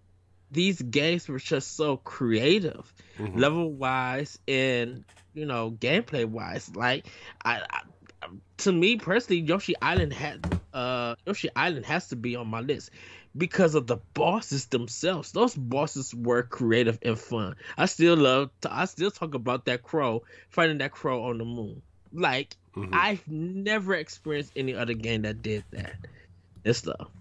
these 0.49 0.81
games 0.81 1.29
were 1.29 1.37
just 1.37 1.77
so 1.77 1.95
creative, 1.95 2.91
mm-hmm. 3.19 3.37
level 3.37 3.71
wise 3.71 4.39
and 4.47 5.05
you 5.35 5.45
know 5.45 5.69
gameplay 5.69 6.25
wise? 6.25 6.75
Like 6.75 7.05
I, 7.45 7.61
I, 7.69 8.27
to 8.57 8.71
me 8.71 8.97
personally, 8.97 9.41
Yoshi 9.41 9.75
Island 9.79 10.11
had 10.11 10.59
uh 10.73 11.15
Yoshi 11.27 11.49
Island 11.55 11.85
has 11.85 12.07
to 12.07 12.15
be 12.15 12.35
on 12.35 12.47
my 12.47 12.61
list 12.61 12.89
because 13.37 13.75
of 13.75 13.85
the 13.85 13.97
bosses 14.15 14.65
themselves. 14.65 15.31
Those 15.31 15.53
bosses 15.53 16.15
were 16.15 16.41
creative 16.41 16.97
and 17.03 17.17
fun. 17.17 17.57
I 17.77 17.85
still 17.85 18.17
love. 18.17 18.49
To, 18.61 18.73
I 18.73 18.85
still 18.85 19.11
talk 19.11 19.35
about 19.35 19.65
that 19.65 19.83
crow 19.83 20.23
finding 20.49 20.79
that 20.79 20.91
crow 20.91 21.25
on 21.25 21.37
the 21.37 21.45
moon. 21.45 21.83
Like 22.11 22.57
mm-hmm. 22.75 22.89
I've 22.91 23.25
never 23.27 23.93
experienced 23.93 24.53
any 24.55 24.73
other 24.73 24.95
game 24.95 25.21
that 25.21 25.43
did 25.43 25.63
that. 25.69 25.93
It's 26.63 26.79
stuff. 26.79 27.11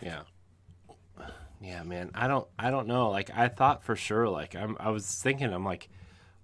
Yeah. 0.00 0.22
Yeah, 1.60 1.82
man. 1.82 2.10
I 2.14 2.26
don't 2.26 2.48
I 2.58 2.70
don't 2.70 2.86
know. 2.86 3.10
Like 3.10 3.30
I 3.34 3.48
thought 3.48 3.84
for 3.84 3.94
sure 3.94 4.28
like 4.28 4.56
I'm 4.56 4.76
I 4.80 4.90
was 4.90 5.20
thinking 5.22 5.52
I'm 5.52 5.64
like, 5.64 5.88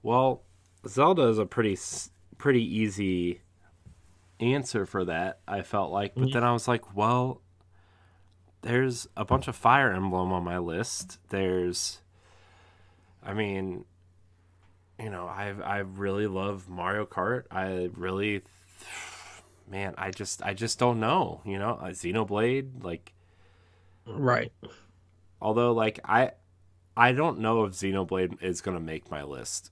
well, 0.03 0.43
Zelda 0.87 1.23
is 1.23 1.39
a 1.39 1.47
pretty 1.47 1.79
pretty 2.39 2.63
easy 2.63 3.41
answer 4.41 4.85
for 4.85 5.07
that. 5.07 5.41
I 5.49 5.63
felt 5.63 5.91
like, 5.91 6.15
but 6.15 6.25
mm-hmm. 6.25 6.33
then 6.33 6.45
I 6.45 6.53
was 6.53 6.69
like, 6.69 6.95
well, 6.95 7.41
there's 8.61 9.09
a 9.17 9.25
bunch 9.25 9.49
of 9.49 9.57
Fire 9.57 9.91
Emblem 9.91 10.33
on 10.33 10.45
my 10.45 10.59
list. 10.59 11.19
There's 11.31 12.01
I 13.23 13.33
mean, 13.33 13.87
you 15.01 15.09
know, 15.09 15.27
I 15.27 15.55
I 15.65 15.79
really 15.79 16.27
love 16.27 16.69
Mario 16.69 17.07
Kart. 17.07 17.45
I 17.51 17.89
really 17.95 18.43
man, 19.67 19.95
I 19.97 20.11
just 20.11 20.43
I 20.43 20.53
just 20.53 20.79
don't 20.79 21.01
know, 21.01 21.41
you 21.47 21.59
know, 21.59 21.79
Xenoblade 21.83 22.85
like 22.85 23.15
Right. 24.07 24.53
Although, 25.41 25.73
like 25.73 26.01
I, 26.05 26.33
I 26.97 27.13
don't 27.13 27.41
know 27.41 27.65
if 27.65 27.73
Xenoblade 27.73 28.43
is 28.43 28.61
gonna 28.61 28.81
make 28.81 29.11
my 29.11 29.23
list. 29.23 29.71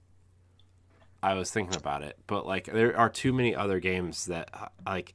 I 1.23 1.35
was 1.35 1.51
thinking 1.51 1.77
about 1.77 2.03
it, 2.03 2.19
but 2.27 2.47
like 2.47 2.67
there 2.67 2.97
are 2.99 3.09
too 3.09 3.33
many 3.33 3.55
other 3.55 3.81
games 3.81 4.27
that 4.27 4.51
uh, 4.53 4.69
like, 4.87 5.15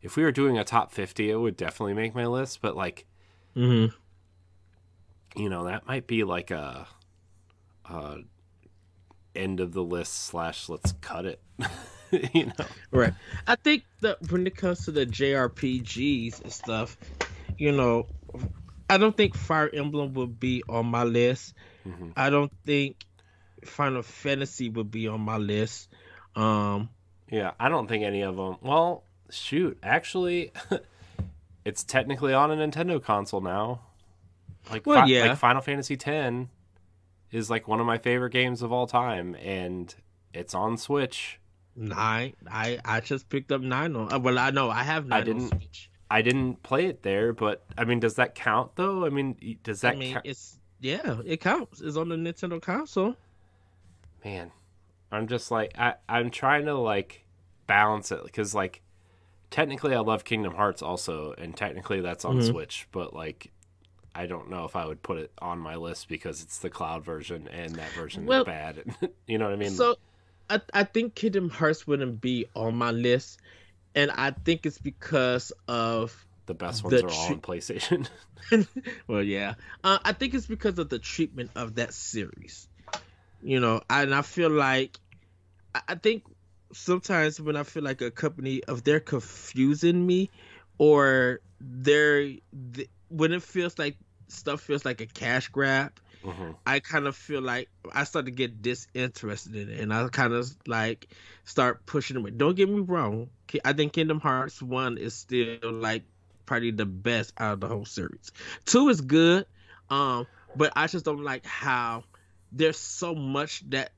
if 0.00 0.16
we 0.16 0.22
were 0.22 0.32
doing 0.32 0.58
a 0.58 0.64
top 0.64 0.92
fifty, 0.92 1.30
it 1.30 1.36
would 1.36 1.56
definitely 1.56 1.94
make 1.94 2.14
my 2.14 2.26
list. 2.26 2.62
But 2.62 2.74
like, 2.76 3.04
mm-hmm. 3.54 3.94
you 5.40 5.48
know, 5.50 5.64
that 5.64 5.86
might 5.86 6.06
be 6.06 6.24
like 6.24 6.50
a, 6.50 6.86
a 7.84 8.18
end 9.34 9.60
of 9.60 9.72
the 9.72 9.82
list 9.82 10.26
slash 10.26 10.68
let's 10.68 10.92
cut 11.00 11.26
it. 11.26 11.40
you 12.32 12.46
know, 12.46 12.66
right? 12.90 13.14
I 13.46 13.56
think 13.56 13.84
that 14.00 14.30
when 14.30 14.46
it 14.46 14.56
comes 14.56 14.84
to 14.84 14.90
the 14.90 15.06
JRPGs 15.06 16.42
and 16.42 16.52
stuff, 16.52 16.96
you 17.58 17.72
know, 17.72 18.06
I 18.88 18.98
don't 18.98 19.16
think 19.16 19.34
Fire 19.34 19.70
Emblem 19.72 20.14
would 20.14 20.38
be 20.38 20.62
on 20.68 20.86
my 20.86 21.04
list. 21.04 21.54
Mm-hmm. 21.86 22.10
I 22.16 22.30
don't 22.30 22.52
think 22.64 23.04
Final 23.64 24.02
Fantasy 24.02 24.68
would 24.68 24.90
be 24.90 25.08
on 25.08 25.20
my 25.20 25.38
list. 25.38 25.88
Um, 26.36 26.90
yeah, 27.30 27.52
I 27.58 27.68
don't 27.68 27.88
think 27.88 28.04
any 28.04 28.22
of 28.22 28.36
them. 28.36 28.56
Well, 28.60 29.04
shoot, 29.30 29.78
actually, 29.82 30.52
it's 31.64 31.84
technically 31.84 32.34
on 32.34 32.50
a 32.50 32.56
Nintendo 32.56 33.02
console 33.02 33.40
now. 33.40 33.80
Like, 34.70 34.86
well, 34.86 35.02
fi- 35.02 35.06
yeah. 35.06 35.28
like 35.28 35.38
Final 35.38 35.62
Fantasy 35.62 35.98
X 36.00 36.46
is 37.30 37.50
like 37.50 37.66
one 37.66 37.80
of 37.80 37.86
my 37.86 37.98
favorite 37.98 38.32
games 38.32 38.62
of 38.62 38.72
all 38.72 38.86
time, 38.86 39.34
and 39.36 39.94
it's 40.34 40.54
on 40.54 40.76
Switch. 40.76 41.40
Nine, 41.74 42.34
I 42.50 42.78
I 42.84 43.00
just 43.00 43.30
picked 43.30 43.50
up 43.50 43.62
nine 43.62 43.96
on. 43.96 44.12
Uh, 44.12 44.18
well, 44.18 44.38
I 44.38 44.50
know 44.50 44.68
I 44.68 44.82
have 44.82 45.06
nine 45.06 45.22
I 45.22 45.24
didn't, 45.24 45.44
on 45.44 45.48
Switch. 45.48 45.90
I 46.12 46.20
didn't 46.20 46.62
play 46.62 46.84
it 46.84 47.02
there, 47.02 47.32
but 47.32 47.64
I 47.78 47.86
mean, 47.86 47.98
does 47.98 48.16
that 48.16 48.34
count 48.34 48.76
though? 48.76 49.06
I 49.06 49.08
mean, 49.08 49.56
does 49.62 49.80
that? 49.80 49.94
I 49.94 49.96
mean, 49.96 50.20
it's 50.24 50.58
yeah, 50.78 51.20
it 51.24 51.40
counts. 51.40 51.80
It's 51.80 51.96
on 51.96 52.10
the 52.10 52.16
Nintendo 52.16 52.60
console. 52.60 53.16
Man, 54.22 54.50
I'm 55.10 55.26
just 55.26 55.50
like 55.50 55.72
I 55.78 55.94
I'm 56.10 56.30
trying 56.30 56.66
to 56.66 56.74
like 56.74 57.24
balance 57.66 58.12
it 58.12 58.22
because 58.24 58.54
like 58.54 58.82
technically 59.50 59.94
I 59.94 60.00
love 60.00 60.22
Kingdom 60.24 60.54
Hearts 60.54 60.82
also, 60.82 61.32
and 61.38 61.56
technically 61.56 62.02
that's 62.02 62.26
on 62.26 62.36
mm-hmm. 62.36 62.50
Switch, 62.50 62.88
but 62.92 63.14
like 63.14 63.50
I 64.14 64.26
don't 64.26 64.50
know 64.50 64.66
if 64.66 64.76
I 64.76 64.84
would 64.84 65.02
put 65.02 65.16
it 65.16 65.32
on 65.38 65.60
my 65.60 65.76
list 65.76 66.10
because 66.10 66.42
it's 66.42 66.58
the 66.58 66.68
cloud 66.68 67.06
version 67.06 67.48
and 67.48 67.74
that 67.76 67.90
version 67.92 68.26
well, 68.26 68.42
is 68.42 68.46
bad. 68.46 68.84
you 69.26 69.38
know 69.38 69.46
what 69.46 69.54
I 69.54 69.56
mean? 69.56 69.70
So 69.70 69.96
I 70.50 70.60
I 70.74 70.84
think 70.84 71.14
Kingdom 71.14 71.48
Hearts 71.48 71.86
wouldn't 71.86 72.20
be 72.20 72.44
on 72.54 72.76
my 72.76 72.90
list 72.90 73.40
and 73.94 74.10
I 74.10 74.30
think 74.30 74.66
it's 74.66 74.78
because 74.78 75.52
of 75.68 76.26
the 76.46 76.54
best 76.54 76.84
ones 76.84 77.00
the 77.00 77.06
are 77.06 77.10
all 77.10 77.28
on 77.28 77.40
PlayStation. 77.40 78.08
well, 79.06 79.22
yeah, 79.22 79.54
uh, 79.84 79.98
I 80.04 80.12
think 80.12 80.34
it's 80.34 80.46
because 80.46 80.78
of 80.78 80.88
the 80.88 80.98
treatment 80.98 81.50
of 81.56 81.76
that 81.76 81.94
series. 81.94 82.68
You 83.42 83.60
know, 83.60 83.80
and 83.90 84.14
I 84.14 84.22
feel 84.22 84.50
like 84.50 84.98
I 85.88 85.94
think 85.94 86.24
sometimes 86.72 87.40
when 87.40 87.56
I 87.56 87.62
feel 87.62 87.82
like 87.82 88.00
a 88.00 88.10
company 88.10 88.62
of 88.64 88.84
they're 88.84 89.00
confusing 89.00 90.06
me, 90.06 90.30
or 90.78 91.40
they're 91.60 92.30
when 93.08 93.32
it 93.32 93.42
feels 93.42 93.78
like 93.78 93.96
stuff 94.28 94.60
feels 94.60 94.84
like 94.84 95.00
a 95.00 95.06
cash 95.06 95.48
grab. 95.48 95.92
Mm-hmm. 96.24 96.52
I 96.66 96.80
kind 96.80 97.06
of 97.06 97.16
feel 97.16 97.42
like 97.42 97.68
I 97.92 98.04
start 98.04 98.26
to 98.26 98.30
get 98.30 98.62
disinterested 98.62 99.54
in 99.56 99.68
it, 99.70 99.80
and 99.80 99.92
I 99.92 100.06
kind 100.08 100.32
of 100.32 100.48
like 100.66 101.08
start 101.44 101.84
pushing 101.86 102.16
away. 102.16 102.30
Don't 102.30 102.56
get 102.56 102.68
me 102.68 102.80
wrong, 102.80 103.28
I 103.64 103.72
think 103.72 103.92
Kingdom 103.92 104.20
Hearts 104.20 104.62
one 104.62 104.98
is 104.98 105.14
still 105.14 105.58
like 105.62 106.04
probably 106.46 106.70
the 106.70 106.86
best 106.86 107.32
out 107.38 107.54
of 107.54 107.60
the 107.60 107.68
whole 107.68 107.84
series. 107.84 108.32
Two 108.64 108.88
is 108.88 109.00
good, 109.00 109.46
um, 109.90 110.26
but 110.56 110.72
I 110.76 110.86
just 110.86 111.04
don't 111.04 111.24
like 111.24 111.44
how 111.44 112.04
there's 112.52 112.78
so 112.78 113.14
much 113.14 113.68
that 113.70 113.92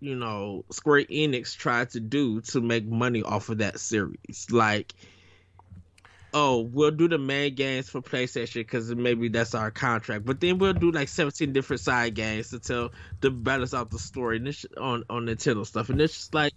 you 0.00 0.14
know 0.14 0.64
Square 0.70 1.04
Enix 1.04 1.56
tried 1.56 1.90
to 1.90 2.00
do 2.00 2.40
to 2.42 2.60
make 2.60 2.86
money 2.86 3.22
off 3.22 3.48
of 3.48 3.58
that 3.58 3.80
series. 3.80 4.46
Like 4.50 4.94
oh, 6.32 6.60
we'll 6.60 6.90
do 6.90 7.08
the 7.08 7.18
main 7.18 7.54
games 7.54 7.88
for 7.88 8.00
PlayStation 8.00 8.54
because 8.54 8.94
maybe 8.94 9.28
that's 9.28 9.54
our 9.54 9.70
contract, 9.70 10.24
but 10.24 10.40
then 10.40 10.58
we'll 10.58 10.72
do 10.72 10.90
like 10.90 11.08
17 11.08 11.52
different 11.52 11.80
side 11.80 12.14
games 12.14 12.50
to 12.50 12.58
tell 12.58 12.90
the 13.20 13.30
balance 13.30 13.74
out 13.74 13.90
the 13.90 13.98
story 13.98 14.38
on 14.78 15.04
on 15.10 15.26
Nintendo 15.26 15.66
stuff, 15.66 15.88
and 15.90 16.00
it's 16.00 16.14
just 16.14 16.34
like, 16.34 16.54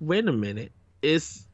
wait 0.00 0.26
a 0.26 0.32
minute, 0.32 0.72
it's 1.02 1.46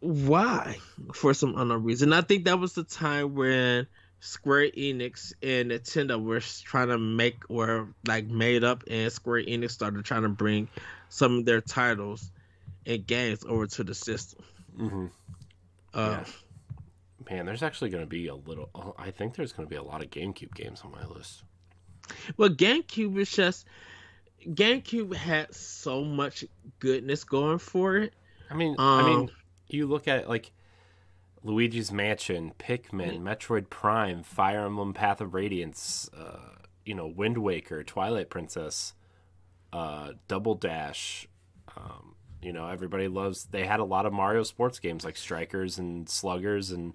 why 0.00 0.76
for 1.12 1.34
some 1.34 1.56
unknown 1.56 1.82
reason. 1.82 2.12
I 2.12 2.20
think 2.20 2.44
that 2.44 2.58
was 2.58 2.74
the 2.74 2.84
time 2.84 3.34
when 3.34 3.86
Square 4.20 4.70
Enix 4.70 5.32
and 5.42 5.70
Nintendo 5.70 6.22
were 6.22 6.40
trying 6.40 6.88
to 6.88 6.98
make 6.98 7.50
or 7.50 7.88
like 8.06 8.26
made 8.26 8.64
up, 8.64 8.84
and 8.88 9.12
Square 9.12 9.44
Enix 9.44 9.72
started 9.72 10.04
trying 10.04 10.22
to 10.22 10.28
bring 10.28 10.68
some 11.08 11.38
of 11.38 11.44
their 11.44 11.60
titles 11.60 12.30
and 12.86 13.06
games 13.06 13.44
over 13.46 13.66
to 13.66 13.84
the 13.84 13.94
system. 13.94 14.44
Mm-hmm. 14.78 15.06
Uh, 15.94 16.18
Yeah. 16.18 16.24
Man, 17.30 17.46
there's 17.46 17.62
actually 17.62 17.88
going 17.88 18.02
to 18.04 18.08
be 18.10 18.26
a 18.26 18.34
little. 18.34 18.68
oh, 18.74 18.94
I 18.98 19.10
think 19.10 19.34
there's 19.34 19.52
going 19.52 19.66
to 19.66 19.70
be 19.70 19.76
a 19.76 19.82
lot 19.82 20.02
of 20.04 20.10
GameCube 20.10 20.54
games 20.54 20.82
on 20.84 20.90
my 20.92 21.06
list. 21.06 21.42
Well, 22.36 22.50
GameCube 22.50 23.16
is 23.18 23.30
just 23.30 23.66
GameCube 24.46 25.14
had 25.14 25.54
so 25.54 26.04
much 26.04 26.44
goodness 26.80 27.24
going 27.24 27.58
for 27.58 27.96
it. 27.96 28.12
I 28.50 28.54
mean, 28.54 28.74
I 28.78 29.02
mean, 29.04 29.18
Um, 29.20 29.30
you 29.68 29.86
look 29.86 30.06
at 30.06 30.28
like 30.28 30.52
Luigi's 31.42 31.90
Mansion, 31.90 32.52
Pikmin, 32.58 33.20
Metroid 33.22 33.70
Prime, 33.70 34.22
Fire 34.22 34.66
Emblem: 34.66 34.92
Path 34.92 35.22
of 35.22 35.32
Radiance, 35.32 36.10
uh, 36.14 36.56
you 36.84 36.94
know, 36.94 37.06
Wind 37.06 37.38
Waker, 37.38 37.82
Twilight 37.82 38.28
Princess, 38.28 38.92
uh, 39.72 40.12
Double 40.28 40.54
Dash. 40.56 41.26
Um, 41.74 42.13
you 42.44 42.52
know, 42.52 42.68
everybody 42.68 43.08
loves. 43.08 43.44
They 43.46 43.64
had 43.66 43.80
a 43.80 43.84
lot 43.84 44.06
of 44.06 44.12
Mario 44.12 44.42
sports 44.42 44.78
games 44.78 45.04
like 45.04 45.16
Strikers 45.16 45.78
and 45.78 46.08
Sluggers, 46.08 46.70
and 46.70 46.92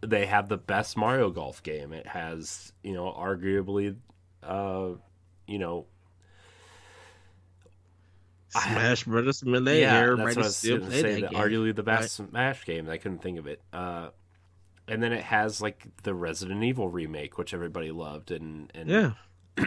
they 0.00 0.26
have 0.26 0.48
the 0.48 0.56
best 0.56 0.96
Mario 0.96 1.30
Golf 1.30 1.62
game. 1.62 1.92
It 1.92 2.06
has, 2.06 2.72
you 2.82 2.94
know, 2.94 3.04
arguably, 3.16 3.96
uh, 4.42 4.90
you 5.46 5.58
know, 5.58 5.86
Smash 8.48 9.04
Brothers 9.04 9.44
Melee. 9.44 9.80
yeah, 9.80 9.94
that's 9.94 10.02
everybody 10.02 10.36
what 10.36 10.44
I 10.44 10.46
was 10.46 10.56
still 10.56 10.78
gonna 10.78 10.90
say. 10.92 11.20
that. 11.22 11.32
Arguably 11.32 11.74
the 11.74 11.82
best 11.82 12.14
Smash 12.14 12.64
game. 12.64 12.88
I 12.88 12.98
couldn't 12.98 13.18
think 13.22 13.38
of 13.38 13.46
it. 13.46 13.60
Uh, 13.72 14.10
and 14.86 15.02
then 15.02 15.12
it 15.12 15.24
has 15.24 15.60
like 15.60 15.86
the 16.04 16.14
Resident 16.14 16.62
Evil 16.62 16.88
remake, 16.88 17.36
which 17.36 17.52
everybody 17.52 17.90
loved, 17.90 18.30
and 18.30 18.70
and 18.74 18.88
Yeah. 18.88 19.12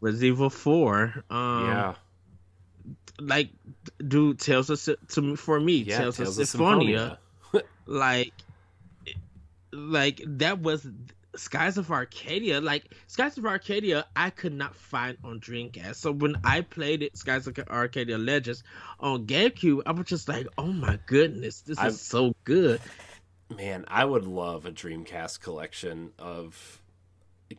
Resident 0.00 0.32
Evil 0.32 0.50
Four. 0.50 1.22
Um, 1.30 1.66
yeah, 1.66 1.94
Like, 3.18 3.50
dude, 4.06 4.38
Tales 4.38 4.70
of 4.70 4.82
to 5.08 5.22
me 5.22 5.36
for 5.36 5.60
me, 5.60 5.76
yeah, 5.78 5.98
Tales, 5.98 6.16
Tales 6.16 6.38
of 6.38 6.42
of 6.42 6.48
Symphonia. 6.48 6.98
Symphonia. 7.52 7.68
Like, 7.86 8.32
like 9.72 10.22
that 10.26 10.60
was 10.60 10.86
Skies 11.34 11.78
of 11.78 11.90
Arcadia. 11.90 12.60
Like 12.60 12.84
Skies 13.06 13.36
of 13.38 13.44
Arcadia, 13.46 14.06
I 14.14 14.30
could 14.30 14.52
not 14.54 14.74
find 14.76 15.18
on 15.24 15.40
Dreamcast. 15.40 15.96
So 15.96 16.12
when 16.12 16.36
I 16.44 16.60
played 16.62 17.02
it, 17.02 17.16
Skies 17.16 17.46
of 17.46 17.58
Arcadia 17.70 18.18
Legends 18.18 18.62
on 19.00 19.26
GameCube, 19.26 19.82
I 19.86 19.92
was 19.92 20.06
just 20.06 20.28
like, 20.28 20.46
oh 20.58 20.72
my 20.72 20.98
goodness, 21.06 21.60
this 21.62 21.78
I've- 21.78 21.88
is 21.88 22.00
so 22.00 22.34
good. 22.44 22.80
Man, 23.54 23.84
I 23.88 24.04
would 24.04 24.26
love 24.26 24.64
a 24.64 24.70
Dreamcast 24.70 25.40
collection 25.40 26.12
of 26.18 26.80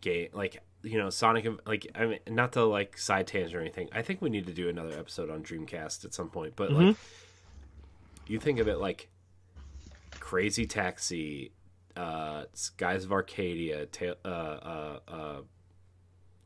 game 0.01 0.29
like 0.33 0.59
you 0.83 0.97
know 0.97 1.09
Sonic. 1.09 1.47
Like 1.65 1.87
I 1.95 2.05
mean, 2.05 2.19
not 2.29 2.53
to 2.53 2.65
like 2.65 2.97
side 2.97 3.27
tangent 3.27 3.55
or 3.55 3.59
anything. 3.61 3.89
I 3.93 4.01
think 4.01 4.21
we 4.21 4.29
need 4.29 4.45
to 4.47 4.53
do 4.53 4.69
another 4.69 4.97
episode 4.97 5.29
on 5.29 5.41
Dreamcast 5.43 6.05
at 6.05 6.13
some 6.13 6.29
point. 6.29 6.53
But 6.55 6.71
like, 6.71 6.95
you 8.27 8.39
think 8.39 8.59
of 8.59 8.67
it 8.67 8.77
like 8.77 9.09
Crazy 10.19 10.65
Taxi, 10.65 11.51
uh, 11.95 12.43
Skies 12.53 13.05
of 13.05 13.11
Arcadia, 13.11 13.85
ta- 13.87 14.15
uh, 14.25 14.27
uh, 14.27 14.99
uh, 15.07 15.41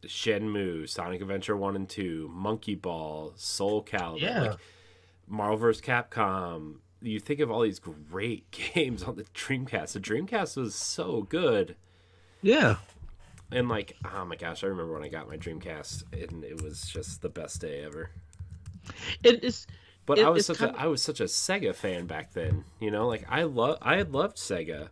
Shenmue, 0.06 0.88
Sonic 0.88 1.22
Adventure 1.22 1.58
One 1.58 1.76
and 1.76 1.90
Two, 1.90 2.30
Monkey 2.34 2.76
Ball, 2.76 3.34
Soul 3.36 3.84
Calibur, 3.84 4.22
Yeah. 4.22 4.42
like 4.42 4.60
Marvel 5.28 5.58
vs. 5.58 5.82
Capcom. 5.82 6.76
You 7.02 7.20
think 7.20 7.40
of 7.42 7.52
all 7.52 7.62
these 7.62 7.80
great 7.80 8.50
games 8.74 9.04
on 9.04 9.16
the 9.16 9.24
Dreamcast. 9.36 9.94
The 9.94 10.00
Dreamcast 10.00 10.58
was 10.58 10.76
so 10.76 11.24
good, 11.24 11.76
Yeah. 12.42 12.78
And 13.52 13.70
like, 13.70 13.96
oh 14.14 14.26
my 14.26 14.36
gosh, 14.36 14.64
I 14.64 14.68
remember 14.68 14.94
when 14.94 15.04
I 15.04 15.10
got 15.10 15.30
my 15.30 15.38
Dreamcast, 15.38 16.04
and 16.14 16.44
it 16.44 16.62
was 16.62 16.82
just 16.82 17.22
the 17.22 17.30
best 17.30 17.62
day 17.62 17.84
ever. 17.84 18.12
It 19.24 19.44
is. 19.44 19.68
But 20.06 20.20
It- 20.20 20.26
I 20.26 20.30
was 20.30 20.46
such 20.46 20.62
a 20.62 20.74
I 20.78 20.88
was 20.88 21.02
such 21.02 21.20
a 21.20 21.26
Sega 21.26 21.76
fan 21.76 22.06
back 22.08 22.34
then. 22.34 22.64
You 22.80 22.92
know, 22.92 23.08
like 23.08 23.26
I 23.30 23.44
love 23.44 23.78
I 23.82 23.98
had 23.98 24.14
loved 24.14 24.38
Sega. 24.38 24.90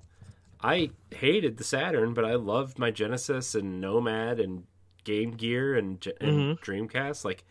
I 0.62 0.92
hated 1.14 1.58
the 1.58 1.64
Saturn, 1.64 2.14
but 2.14 2.26
I 2.26 2.36
loved 2.36 2.80
my 2.80 2.92
Genesis 2.92 3.56
and 3.56 3.80
Nomad 3.80 4.40
and 4.40 4.64
Game 5.04 5.32
Gear 5.32 5.76
and, 5.76 6.06
and 6.20 6.60
Dreamcast. 6.62 7.24
Like 7.24 7.44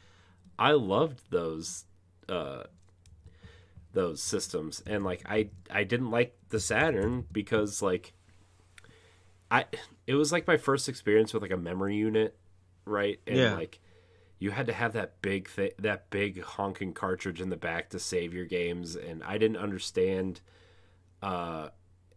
I 0.59 0.73
loved 0.73 1.31
those 1.31 1.85
uh 2.29 2.65
those 3.93 4.21
systems 4.23 4.83
and 4.87 5.05
like 5.05 5.23
I 5.25 5.49
I 5.71 5.85
didn't 5.85 6.11
like 6.11 6.37
the 6.49 6.59
Saturn 6.61 7.27
because 7.31 7.81
like 7.81 8.13
I 9.51 9.67
it 10.07 10.15
was 10.15 10.33
like 10.33 10.47
my 10.47 10.57
first 10.57 10.89
experience 10.89 11.33
with 11.33 11.43
like 11.43 11.53
a 11.53 11.57
memory 11.57 11.97
unit, 11.97 12.37
right? 12.85 13.21
And 13.27 13.37
Yeah. 13.37 13.55
like 13.55 13.81
you 14.39 14.51
had 14.51 14.67
to 14.67 14.73
have 14.73 14.93
that 14.93 15.23
big 15.23 15.49
th- 15.55 15.75
that 15.79 16.11
big 16.11 16.43
honking 16.43 16.93
cartridge 16.93 17.41
in 17.41 17.49
the 17.51 17.57
back 17.57 17.89
to 17.91 17.99
save 17.99 18.35
your 18.35 18.45
games 18.45 18.97
and 18.97 19.23
I 19.25 19.39
didn't 19.39 19.57
understand 19.59 20.41
uh 21.23 21.69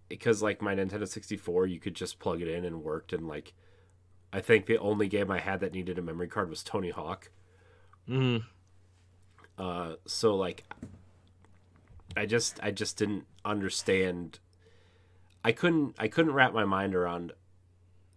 because 0.09 0.41
like 0.41 0.61
my 0.61 0.75
Nintendo 0.75 1.07
64 1.07 1.67
you 1.67 1.79
could 1.79 1.93
just 1.93 2.19
plug 2.19 2.41
it 2.41 2.47
in 2.47 2.65
and 2.65 2.83
worked 2.83 3.13
and 3.13 3.27
like 3.27 3.53
I 4.33 4.41
think 4.41 4.65
the 4.65 4.77
only 4.79 5.07
game 5.07 5.31
I 5.31 5.39
had 5.39 5.61
that 5.61 5.71
needed 5.73 5.97
a 5.97 6.01
memory 6.01 6.27
card 6.27 6.49
was 6.49 6.63
Tony 6.63 6.89
Hawk. 6.89 7.29
Mm, 8.09 8.43
Uh 9.57 9.95
so 10.05 10.35
like 10.35 10.65
I 12.17 12.25
just 12.25 12.59
I 12.61 12.71
just 12.71 12.97
didn't 12.97 13.25
understand 13.45 14.39
I 15.45 15.51
couldn't 15.51 15.95
I 15.97 16.07
couldn't 16.07 16.33
wrap 16.33 16.53
my 16.53 16.65
mind 16.65 16.95
around 16.95 17.31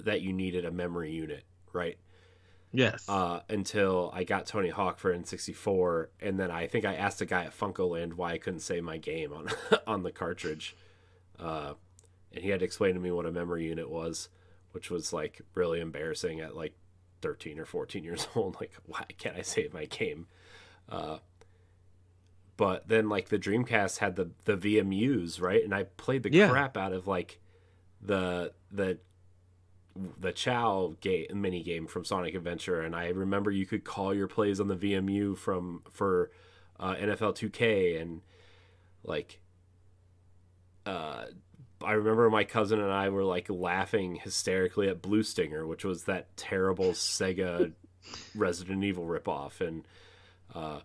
that 0.04 0.20
you 0.22 0.32
needed 0.32 0.64
a 0.64 0.70
memory 0.70 1.10
unit, 1.12 1.44
right? 1.72 1.98
yes. 2.72 3.04
uh, 3.08 3.40
until 3.48 4.10
I 4.14 4.22
got 4.24 4.46
Tony 4.46 4.68
Hawk 4.68 4.98
for 5.00 5.12
N64, 5.12 6.06
and 6.20 6.38
then 6.38 6.50
I 6.52 6.66
think 6.68 6.84
I 6.84 6.94
asked 6.94 7.20
a 7.20 7.26
guy 7.26 7.44
at 7.44 7.58
FuncoLand 7.58 8.14
why 8.14 8.32
I 8.32 8.38
couldn't 8.38 8.60
save 8.60 8.84
my 8.84 8.96
game 8.98 9.32
on 9.32 9.48
on 9.86 10.02
the 10.04 10.12
cartridge, 10.12 10.76
uh, 11.38 11.74
and 12.32 12.44
he 12.44 12.50
had 12.50 12.60
to 12.60 12.66
explain 12.66 12.94
to 12.94 13.00
me 13.00 13.10
what 13.10 13.26
a 13.26 13.32
memory 13.32 13.64
unit 13.66 13.90
was, 13.90 14.28
which 14.72 14.88
was 14.90 15.12
like 15.12 15.40
really 15.54 15.80
embarrassing 15.80 16.40
at 16.40 16.54
like 16.56 16.74
13 17.22 17.58
or 17.58 17.64
14 17.66 18.04
years 18.10 18.28
old. 18.36 18.56
Like, 18.60 18.72
why 18.86 19.04
can't 19.18 19.36
I 19.36 19.42
save 19.42 19.74
my 19.74 19.86
game? 19.86 20.26
Uh, 20.88 21.18
but 22.56 22.86
then 22.88 23.08
like 23.08 23.30
the 23.30 23.38
Dreamcast 23.38 23.98
had 23.98 24.16
the 24.16 24.30
the 24.44 24.56
VMUs, 24.56 25.40
right? 25.40 25.64
And 25.64 25.74
I 25.74 25.84
played 25.84 26.22
the 26.22 26.32
Yeah. 26.32 26.50
crap 26.50 26.76
out 26.76 26.92
of 26.92 27.06
like 27.06 27.40
the 28.02 28.52
the 28.70 28.98
the 30.18 30.32
Chao 30.32 30.94
game 31.00 31.26
mini 31.34 31.62
game 31.62 31.86
from 31.86 32.04
Sonic 32.04 32.34
Adventure, 32.34 32.80
and 32.80 32.94
I 32.94 33.08
remember 33.08 33.50
you 33.50 33.66
could 33.66 33.84
call 33.84 34.14
your 34.14 34.28
plays 34.28 34.60
on 34.60 34.68
the 34.68 34.76
VMU 34.76 35.36
from 35.36 35.82
for 35.90 36.30
uh, 36.78 36.94
NFL 36.94 37.36
2K, 37.36 38.00
and 38.00 38.22
like, 39.04 39.40
uh, 40.86 41.24
I 41.82 41.92
remember 41.92 42.28
my 42.30 42.44
cousin 42.44 42.80
and 42.80 42.92
I 42.92 43.08
were 43.08 43.24
like 43.24 43.48
laughing 43.48 44.16
hysterically 44.16 44.88
at 44.88 45.02
Blue 45.02 45.22
Stinger, 45.22 45.66
which 45.66 45.84
was 45.84 46.04
that 46.04 46.36
terrible 46.36 46.92
Sega 46.92 47.72
Resident 48.34 48.84
Evil 48.84 49.04
ripoff, 49.04 49.60
and 49.60 49.84
uh, 50.54 50.80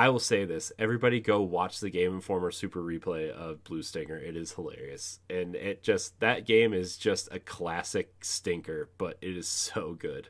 I 0.00 0.08
will 0.08 0.18
say 0.18 0.44
this: 0.44 0.72
everybody 0.78 1.20
go 1.20 1.42
watch 1.42 1.80
the 1.80 1.90
Game 1.90 2.14
Informer 2.14 2.50
Super 2.50 2.80
Replay 2.82 3.30
of 3.30 3.62
Blue 3.64 3.82
Stinger. 3.82 4.16
It 4.16 4.36
is 4.36 4.52
hilarious, 4.52 5.20
and 5.28 5.54
it 5.54 5.82
just 5.82 6.18
that 6.20 6.46
game 6.46 6.72
is 6.72 6.96
just 6.96 7.28
a 7.32 7.38
classic 7.38 8.14
stinker, 8.24 8.88
but 8.98 9.18
it 9.20 9.36
is 9.36 9.46
so 9.48 9.94
good. 9.94 10.28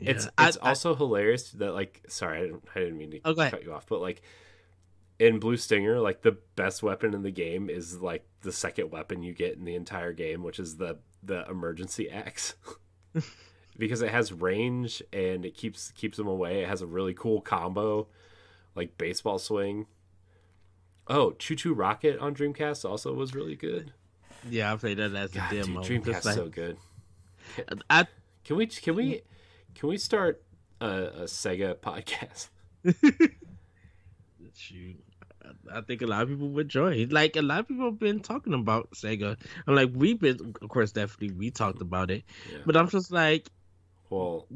It's 0.00 0.24
Yeah. 0.26 0.30
I- 0.38 0.48
it's 0.48 0.58
I- 0.62 0.68
also 0.70 0.94
hilarious 0.94 1.50
that 1.52 1.72
like 1.74 2.02
sorry 2.08 2.38
I 2.38 2.42
didn't, 2.42 2.64
I 2.74 2.78
didn't 2.80 2.98
mean 2.98 3.10
to 3.10 3.20
Oh, 3.24 3.34
cut 3.34 3.62
you 3.64 3.72
off, 3.72 3.86
but 3.86 4.00
like 4.00 4.22
in 5.18 5.40
Blue 5.40 5.56
Stinger, 5.56 5.98
like 6.00 6.22
the 6.22 6.38
best 6.56 6.82
weapon 6.82 7.12
in 7.14 7.22
the 7.22 7.30
game 7.32 7.68
is 7.68 8.00
like 8.00 8.24
the 8.42 8.52
second 8.52 8.90
weapon 8.90 9.22
you 9.22 9.34
get 9.34 9.56
in 9.56 9.64
the 9.64 9.74
entire 9.74 10.12
game, 10.12 10.42
which 10.42 10.58
is 10.58 10.76
the 10.76 10.98
the 11.22 11.44
emergency 11.50 12.08
axe. 12.08 12.54
because 13.78 14.00
it 14.02 14.10
has 14.10 14.32
range 14.32 15.02
and 15.12 15.44
it 15.44 15.54
keeps 15.54 15.90
keeps 15.92 16.16
them 16.16 16.28
away. 16.28 16.62
It 16.62 16.68
has 16.68 16.80
a 16.82 16.86
really 16.86 17.14
cool 17.14 17.40
combo, 17.40 18.06
like 18.78 18.96
baseball 18.96 19.38
swing. 19.38 19.86
Oh, 21.06 21.32
ChuChu 21.38 21.72
Rocket 21.76 22.18
on 22.18 22.34
Dreamcast 22.34 22.88
also 22.88 23.12
was 23.14 23.34
really 23.34 23.56
good. 23.56 23.92
yeah, 24.48 24.72
I 24.72 24.76
played 24.76 24.98
that 24.98 25.14
as 25.14 25.32
a 25.32 25.34
God, 25.38 25.50
dude, 25.50 25.64
demo. 25.66 25.80
Dreamcast 25.82 26.04
Just 26.06 26.24
like- 26.26 26.34
so 26.34 26.48
good. 26.48 26.76
I 27.90 28.06
Can 28.44 28.56
we 28.56 28.66
can 28.66 28.94
we 28.94 29.22
can 29.74 29.88
we 29.88 29.96
start 29.98 30.42
a, 30.80 30.86
a 30.86 31.22
Sega 31.24 31.74
podcast? 31.88 32.48
shoot. 34.54 34.96
I 35.72 35.80
think 35.80 36.02
a 36.02 36.06
lot 36.06 36.22
of 36.22 36.28
people 36.28 36.48
would 36.50 36.66
enjoy. 36.66 37.06
Like 37.10 37.36
a 37.36 37.42
lot 37.42 37.60
of 37.60 37.68
people 37.68 37.86
have 37.86 37.98
been 37.98 38.20
talking 38.20 38.52
about 38.54 38.90
Sega. 38.92 39.36
I'm 39.66 39.74
like 39.74 39.90
we've 39.94 40.18
been, 40.20 40.54
of 40.60 40.68
course, 40.68 40.92
definitely 40.92 41.30
we 41.36 41.50
talked 41.50 41.80
about 41.80 42.10
it, 42.10 42.24
Yeah. 42.50 42.58
but 42.66 42.76
I'm 42.76 42.88
just 42.88 43.10
like 43.10 43.48
Well, 44.10 44.46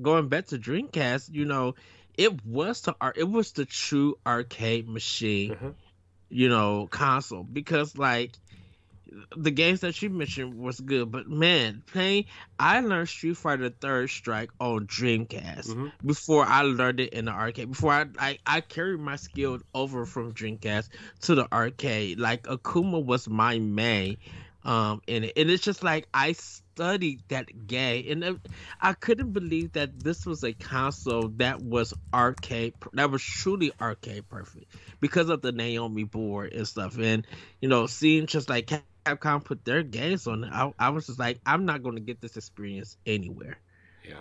going 0.00 0.28
back 0.28 0.46
to 0.48 0.58
Dreamcast. 0.58 1.32
You 1.32 1.44
know, 1.46 1.74
it 2.20 2.44
was 2.44 2.82
the 2.82 2.94
art. 3.00 3.16
It 3.16 3.24
was 3.28 3.52
the 3.52 3.64
true 3.64 4.16
arcade 4.26 4.86
machine. 4.86 5.54
Mhm. 5.54 5.74
You 6.28 6.48
know, 6.50 6.86
console 6.86 7.42
because 7.44 7.96
like 7.96 8.36
the 9.36 9.50
games 9.50 9.80
that 9.80 10.00
you 10.02 10.10
mentioned 10.10 10.54
was 10.54 10.78
good, 10.80 11.10
but 11.10 11.26
man, 11.28 11.82
playing 11.86 12.26
I 12.58 12.80
learned 12.80 13.08
Street 13.08 13.36
Fighter 13.38 13.70
Third 13.70 14.10
Strike 14.10 14.50
on 14.60 14.86
Dreamcast 14.86 15.68
mhm. 15.68 15.92
before 16.04 16.44
I 16.44 16.62
learned 16.62 17.00
it 17.00 17.12
in 17.14 17.24
the 17.24 17.32
arcade. 17.32 17.70
Before 17.70 17.92
I, 17.92 18.06
I 18.18 18.38
I 18.46 18.60
carried 18.60 19.00
my 19.00 19.16
skills 19.16 19.62
over 19.74 20.06
from 20.06 20.32
Dreamcast 20.34 20.90
to 21.22 21.34
the 21.34 21.50
arcade. 21.52 22.20
Like 22.20 22.44
Akuma 22.44 23.02
was 23.04 23.28
my 23.28 23.58
main 23.58 24.18
um 24.64 25.00
in 25.06 25.24
it, 25.24 25.32
and 25.36 25.50
it's 25.50 25.62
just 25.64 25.82
like 25.82 26.06
I 26.12 26.32
studied 26.32 27.22
that 27.28 27.66
game, 27.66 28.22
and 28.22 28.40
I 28.80 28.92
couldn't 28.94 29.32
believe 29.32 29.72
that 29.72 30.00
this 30.00 30.26
was 30.26 30.44
a 30.44 30.52
console 30.52 31.28
that 31.36 31.62
was 31.62 31.94
arcade 32.12 32.74
that 32.92 33.10
was 33.10 33.22
truly 33.22 33.72
arcade 33.80 34.28
perfect 34.28 34.74
because 35.00 35.28
of 35.28 35.42
the 35.42 35.52
Naomi 35.52 36.04
board 36.04 36.52
and 36.52 36.66
stuff, 36.66 36.98
and 36.98 37.26
you 37.60 37.68
know 37.68 37.86
seeing 37.86 38.26
just 38.26 38.48
like 38.48 38.70
Capcom 39.04 39.44
put 39.44 39.64
their 39.64 39.82
games 39.82 40.26
on 40.26 40.44
it, 40.44 40.52
I, 40.52 40.72
I 40.78 40.88
was 40.90 41.06
just 41.06 41.18
like 41.18 41.40
I'm 41.46 41.64
not 41.64 41.82
going 41.82 41.96
to 41.96 42.02
get 42.02 42.20
this 42.20 42.36
experience 42.36 42.96
anywhere. 43.06 43.58
Yeah. 44.06 44.20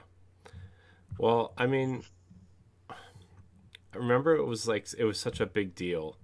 Well, 1.17 1.53
I 1.57 1.67
mean, 1.67 2.03
I 2.89 3.97
remember 3.97 4.35
it 4.35 4.45
was 4.45 4.67
like 4.67 4.87
it 4.97 5.03
was 5.03 5.19
such 5.19 5.39
a 5.39 5.45
big 5.45 5.75
deal 5.75 6.17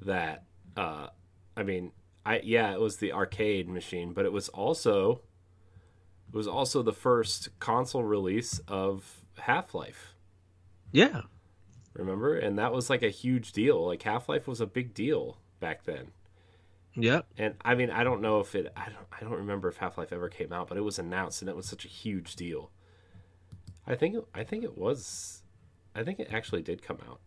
that 0.00 0.44
uh 0.76 1.08
I 1.56 1.62
mean, 1.64 1.92
I 2.28 2.42
yeah, 2.44 2.74
it 2.74 2.80
was 2.80 2.98
the 2.98 3.14
arcade 3.14 3.70
machine, 3.70 4.12
but 4.12 4.26
it 4.26 4.32
was 4.32 4.50
also 4.50 5.22
it 6.28 6.36
was 6.36 6.46
also 6.46 6.82
the 6.82 6.92
first 6.92 7.48
console 7.58 8.04
release 8.04 8.60
of 8.68 9.22
Half-Life. 9.38 10.14
Yeah. 10.92 11.22
Remember? 11.94 12.36
And 12.36 12.58
that 12.58 12.70
was 12.70 12.90
like 12.90 13.02
a 13.02 13.08
huge 13.08 13.52
deal. 13.52 13.86
Like 13.86 14.02
Half-Life 14.02 14.46
was 14.46 14.60
a 14.60 14.66
big 14.66 14.92
deal 14.92 15.38
back 15.58 15.84
then. 15.84 16.08
Yep. 16.96 17.26
And 17.38 17.54
I 17.64 17.74
mean, 17.74 17.90
I 17.90 18.04
don't 18.04 18.20
know 18.20 18.40
if 18.40 18.54
it 18.54 18.70
I 18.76 18.90
don't 18.90 19.06
I 19.10 19.20
don't 19.20 19.38
remember 19.38 19.68
if 19.68 19.78
Half-Life 19.78 20.12
ever 20.12 20.28
came 20.28 20.52
out, 20.52 20.68
but 20.68 20.76
it 20.76 20.84
was 20.84 20.98
announced 20.98 21.40
and 21.40 21.48
it 21.48 21.56
was 21.56 21.64
such 21.66 21.86
a 21.86 21.88
huge 21.88 22.36
deal. 22.36 22.70
I 23.86 23.94
think 23.94 24.22
I 24.34 24.44
think 24.44 24.64
it 24.64 24.76
was 24.76 25.44
I 25.94 26.04
think 26.04 26.20
it 26.20 26.28
actually 26.30 26.60
did 26.60 26.82
come 26.82 26.98
out. 27.08 27.20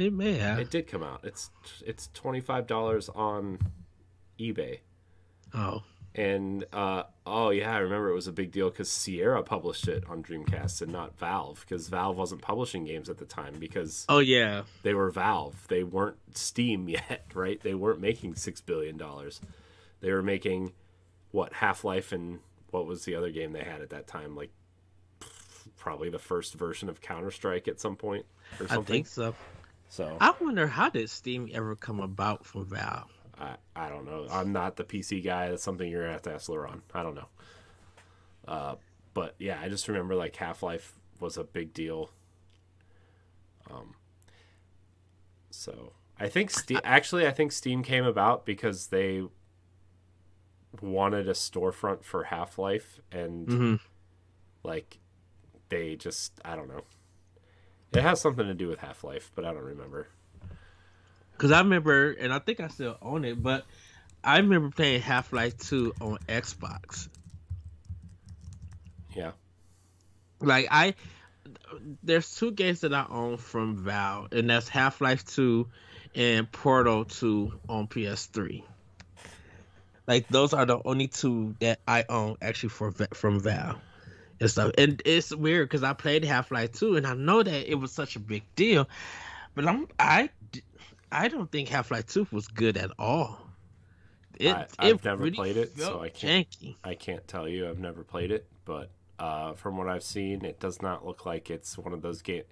It 0.00 0.12
may 0.12 0.34
have. 0.38 0.58
It 0.58 0.70
did 0.70 0.86
come 0.86 1.02
out. 1.02 1.20
It's 1.24 1.50
it's 1.84 2.08
twenty 2.14 2.40
five 2.40 2.66
dollars 2.66 3.08
on 3.10 3.58
eBay, 4.38 4.78
oh. 5.54 5.82
and 6.14 6.64
uh, 6.72 7.02
oh 7.26 7.50
yeah, 7.50 7.74
I 7.74 7.78
remember 7.78 8.08
it 8.10 8.14
was 8.14 8.26
a 8.26 8.32
big 8.32 8.50
deal 8.50 8.70
because 8.70 8.90
Sierra 8.90 9.42
published 9.42 9.86
it 9.88 10.04
on 10.08 10.22
Dreamcast 10.22 10.80
and 10.80 10.90
not 10.90 11.18
Valve 11.18 11.64
because 11.68 11.88
Valve 11.88 12.16
wasn't 12.16 12.40
publishing 12.40 12.84
games 12.84 13.08
at 13.10 13.18
the 13.18 13.26
time 13.26 13.54
because 13.58 14.06
Oh 14.08 14.20
yeah. 14.20 14.62
they 14.82 14.94
were 14.94 15.10
Valve. 15.10 15.66
They 15.68 15.82
weren't 15.84 16.16
Steam 16.34 16.88
yet, 16.88 17.26
right? 17.34 17.60
They 17.60 17.74
weren't 17.74 18.00
making 18.00 18.36
six 18.36 18.60
billion 18.60 18.96
dollars. 18.96 19.40
They 20.00 20.10
were 20.12 20.22
making 20.22 20.72
what 21.30 21.52
Half 21.52 21.84
Life 21.84 22.10
and 22.12 22.38
what 22.70 22.86
was 22.86 23.04
the 23.04 23.14
other 23.14 23.30
game 23.30 23.52
they 23.52 23.64
had 23.64 23.82
at 23.82 23.90
that 23.90 24.06
time? 24.06 24.34
Like 24.34 24.50
probably 25.76 26.10
the 26.10 26.18
first 26.18 26.54
version 26.54 26.88
of 26.88 27.00
Counter 27.00 27.30
Strike 27.30 27.68
at 27.68 27.80
some 27.80 27.96
point 27.96 28.24
or 28.58 28.64
I 28.66 28.74
something. 28.74 28.84
think 28.94 29.06
so. 29.06 29.34
So 29.90 30.16
I 30.20 30.32
wonder 30.40 30.66
how 30.68 30.88
did 30.88 31.10
Steam 31.10 31.48
ever 31.52 31.74
come 31.76 31.98
about 32.00 32.46
from 32.46 32.64
Valve? 32.66 33.12
I, 33.38 33.56
I 33.74 33.88
don't 33.88 34.04
know. 34.06 34.26
I'm 34.30 34.52
not 34.52 34.76
the 34.76 34.84
PC 34.84 35.22
guy. 35.24 35.50
That's 35.50 35.62
something 35.64 35.90
you're 35.90 36.02
gonna 36.02 36.12
have 36.12 36.22
to 36.22 36.32
ask 36.32 36.48
Laurent. 36.48 36.82
I 36.94 37.02
don't 37.02 37.14
know. 37.16 37.26
Uh, 38.46 38.74
but 39.14 39.34
yeah, 39.38 39.58
I 39.60 39.68
just 39.68 39.88
remember 39.88 40.14
like 40.14 40.36
Half 40.36 40.62
Life 40.62 40.94
was 41.18 41.36
a 41.36 41.42
big 41.44 41.74
deal. 41.74 42.10
Um, 43.70 43.94
so 45.50 45.92
I 46.18 46.28
think 46.28 46.50
Steam. 46.50 46.80
Actually, 46.84 47.26
I 47.26 47.32
think 47.32 47.50
Steam 47.50 47.82
came 47.82 48.04
about 48.04 48.46
because 48.46 48.88
they 48.88 49.24
wanted 50.80 51.28
a 51.28 51.32
storefront 51.32 52.04
for 52.04 52.24
Half 52.24 52.58
Life, 52.58 53.00
and 53.10 53.48
Mm-hmm. 53.48 53.74
like 54.62 54.98
they 55.68 55.96
just 55.96 56.40
I 56.44 56.54
don't 56.54 56.68
know. 56.68 56.84
It 57.92 58.02
has 58.02 58.20
something 58.20 58.46
to 58.46 58.54
do 58.54 58.68
with 58.68 58.78
Half 58.78 59.02
Life, 59.02 59.32
but 59.34 59.44
I 59.44 59.52
don't 59.52 59.64
remember. 59.64 60.08
Because 61.32 61.50
I 61.50 61.58
remember, 61.60 62.12
and 62.12 62.32
I 62.32 62.38
think 62.38 62.60
I 62.60 62.68
still 62.68 62.96
own 63.02 63.24
it, 63.24 63.42
but 63.42 63.64
I 64.22 64.38
remember 64.38 64.70
playing 64.70 65.00
Half 65.00 65.32
Life 65.32 65.58
2 65.58 65.94
on 66.00 66.18
Xbox. 66.28 67.08
Yeah. 69.14 69.32
Like, 70.40 70.68
I. 70.70 70.94
There's 72.02 72.36
two 72.36 72.52
games 72.52 72.80
that 72.80 72.94
I 72.94 73.06
own 73.08 73.36
from 73.36 73.76
Valve, 73.76 74.32
and 74.32 74.48
that's 74.48 74.68
Half 74.68 75.00
Life 75.00 75.24
2 75.24 75.66
and 76.14 76.50
Portal 76.50 77.04
2 77.04 77.60
on 77.68 77.88
PS3. 77.88 78.62
Like, 80.06 80.28
those 80.28 80.52
are 80.52 80.66
the 80.66 80.80
only 80.84 81.08
two 81.08 81.54
that 81.60 81.80
I 81.86 82.04
own 82.08 82.36
actually 82.42 82.70
for 82.70 82.92
from 83.14 83.40
Valve. 83.40 83.76
And 84.40 84.50
stuff. 84.50 84.72
And 84.78 85.02
it's 85.04 85.34
weird 85.34 85.68
because 85.68 85.82
I 85.82 85.92
played 85.92 86.24
Half 86.24 86.50
Life 86.50 86.72
2 86.72 86.96
and 86.96 87.06
I 87.06 87.14
know 87.14 87.42
that 87.42 87.70
it 87.70 87.74
was 87.74 87.92
such 87.92 88.16
a 88.16 88.20
big 88.20 88.42
deal. 88.56 88.88
But 89.54 89.66
I'm 89.66 89.86
I 89.98 90.30
I 91.12 91.28
don't 91.28 91.50
think 91.50 91.68
Half 91.68 91.90
Life 91.90 92.06
2 92.06 92.28
was 92.30 92.48
good 92.48 92.76
at 92.76 92.90
all. 92.98 93.38
It, 94.38 94.54
I- 94.54 94.66
I've 94.78 95.04
never 95.04 95.30
played 95.30 95.56
it, 95.58 95.78
so 95.78 96.00
I 96.00 96.08
can't- 96.08 96.48
janky. 96.50 96.76
I 96.82 96.94
can't 96.94 97.26
tell 97.28 97.46
you. 97.46 97.68
I've 97.68 97.78
never 97.78 98.02
played 98.02 98.30
it, 98.30 98.46
but 98.64 98.90
uh, 99.18 99.52
from 99.52 99.76
what 99.76 99.86
I've 99.86 100.02
seen, 100.02 100.42
it 100.46 100.58
does 100.58 100.80
not 100.80 101.04
look 101.04 101.26
like 101.26 101.50
it's 101.50 101.76
one 101.76 101.92
of 101.92 102.00
those 102.00 102.22
games. 102.22 102.46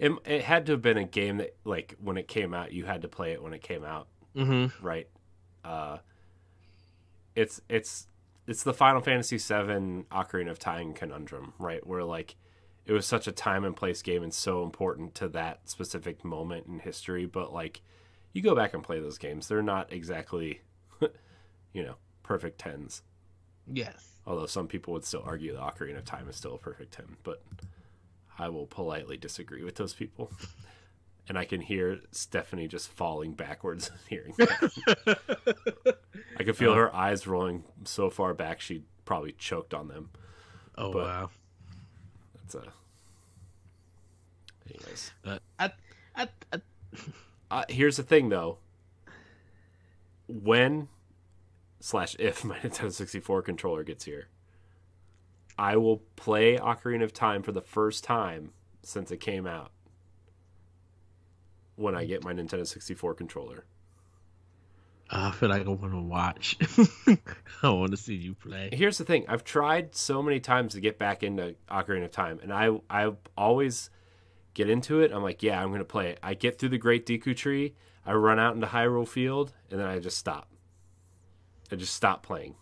It, 0.00 0.10
it 0.24 0.42
had 0.42 0.66
to 0.66 0.72
have 0.72 0.82
been 0.82 0.96
a 0.98 1.04
game 1.04 1.36
that, 1.36 1.54
like, 1.64 1.94
when 2.02 2.16
it 2.16 2.26
came 2.26 2.54
out, 2.54 2.72
you 2.72 2.84
had 2.86 3.02
to 3.02 3.08
play 3.08 3.30
it 3.32 3.40
when 3.42 3.52
it 3.54 3.62
came 3.62 3.84
out, 3.84 4.08
Mm-hmm. 4.34 4.84
right? 4.84 5.06
Uh, 5.64 5.98
it's 7.36 7.60
it's 7.68 8.08
it's 8.48 8.62
the 8.62 8.72
Final 8.72 9.02
Fantasy 9.02 9.36
VII 9.36 10.06
Ocarina 10.10 10.50
of 10.50 10.58
Time 10.58 10.94
conundrum, 10.94 11.52
right? 11.58 11.86
Where 11.86 12.02
like 12.02 12.34
it 12.86 12.92
was 12.92 13.04
such 13.04 13.28
a 13.28 13.32
time 13.32 13.62
and 13.64 13.76
place 13.76 14.00
game 14.00 14.22
and 14.22 14.32
so 14.32 14.62
important 14.62 15.14
to 15.16 15.28
that 15.28 15.68
specific 15.68 16.24
moment 16.24 16.66
in 16.66 16.78
history, 16.78 17.26
but 17.26 17.52
like 17.52 17.82
you 18.32 18.40
go 18.40 18.54
back 18.54 18.72
and 18.72 18.82
play 18.82 19.00
those 19.00 19.18
games, 19.18 19.46
they're 19.46 19.62
not 19.62 19.92
exactly, 19.92 20.62
you 21.74 21.82
know, 21.82 21.96
perfect 22.22 22.58
tens. 22.58 23.02
Yes. 23.70 24.12
Although 24.26 24.46
some 24.46 24.66
people 24.66 24.94
would 24.94 25.04
still 25.04 25.22
argue 25.26 25.52
the 25.52 25.60
Ocarina 25.60 25.98
of 25.98 26.06
Time 26.06 26.26
is 26.28 26.36
still 26.36 26.54
a 26.54 26.58
perfect 26.58 26.94
10, 26.94 27.18
but 27.22 27.42
I 28.38 28.48
will 28.48 28.66
politely 28.66 29.18
disagree 29.18 29.62
with 29.62 29.74
those 29.74 29.92
people. 29.92 30.32
And 31.28 31.36
I 31.38 31.44
can 31.44 31.60
hear 31.60 32.00
Stephanie 32.10 32.68
just 32.68 32.88
falling 32.88 33.32
backwards 33.34 33.90
hearing 34.08 34.34
that. 34.38 35.18
I 36.38 36.42
can 36.42 36.54
feel 36.54 36.72
her 36.74 36.94
eyes 36.94 37.26
rolling 37.26 37.64
so 37.84 38.08
far 38.08 38.32
back 38.32 38.60
she 38.60 38.84
probably 39.04 39.32
choked 39.32 39.74
on 39.74 39.88
them. 39.88 40.10
Oh 40.76 40.92
But- 40.92 41.04
wow. 41.04 41.30
That's 42.34 42.54
a. 42.54 42.72
Anyways, 44.70 45.12
But 45.22 45.42
I, 45.58 45.72
I, 46.16 46.28
I 46.52 46.60
uh, 47.50 47.64
here's 47.68 47.96
the 47.96 48.02
thing 48.02 48.28
though. 48.28 48.58
When 50.26 50.88
slash 51.80 52.16
if 52.18 52.44
my 52.44 52.58
Nintendo 52.58 52.92
64 52.92 53.42
controller 53.42 53.82
gets 53.82 54.04
here, 54.04 54.28
I 55.58 55.76
will 55.76 56.02
play 56.16 56.56
Ocarina 56.56 57.02
of 57.04 57.12
Time 57.12 57.42
for 57.42 57.52
the 57.52 57.62
first 57.62 58.04
time 58.04 58.52
since 58.82 59.10
it 59.10 59.18
came 59.18 59.46
out. 59.46 59.72
When 61.78 61.94
I 61.94 62.04
get 62.04 62.24
my 62.24 62.32
Nintendo 62.32 62.66
64 62.66 63.14
controller, 63.14 63.64
I 65.10 65.30
feel 65.30 65.48
like 65.48 65.64
I 65.64 65.68
want 65.68 65.92
to 65.92 66.00
watch. 66.00 66.56
I 67.62 67.70
want 67.70 67.92
to 67.92 67.96
see 67.96 68.14
you 68.14 68.34
play. 68.34 68.70
here's 68.72 68.98
the 68.98 69.04
thing: 69.04 69.24
I've 69.28 69.44
tried 69.44 69.94
so 69.94 70.22
many 70.22 70.40
times 70.40 70.74
to 70.74 70.80
get 70.80 70.98
back 70.98 71.22
into 71.22 71.54
Ocarina 71.70 72.06
of 72.06 72.10
Time, 72.10 72.40
and 72.42 72.52
I 72.52 72.70
I 72.90 73.12
always 73.36 73.90
get 74.54 74.68
into 74.68 75.00
it. 75.00 75.12
I'm 75.12 75.22
like, 75.22 75.42
yeah, 75.42 75.62
I'm 75.62 75.70
gonna 75.70 75.84
play 75.84 76.10
it. 76.10 76.18
I 76.22 76.34
get 76.34 76.58
through 76.58 76.70
the 76.70 76.78
Great 76.78 77.06
Deku 77.06 77.36
Tree, 77.36 77.74
I 78.08 78.12
run 78.14 78.38
out 78.38 78.54
into 78.54 78.66
Hyrule 78.66 79.06
Field, 79.06 79.52
and 79.70 79.78
then 79.78 79.86
I 79.86 79.98
just 79.98 80.16
stop. 80.16 80.48
I 81.70 81.76
just 81.76 81.94
stop 81.94 82.22
playing. 82.22 82.54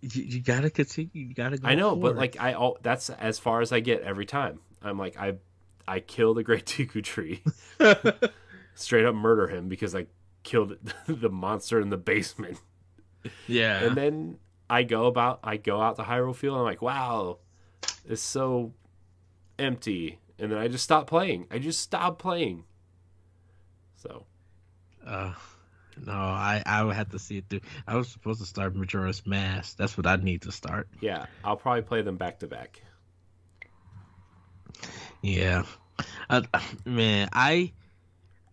You, 0.00 0.22
you 0.22 0.40
gotta 0.40 0.70
continue. 0.70 1.10
You 1.12 1.34
gotta 1.34 1.58
go. 1.58 1.68
I 1.68 1.74
know, 1.74 1.94
but 1.94 2.16
like 2.16 2.40
I 2.40 2.54
all 2.54 2.78
that's 2.82 3.10
as 3.10 3.38
far 3.38 3.60
as 3.60 3.70
I 3.70 3.80
get 3.80 4.00
every 4.00 4.24
time. 4.24 4.60
I'm 4.82 4.98
like 4.98 5.18
I 5.18 5.34
I 5.86 6.00
kill 6.00 6.32
the 6.32 6.42
Great 6.42 6.64
Deku 6.66 7.04
Tree, 7.04 7.42
straight 8.74 9.04
up 9.04 9.14
murder 9.14 9.48
him 9.48 9.68
because 9.68 9.94
I 9.94 10.06
killed 10.42 10.76
the 11.06 11.30
monster 11.30 11.80
in 11.80 11.90
the 11.90 11.96
basement. 11.96 12.58
yeah. 13.46 13.82
and 13.84 13.96
then 13.96 14.38
I 14.68 14.82
go 14.82 15.06
about 15.06 15.40
I 15.44 15.56
go 15.56 15.80
out 15.80 15.96
to 15.96 16.02
Hyrule 16.02 16.34
Field 16.34 16.54
and 16.56 16.60
I'm 16.60 16.66
like, 16.66 16.82
wow, 16.82 17.38
it's 18.08 18.22
so 18.22 18.72
empty. 19.58 20.18
And 20.38 20.50
then 20.50 20.58
I 20.58 20.68
just 20.68 20.84
stop 20.84 21.06
playing. 21.06 21.46
I 21.50 21.58
just 21.58 21.80
stop 21.80 22.18
playing. 22.18 22.64
So 23.96 24.26
Uh, 25.06 25.32
no, 26.04 26.12
I 26.12 26.62
I 26.66 26.82
would 26.82 26.96
have 26.96 27.10
to 27.10 27.18
see 27.18 27.38
it 27.38 27.44
through. 27.48 27.60
I 27.86 27.94
was 27.96 28.08
supposed 28.08 28.40
to 28.40 28.46
start 28.46 28.74
Majora's 28.74 29.24
Mask. 29.26 29.76
That's 29.76 29.96
what 29.96 30.06
I 30.06 30.16
need 30.16 30.42
to 30.42 30.52
start. 30.52 30.88
yeah, 31.00 31.26
I'll 31.44 31.56
probably 31.56 31.82
play 31.82 32.02
them 32.02 32.16
back 32.16 32.40
to 32.40 32.46
back. 32.48 32.82
Yeah, 35.22 35.64
uh, 36.28 36.42
man, 36.84 37.28
I, 37.32 37.72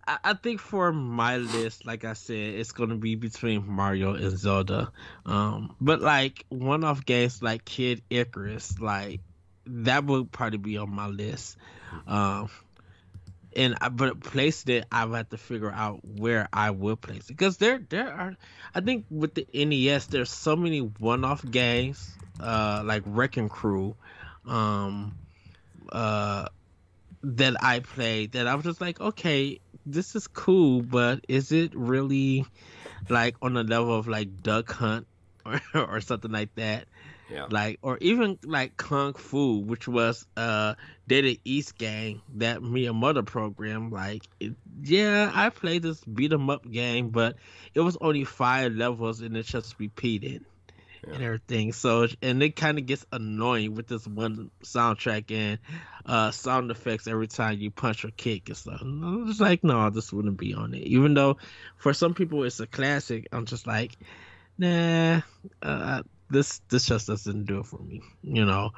I 0.07 0.33
think 0.33 0.59
for 0.59 0.91
my 0.91 1.37
list, 1.37 1.85
like 1.85 2.05
I 2.05 2.13
said, 2.13 2.35
it's 2.35 2.71
gonna 2.71 2.95
be 2.95 3.15
between 3.15 3.67
Mario 3.67 4.13
and 4.13 4.37
Zelda. 4.37 4.91
Um, 5.25 5.75
but 5.79 6.01
like 6.01 6.45
one-off 6.49 7.05
games 7.05 7.41
like 7.41 7.65
Kid 7.65 8.01
Icarus, 8.09 8.79
like 8.79 9.21
that 9.65 10.05
would 10.05 10.31
probably 10.31 10.57
be 10.57 10.77
on 10.77 10.89
my 10.89 11.07
list. 11.07 11.57
Um, 12.07 12.49
and 13.55 13.75
I, 13.79 13.89
but 13.89 14.21
placing 14.21 14.75
it, 14.75 14.85
I 14.91 15.05
would 15.05 15.17
have 15.17 15.29
to 15.29 15.37
figure 15.37 15.71
out 15.71 15.99
where 16.03 16.49
I 16.51 16.71
would 16.71 17.01
place 17.01 17.29
it 17.29 17.37
because 17.37 17.57
there 17.57 17.79
there 17.89 18.11
are, 18.11 18.35
I 18.73 18.81
think 18.81 19.05
with 19.11 19.35
the 19.35 19.45
NES, 19.53 20.07
there's 20.07 20.31
so 20.31 20.55
many 20.55 20.79
one-off 20.79 21.43
games, 21.49 22.15
uh, 22.39 22.81
like 22.83 23.03
Wrecking 23.05 23.49
Crew, 23.49 23.95
um, 24.47 25.15
uh 25.91 26.47
that 27.23 27.63
I 27.63 27.79
played 27.79 28.31
that 28.31 28.47
I 28.47 28.55
was 28.55 28.65
just 28.65 28.81
like, 28.81 28.99
okay, 28.99 29.59
this 29.85 30.15
is 30.15 30.27
cool, 30.27 30.81
but 30.81 31.25
is 31.27 31.51
it 31.51 31.73
really 31.75 32.45
like 33.09 33.35
on 33.41 33.53
the 33.53 33.63
level 33.63 33.95
of 33.95 34.07
like 34.07 34.41
Duck 34.43 34.71
Hunt 34.71 35.07
or, 35.45 35.61
or 35.73 36.01
something 36.01 36.31
like 36.31 36.53
that? 36.55 36.85
Yeah. 37.29 37.47
Like 37.49 37.79
or 37.81 37.97
even 38.01 38.37
like 38.43 38.75
Kung 38.75 39.13
Fu, 39.13 39.59
which 39.59 39.87
was 39.87 40.25
uh 40.35 40.75
Data 41.07 41.37
East 41.45 41.77
game 41.77 42.21
that 42.35 42.61
me 42.61 42.87
and 42.87 42.97
mother 42.97 43.23
program. 43.23 43.89
Like, 43.89 44.27
it, 44.39 44.53
yeah, 44.83 45.31
I 45.33 45.49
played 45.49 45.83
this 45.83 46.03
beat 46.03 46.33
'em 46.33 46.49
up 46.49 46.69
game, 46.69 47.09
but 47.09 47.37
it 47.73 47.79
was 47.79 47.97
only 48.01 48.25
five 48.25 48.73
levels 48.73 49.21
and 49.21 49.37
it 49.37 49.45
just 49.45 49.79
repeated 49.79 50.43
and 51.03 51.21
everything. 51.21 51.73
So 51.73 52.07
and 52.21 52.41
it 52.43 52.55
kind 52.55 52.77
of 52.77 52.85
gets 52.85 53.05
annoying 53.11 53.75
with 53.75 53.87
this 53.87 54.07
one 54.07 54.51
soundtrack 54.63 55.31
and 55.31 55.59
uh 56.05 56.31
sound 56.31 56.71
effects 56.71 57.07
every 57.07 57.27
time 57.27 57.59
you 57.59 57.71
punch 57.71 58.05
or 58.05 58.11
kick 58.11 58.49
and 58.49 58.57
stuff. 58.57 58.81
And 58.81 59.03
I'm 59.03 59.27
just 59.27 59.39
like, 59.41 59.63
no, 59.63 59.89
this 59.89 60.11
wouldn't 60.13 60.37
be 60.37 60.53
on 60.53 60.73
it. 60.73 60.83
Even 60.83 61.13
though 61.13 61.37
for 61.77 61.93
some 61.93 62.13
people 62.13 62.43
it's 62.43 62.59
a 62.59 62.67
classic, 62.67 63.27
I'm 63.31 63.45
just 63.45 63.67
like, 63.67 63.97
nah, 64.57 65.21
uh, 65.61 66.03
this 66.29 66.59
this 66.69 66.85
just 66.85 67.07
doesn't 67.07 67.45
do 67.45 67.59
it 67.59 67.65
for 67.65 67.79
me. 67.79 68.01
You 68.21 68.45
know, 68.45 68.71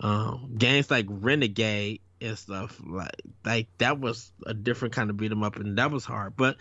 um, 0.00 0.54
games 0.56 0.90
like 0.90 1.06
Renegade 1.08 2.00
and 2.20 2.38
stuff 2.38 2.80
like 2.84 3.22
like 3.44 3.68
that 3.78 3.98
was 3.98 4.32
a 4.46 4.54
different 4.54 4.94
kind 4.94 5.10
of 5.10 5.16
beat 5.16 5.32
'em 5.32 5.42
up, 5.42 5.56
and 5.56 5.78
that 5.78 5.90
was 5.90 6.04
hard. 6.04 6.36
But 6.36 6.56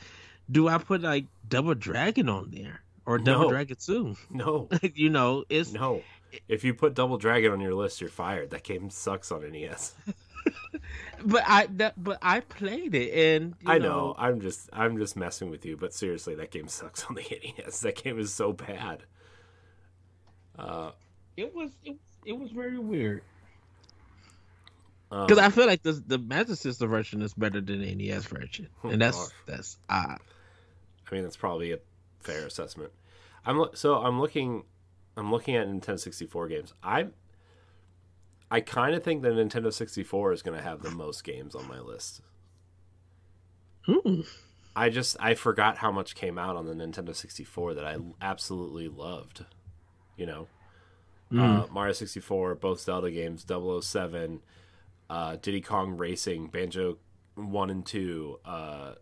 do 0.50 0.68
I 0.68 0.78
put 0.78 1.02
like 1.02 1.26
Double 1.48 1.76
Dragon 1.76 2.30
on 2.30 2.52
there 2.52 2.82
or 3.06 3.18
Double 3.18 3.44
No. 3.46 3.50
Dragon 3.50 3.78
Two? 3.80 4.16
No, 4.30 4.70
you 4.96 5.10
know, 5.10 5.44
it's 5.50 5.72
no. 5.72 6.02
If 6.48 6.64
you 6.64 6.74
put 6.74 6.94
Double 6.94 7.18
Dragon 7.18 7.52
on 7.52 7.60
your 7.60 7.74
list, 7.74 8.02
you're 8.02 8.10
fired. 8.10 8.52
That 8.52 8.64
game 8.64 8.90
sucks 8.90 9.32
on 9.32 9.50
NES. 9.52 9.94
but 11.26 11.44
I 11.48 11.68
that 11.78 12.02
but 12.02 12.20
I 12.22 12.40
played 12.42 12.94
it 12.96 13.12
and 13.14 13.56
you 13.62 13.72
I 13.72 13.78
know. 13.80 14.16
I'm 14.18 14.40
just 14.42 14.70
I'm 14.72 14.98
just 14.98 15.16
messing 15.18 15.50
with 15.50 15.66
you, 15.66 15.76
but 15.76 15.94
seriously, 15.94 16.36
that 16.36 16.52
game 16.52 16.68
sucks 16.68 17.04
on 17.06 17.16
the 17.16 17.24
NES. 17.58 17.80
That 17.82 17.96
game 18.02 18.20
is 18.20 18.34
so 18.34 18.54
bad. 18.54 19.04
Uh, 20.58 20.92
it 21.38 21.54
was 21.56 21.72
it, 21.84 21.92
was- 21.92 22.00
it 22.26 22.38
was 22.38 22.52
very 22.52 22.78
weird 22.78 23.22
um, 25.10 25.26
because 25.26 25.42
I 25.42 25.50
feel 25.50 25.66
like 25.66 25.82
the 25.82 25.94
the 25.94 26.18
Master 26.20 26.56
System 26.56 26.90
version 26.90 27.22
is 27.22 27.34
better 27.34 27.62
than 27.62 27.82
the 27.82 27.96
NES 27.96 28.26
version, 28.26 28.68
Oh, 28.84 28.90
and 28.90 29.02
that's 29.02 29.18
God. 29.18 29.32
that's 29.48 29.78
odd. 29.90 30.20
I 31.10 31.16
mean, 31.16 31.24
that's 31.24 31.38
probably 31.38 31.72
a 31.72 31.80
fair 32.20 32.46
assessment. 32.46 32.92
I'm 33.46 33.66
so 33.74 33.96
I'm 33.98 34.20
looking, 34.20 34.64
I'm 35.16 35.32
looking 35.32 35.56
at 35.56 35.68
Nintendo 35.68 36.00
64 36.00 36.48
games. 36.48 36.74
I'm, 36.84 37.14
I 38.52 38.62
kind 38.62 38.96
of 38.96 39.04
think 39.04 39.22
that 39.24 39.34
Nintendo 39.34 39.72
64 39.72 40.34
is 40.34 40.42
going 40.42 40.58
to 40.58 40.64
have 40.64 40.82
the 40.82 40.92
most 40.92 41.24
games 41.24 41.56
on 41.56 41.68
my 41.68 41.80
list. 41.80 42.22
Hmm. 43.86 44.22
I 44.76 44.90
just 44.90 45.18
I 45.20 45.34
forgot 45.34 45.78
how 45.78 45.92
much 45.92 46.16
came 46.16 46.38
out 46.38 46.56
on 46.56 46.66
the 46.66 46.74
Nintendo 46.74 47.16
64 47.16 47.76
that 47.76 47.86
I 47.86 47.98
absolutely 48.22 48.88
loved. 48.88 49.46
You 50.16 50.26
know, 50.26 50.48
uh, 51.38 51.66
Mario 51.72 51.94
64, 51.94 52.56
both 52.56 52.82
Zelda 52.82 53.12
games, 53.12 53.46
007, 53.48 54.42
uh, 55.10 55.38
Diddy 55.42 55.62
Kong 55.62 55.96
Racing, 55.98 56.48
Banjo 56.48 56.98
1 57.36 57.70
and 57.70 57.86
2, 57.86 58.40
uh, 58.46 58.94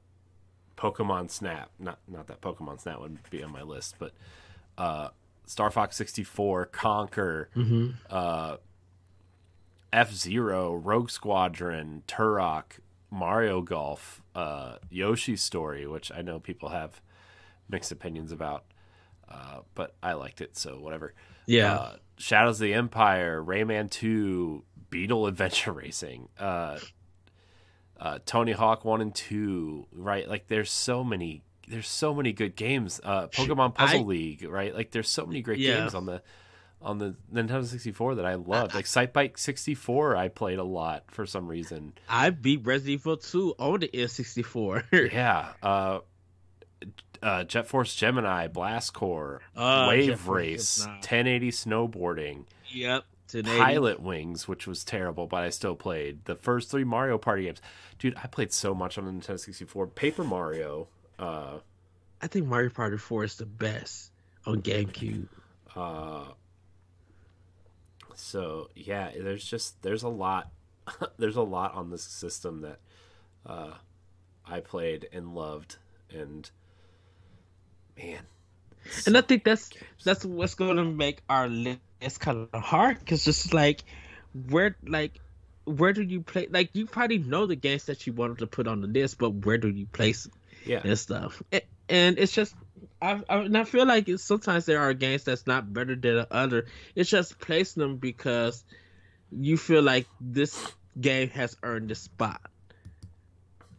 Pokemon 0.77 1.29
Snap. 1.31 1.71
Not 1.79 1.99
not 2.07 2.27
that 2.27 2.41
Pokemon 2.41 2.79
Snap 2.81 2.99
would 3.01 3.17
be 3.29 3.43
on 3.43 3.51
my 3.51 3.63
list, 3.63 3.95
but 3.99 4.13
uh, 4.77 5.09
Star 5.45 5.71
Fox 5.71 5.95
64, 5.95 6.67
Conker, 6.67 7.47
uh, 8.09 8.57
F 9.91 10.13
Zero, 10.13 10.75
Rogue 10.75 11.09
Squadron, 11.09 12.03
Turok, 12.07 12.79
Mario 13.09 13.61
Golf, 13.61 14.21
uh, 14.35 14.75
Yoshi's 14.89 15.41
Story, 15.41 15.87
which 15.87 16.11
I 16.11 16.21
know 16.21 16.39
people 16.39 16.69
have 16.69 17.01
mixed 17.69 17.91
opinions 17.91 18.31
about, 18.31 18.65
uh, 19.29 19.59
but 19.73 19.95
I 20.03 20.13
liked 20.13 20.41
it, 20.41 20.57
so 20.57 20.79
whatever. 20.79 21.13
Yeah. 21.45 21.73
Uh, 21.73 21.95
Shadows 22.17 22.57
of 22.57 22.65
the 22.65 22.73
Empire, 22.73 23.41
Rayman 23.43 23.89
2, 23.89 24.63
Beetle 24.89 25.27
Adventure 25.27 25.71
Racing, 25.71 26.29
uh, 26.39 26.79
uh, 27.99 28.19
Tony 28.25 28.51
Hawk 28.51 28.85
1 28.85 29.01
and 29.01 29.13
2, 29.15 29.87
right? 29.93 30.27
Like 30.29 30.47
there's 30.47 30.71
so 30.71 31.03
many 31.03 31.41
there's 31.69 31.87
so 31.89 32.13
many 32.13 32.31
good 32.31 32.55
games. 32.55 33.01
Uh, 33.03 33.27
Pokemon 33.27 33.73
Puzzle 33.75 33.99
I- 33.99 34.03
League, 34.03 34.43
right? 34.47 34.73
Like 34.73 34.91
there's 34.91 35.09
so 35.09 35.25
many 35.25 35.41
great 35.41 35.59
Yeah. 35.59 35.79
games 35.79 35.95
on 35.95 36.05
the 36.05 36.21
on 36.81 36.99
the 36.99 37.15
Nintendo 37.33 37.65
64 37.65 38.15
that 38.15 38.25
I 38.25 38.35
loved. 38.35 38.75
Like 38.75 38.85
Sight 38.85 39.11
Bike 39.11 39.37
64 39.37 40.15
I 40.15 40.27
played 40.27 40.59
a 40.59 40.63
lot 40.63 41.05
for 41.07 41.25
some 41.25 41.47
reason. 41.47 41.93
I 42.07 42.29
beat 42.29 42.65
Resident 42.65 42.93
Evil 43.01 43.17
2 43.17 43.55
on 43.59 43.79
the 43.79 43.87
N64. 43.89 45.11
Yeah. 45.11 45.53
Uh, 45.63 45.99
uh, 47.23 47.43
Jet 47.45 47.67
Force 47.67 47.95
Gemini, 47.95 48.47
Blast 48.47 48.93
Corps, 48.93 49.41
Uh, 49.55 49.87
Wave 49.89 50.19
Force 50.19 50.27
Race, 50.37 50.85
1080 50.85 51.49
snowboarding, 51.51 52.45
yep. 52.69 53.05
1080. 53.31 53.59
Pilot 53.59 53.99
Wings, 54.01 54.47
which 54.47 54.67
was 54.67 54.83
terrible, 54.83 55.27
but 55.27 55.43
I 55.43 55.49
still 55.49 55.75
played 55.75 56.25
the 56.25 56.35
first 56.35 56.71
three 56.71 56.83
Mario 56.83 57.17
Party 57.17 57.43
games. 57.43 57.61
Dude, 57.99 58.15
I 58.21 58.27
played 58.27 58.53
so 58.53 58.73
much 58.73 58.97
on 58.97 59.05
the 59.05 59.11
Nintendo 59.11 59.39
64. 59.39 59.87
Paper 59.87 60.23
Mario, 60.23 60.87
uh, 61.19 61.57
I 62.21 62.27
think 62.27 62.47
Mario 62.47 62.69
Party 62.69 62.97
4 62.97 63.23
is 63.25 63.35
the 63.35 63.45
best 63.45 64.11
on 64.45 64.61
GameCube. 64.61 65.27
uh, 65.75 66.25
so 68.15 68.69
yeah, 68.75 69.11
there's 69.15 69.45
just 69.45 69.81
there's 69.83 70.03
a 70.03 70.09
lot, 70.09 70.49
there's 71.17 71.35
a 71.35 71.41
lot 71.41 71.75
on 71.75 71.89
this 71.91 72.03
system 72.03 72.61
that 72.61 72.79
uh, 73.45 73.73
I 74.45 74.59
played 74.61 75.07
and 75.11 75.35
loved, 75.35 75.77
and 76.11 76.49
man, 77.97 78.21
And 79.05 79.17
I 79.17 79.21
think 79.21 79.43
that's 79.43 79.69
that's 80.03 80.25
what's 80.25 80.55
going 80.55 80.77
to 80.77 80.83
make 80.85 81.19
our 81.29 81.47
list 81.47 81.79
kind 82.17 82.47
of 82.53 82.61
hard 82.61 82.99
because 82.99 83.23
just 83.25 83.53
like 83.53 83.83
where 84.49 84.75
like 84.85 85.19
where 85.65 85.93
do 85.93 86.03
you 86.03 86.21
play 86.21 86.47
like 86.49 86.69
you 86.73 86.85
probably 86.85 87.17
know 87.17 87.45
the 87.45 87.55
games 87.55 87.85
that 87.85 88.05
you 88.07 88.13
wanted 88.13 88.37
to 88.37 88.47
put 88.47 88.67
on 88.67 88.81
the 88.81 88.87
list 88.87 89.17
but 89.17 89.31
where 89.45 89.57
do 89.57 89.69
you 89.69 89.85
place 89.87 90.25
it 90.25 90.33
yeah, 90.65 90.81
and 90.83 90.97
stuff? 90.99 91.41
And 91.89 92.19
it's 92.19 92.33
just 92.33 92.55
I, 93.01 93.21
I, 93.29 93.37
and 93.37 93.57
I 93.57 93.63
feel 93.63 93.85
like 93.85 94.09
it's, 94.09 94.23
sometimes 94.23 94.65
there 94.65 94.79
are 94.79 94.93
games 94.93 95.23
that's 95.23 95.47
not 95.47 95.71
better 95.73 95.95
than 95.95 96.15
the 96.15 96.27
other. 96.31 96.65
It's 96.95 97.09
just 97.09 97.39
placing 97.39 97.81
them 97.81 97.97
because 97.97 98.63
you 99.31 99.57
feel 99.57 99.81
like 99.81 100.07
this 100.19 100.73
game 100.99 101.29
has 101.29 101.55
earned 101.63 101.89
this 101.89 102.01
spot 102.01 102.41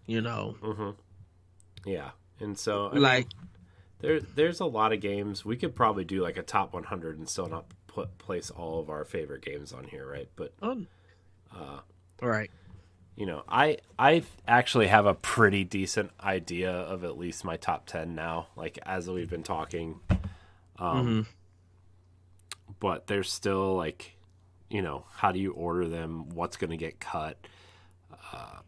you 0.06 0.20
know? 0.22 0.56
Hmm 0.62 0.90
yeah, 1.86 2.10
and 2.40 2.58
so 2.58 2.88
I 2.88 2.94
mean, 2.94 3.02
like 3.02 3.26
There, 4.00 4.20
there's 4.20 4.60
a 4.60 4.66
lot 4.66 4.92
of 4.92 5.00
games. 5.00 5.44
We 5.44 5.56
could 5.56 5.74
probably 5.74 6.04
do 6.04 6.22
like 6.22 6.36
a 6.36 6.42
top 6.42 6.72
100 6.72 7.18
and 7.18 7.28
still 7.28 7.48
not 7.48 7.66
put 8.00 8.18
place 8.18 8.50
all 8.50 8.80
of 8.80 8.90
our 8.90 9.04
favorite 9.04 9.42
games 9.42 9.72
on 9.72 9.84
here, 9.84 10.08
right? 10.10 10.28
But 10.36 10.52
oh, 10.62 10.82
uh, 11.54 11.80
all 12.22 12.28
right 12.28 12.50
you 13.18 13.26
know, 13.26 13.42
I 13.48 13.78
I 13.98 14.22
actually 14.46 14.86
have 14.86 15.04
a 15.04 15.12
pretty 15.12 15.64
decent 15.64 16.12
idea 16.22 16.70
of 16.70 17.02
at 17.02 17.18
least 17.18 17.44
my 17.44 17.56
top 17.56 17.84
10 17.86 18.14
now. 18.14 18.46
Like 18.54 18.78
as 18.86 19.10
we've 19.10 19.28
been 19.28 19.42
talking, 19.42 19.98
um, 20.78 21.26
but 22.78 23.08
there's 23.08 23.32
still 23.32 23.74
like, 23.74 24.12
you 24.70 24.82
know, 24.82 25.04
how 25.12 25.32
do 25.32 25.40
you 25.40 25.52
order 25.52 25.88
them? 25.88 26.28
What's 26.28 26.56
going 26.56 26.70
to 26.70 26.76
get 26.76 27.00
cut? 27.00 27.36
Uh, 28.32 28.60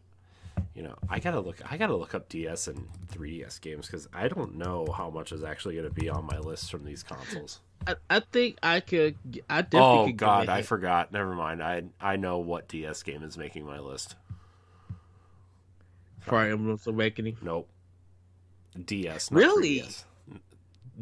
you 0.75 0.83
know, 0.83 0.95
I 1.07 1.19
gotta 1.19 1.39
look. 1.39 1.61
I 1.71 1.77
gotta 1.77 1.95
look 1.95 2.13
up 2.13 2.27
DS 2.27 2.67
and 2.67 2.89
3DS 3.13 3.61
games 3.61 3.87
because 3.87 4.09
I 4.13 4.27
don't 4.27 4.55
know 4.55 4.85
how 4.85 5.09
much 5.09 5.31
is 5.31 5.45
actually 5.45 5.75
going 5.75 5.87
to 5.87 5.95
be 5.95 6.09
on 6.09 6.25
my 6.25 6.39
list 6.39 6.69
from 6.71 6.83
these 6.83 7.03
consoles. 7.03 7.61
I, 7.87 7.95
I 8.09 8.19
think 8.19 8.57
I 8.61 8.79
could. 8.79 9.15
I 9.49 9.61
definitely. 9.61 9.79
Oh 9.79 10.05
could 10.07 10.17
God, 10.17 10.49
I 10.49 10.61
forgot. 10.61 11.11
Never 11.11 11.33
mind. 11.33 11.63
I 11.63 11.83
I 11.99 12.15
know 12.15 12.39
what 12.39 12.67
DS 12.67 13.03
game 13.03 13.23
is 13.23 13.37
making 13.37 13.65
my 13.65 13.79
list. 13.79 14.15
Fire 16.19 16.51
Emblem's 16.51 16.85
Awakening. 16.85 17.37
Nope. 17.41 17.67
DS. 18.85 19.31
Not 19.31 19.37
Really? 19.39 19.79
3DS. 19.81 20.03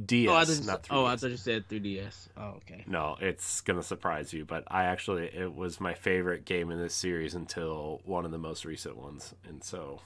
DS, 0.06 0.30
oh, 0.30 0.34
I 0.34 0.46
thought, 0.46 0.66
not 0.66 0.84
3DS. 0.84 0.88
oh, 0.92 1.06
I 1.06 1.16
thought 1.18 1.30
you 1.32 1.38
said 1.38 1.68
3DS. 1.68 2.30
Oh, 2.38 2.54
okay. 2.58 2.86
No, 2.88 3.18
it's 3.20 3.60
gonna 3.62 3.84
surprise 3.84 4.32
you, 4.32 4.46
but 4.46 4.64
I 4.68 4.86
actually 4.86 5.26
it 5.26 5.54
was 5.54 5.82
my 5.82 5.94
favorite 5.94 6.46
game 6.46 6.72
in 6.72 6.80
this 6.80 6.94
series 6.94 7.36
until 7.36 8.00
one 8.06 8.24
of 8.24 8.32
the 8.32 8.38
most 8.38 8.64
recent 8.64 8.96
ones, 8.96 9.34
and 9.48 9.62
so 9.64 10.00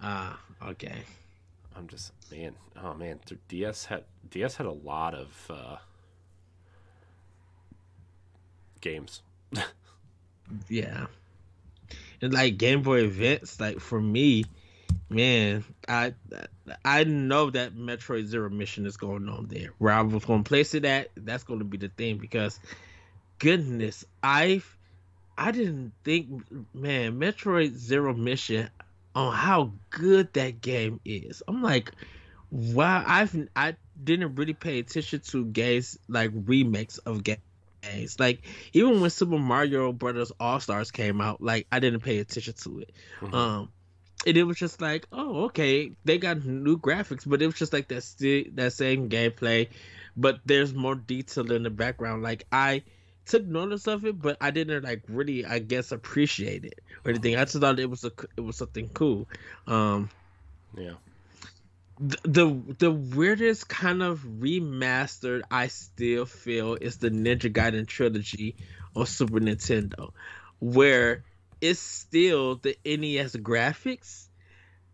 Ah, 0.00 0.38
okay. 0.62 0.98
I'm 1.76 1.88
just 1.88 2.12
man, 2.30 2.54
oh 2.80 2.94
man, 2.94 3.18
DS 3.48 3.86
had 3.86 4.04
DS 4.34 4.56
had 4.56 4.66
a 4.66 4.72
lot 4.72 5.14
of 5.14 5.50
uh, 5.50 5.76
games. 8.80 9.22
Yeah. 10.68 11.06
And 12.20 12.34
like 12.34 12.58
Game 12.58 12.82
Boy 12.82 13.04
Advance, 13.04 13.58
like 13.58 13.80
for 13.80 13.98
me, 13.98 14.44
man, 15.08 15.64
I 15.88 16.12
I 16.84 17.04
know 17.04 17.48
that 17.48 17.74
Metroid 17.74 18.26
Zero 18.26 18.50
Mission 18.50 18.84
is 18.84 18.98
going 18.98 19.26
on 19.26 19.46
there. 19.46 19.70
Where 19.78 19.94
I 19.94 20.02
was 20.02 20.26
going 20.26 20.44
to 20.44 20.48
place 20.48 20.74
it 20.74 20.84
at, 20.84 21.08
that's 21.16 21.44
going 21.44 21.60
to 21.60 21.64
be 21.64 21.78
the 21.78 21.88
thing 21.88 22.18
because, 22.18 22.60
goodness, 23.38 24.04
I 24.22 24.60
I 25.38 25.50
didn't 25.50 25.92
think, 26.04 26.44
man, 26.74 27.18
Metroid 27.18 27.74
Zero 27.74 28.12
Mission 28.12 28.68
on 29.14 29.32
how 29.32 29.72
good 29.88 30.30
that 30.34 30.60
game 30.60 31.00
is. 31.06 31.42
I'm 31.48 31.62
like, 31.62 31.90
wow, 32.50 33.02
I've 33.06 33.34
I 33.56 33.76
didn't 34.02 34.34
really 34.34 34.54
pay 34.54 34.78
attention 34.78 35.20
to 35.20 35.44
games 35.46 35.98
like 36.08 36.30
remakes 36.34 36.98
of 36.98 37.22
games. 37.24 38.18
Like 38.18 38.42
even 38.72 39.00
when 39.00 39.10
Super 39.10 39.38
Mario 39.38 39.92
Brothers 39.92 40.32
All 40.40 40.60
Stars 40.60 40.90
came 40.90 41.20
out, 41.20 41.40
like 41.42 41.66
I 41.70 41.80
didn't 41.80 42.00
pay 42.00 42.18
attention 42.18 42.54
to 42.54 42.80
it. 42.80 42.90
Mhm. 43.20 43.34
Um, 43.34 43.72
and 44.26 44.36
it 44.36 44.44
was 44.44 44.56
just 44.56 44.80
like, 44.80 45.06
oh, 45.12 45.44
okay, 45.46 45.92
they 46.04 46.18
got 46.18 46.44
new 46.44 46.78
graphics, 46.78 47.28
but 47.28 47.42
it 47.42 47.46
was 47.46 47.56
just 47.56 47.72
like 47.72 47.88
that 47.88 48.02
sti- 48.02 48.50
that 48.54 48.72
same 48.72 49.08
gameplay, 49.10 49.68
but 50.16 50.40
there's 50.46 50.72
more 50.72 50.94
detail 50.94 51.52
in 51.52 51.62
the 51.62 51.70
background. 51.70 52.22
Like 52.22 52.46
I 52.50 52.82
took 53.26 53.44
notice 53.44 53.86
of 53.86 54.04
it, 54.06 54.20
but 54.20 54.36
I 54.40 54.50
didn't 54.50 54.84
like 54.84 55.02
really, 55.08 55.44
I 55.44 55.58
guess, 55.58 55.92
appreciate 55.92 56.64
it 56.64 56.80
or 57.04 57.10
anything. 57.10 57.36
I 57.36 57.44
just 57.44 57.58
thought 57.58 57.78
it 57.78 57.90
was 57.90 58.04
a 58.04 58.12
it 58.36 58.40
was 58.40 58.56
something 58.56 58.88
cool. 58.94 59.28
Um, 59.66 60.08
yeah, 60.76 60.94
th- 61.98 62.20
the 62.24 62.74
the 62.78 62.90
weirdest 62.90 63.68
kind 63.68 64.02
of 64.02 64.20
remastered 64.20 65.42
I 65.50 65.68
still 65.68 66.26
feel 66.26 66.74
is 66.74 66.98
the 66.98 67.10
Ninja 67.10 67.52
Gaiden 67.52 67.86
trilogy 67.86 68.56
on 68.96 69.06
Super 69.06 69.40
Nintendo, 69.40 70.12
where 70.60 71.24
it's 71.60 71.80
still 71.80 72.56
the 72.56 72.76
NES 72.84 73.36
graphics, 73.36 74.26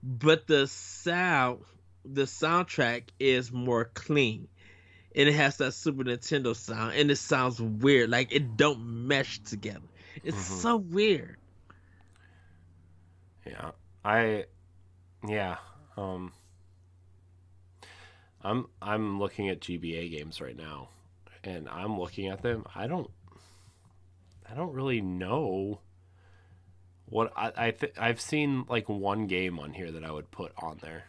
but 0.02 0.46
the 0.46 0.66
sound, 0.66 1.60
the 2.04 2.22
soundtrack 2.22 3.04
is 3.18 3.50
more 3.52 3.84
clean, 3.86 4.48
and 5.14 5.28
it 5.28 5.32
has 5.34 5.56
that 5.58 5.72
Super 5.72 6.04
Nintendo 6.04 6.54
sound, 6.54 6.94
and 6.94 7.10
it 7.10 7.16
sounds 7.16 7.60
weird, 7.60 8.10
like 8.10 8.32
it 8.32 8.56
don't 8.56 9.06
mesh 9.08 9.38
together. 9.40 9.80
It's 10.22 10.36
Mhm. 10.36 10.60
so 10.62 10.76
weird. 10.76 11.36
yeah. 13.46 13.70
I, 14.04 14.44
yeah. 15.26 15.56
Um, 15.96 16.32
I'm 18.42 18.66
I'm 18.80 19.18
looking 19.18 19.48
at 19.48 19.60
GBA 19.60 20.10
games 20.10 20.40
right 20.40 20.56
now, 20.56 20.88
and 21.44 21.68
I'm 21.68 21.98
looking 21.98 22.28
at 22.28 22.42
them. 22.42 22.64
I 22.74 22.86
don't, 22.86 23.10
I 24.50 24.54
don't 24.54 24.72
really 24.72 25.00
know 25.00 25.80
what 27.06 27.32
I 27.36 27.52
I 27.56 27.70
th- 27.72 27.94
I've 27.98 28.20
seen 28.20 28.64
like 28.68 28.88
one 28.88 29.26
game 29.26 29.58
on 29.58 29.74
here 29.74 29.90
that 29.92 30.04
I 30.04 30.10
would 30.10 30.30
put 30.30 30.52
on 30.58 30.78
there. 30.82 31.04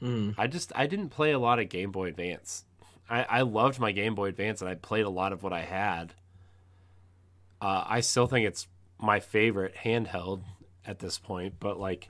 Mm. 0.00 0.34
I 0.36 0.46
just 0.46 0.72
I 0.74 0.86
didn't 0.86 1.10
play 1.10 1.32
a 1.32 1.38
lot 1.38 1.58
of 1.58 1.68
Game 1.68 1.90
Boy 1.90 2.08
Advance. 2.08 2.64
I, 3.08 3.22
I 3.22 3.40
loved 3.42 3.78
my 3.78 3.92
Game 3.92 4.14
Boy 4.14 4.28
Advance 4.28 4.60
and 4.60 4.70
I 4.70 4.74
played 4.74 5.04
a 5.04 5.10
lot 5.10 5.32
of 5.32 5.42
what 5.42 5.52
I 5.52 5.62
had. 5.62 6.14
Uh, 7.60 7.84
I 7.86 8.00
still 8.00 8.26
think 8.26 8.46
it's 8.46 8.66
my 8.98 9.20
favorite 9.20 9.74
handheld 9.84 10.42
at 10.86 10.98
this 10.98 11.18
point, 11.18 11.54
but 11.60 11.78
like, 11.78 12.08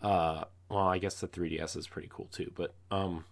uh, 0.00 0.44
well, 0.72 0.86
I 0.88 0.98
guess 0.98 1.20
the 1.20 1.28
3DS 1.28 1.76
is 1.76 1.86
pretty 1.86 2.08
cool 2.10 2.28
too. 2.32 2.50
But 2.54 2.72
um, 2.90 3.24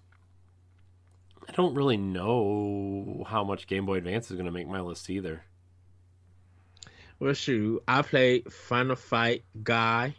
I 1.48 1.52
don't 1.52 1.74
really 1.74 1.96
know 1.96 3.24
how 3.26 3.42
much 3.44 3.66
Game 3.66 3.86
Boy 3.86 3.96
Advance 3.96 4.30
is 4.30 4.36
going 4.36 4.46
to 4.46 4.52
make 4.52 4.68
my 4.68 4.80
list 4.80 5.08
either. 5.10 5.42
Well, 7.18 7.32
shoot, 7.34 7.82
I 7.88 8.02
played 8.02 8.50
Final 8.52 8.96
Fight 8.96 9.44
Guy, 9.62 10.14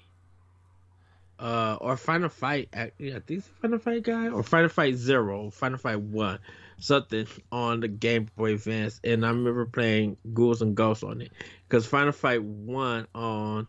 uh, 1.39 1.77
or 1.81 1.97
Final 1.97 2.29
Fight. 2.29 2.69
ac- 2.75 2.91
Yeah, 2.99 3.17
I 3.27 3.39
Final 3.61 3.79
Fight 3.79 4.03
Guy 4.03 4.29
or 4.29 4.43
Final 4.43 4.69
Fight 4.69 4.95
Zero, 4.95 5.49
Final 5.49 5.79
Fight 5.79 5.99
One, 5.99 6.37
something 6.77 7.25
on 7.51 7.79
the 7.79 7.87
Game 7.87 8.27
Boy 8.35 8.53
Advance, 8.53 8.99
and 9.03 9.25
I 9.25 9.29
remember 9.29 9.65
playing 9.65 10.17
Ghouls 10.33 10.61
and 10.61 10.75
Ghosts 10.75 11.03
on 11.03 11.21
it. 11.21 11.31
Because 11.67 11.87
Final 11.87 12.11
Fight 12.11 12.43
One 12.43 13.07
on 13.15 13.65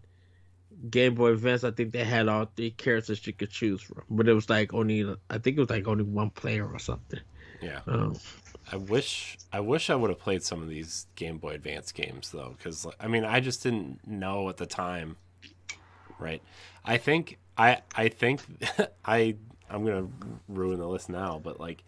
Game 0.91 1.15
Boy 1.15 1.33
Advance, 1.33 1.65
I 1.65 1.71
think 1.71 1.93
they 1.93 2.05
had 2.05 2.29
all 2.29 2.47
three 2.57 2.71
characters 2.73 3.27
you 3.27 3.33
could 3.33 3.51
choose 3.51 3.81
from, 3.83 4.03
but 4.11 4.29
it 4.29 4.35
was 4.35 4.51
like 4.51 4.75
only, 4.75 5.05
I 5.31 5.39
think 5.39 5.57
it 5.57 5.61
was 5.61 5.71
like 5.71 5.87
only 5.87 6.05
one 6.05 6.31
player 6.31 6.67
or 6.67 6.79
something. 6.79 7.21
Yeah, 7.61 7.81
Um, 7.87 8.17
I 8.71 8.77
wish 8.77 9.39
I 9.53 9.61
wish 9.61 9.91
I 9.91 9.95
would 9.95 10.11
have 10.11 10.19
played 10.19 10.43
some 10.43 10.63
of 10.63 10.69
these 10.69 11.07
Game 11.15 11.39
Boy 11.39 11.55
Advance 11.55 11.93
games 11.93 12.31
though, 12.31 12.55
because 12.57 12.87
I 12.99 13.07
mean 13.07 13.25
I 13.25 13.41
just 13.41 13.63
didn't 13.63 14.07
know 14.07 14.49
at 14.49 14.57
the 14.57 14.67
time, 14.67 15.17
right? 16.19 16.43
I 16.85 16.97
think 16.97 17.39
I 17.57 17.83
I 17.95 18.09
think 18.09 18.41
I 19.05 19.37
I'm 19.71 19.85
gonna 19.85 20.09
ruin 20.49 20.79
the 20.79 20.89
list 20.89 21.09
now, 21.09 21.41
but 21.43 21.61
like 21.61 21.85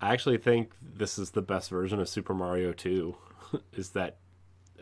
I 0.00 0.12
actually 0.12 0.38
think 0.38 0.72
this 0.82 1.18
is 1.18 1.30
the 1.30 1.42
best 1.42 1.70
version 1.70 2.00
of 2.00 2.08
Super 2.08 2.34
Mario 2.34 2.72
2. 2.72 3.16
is 3.74 3.90
that 3.90 4.16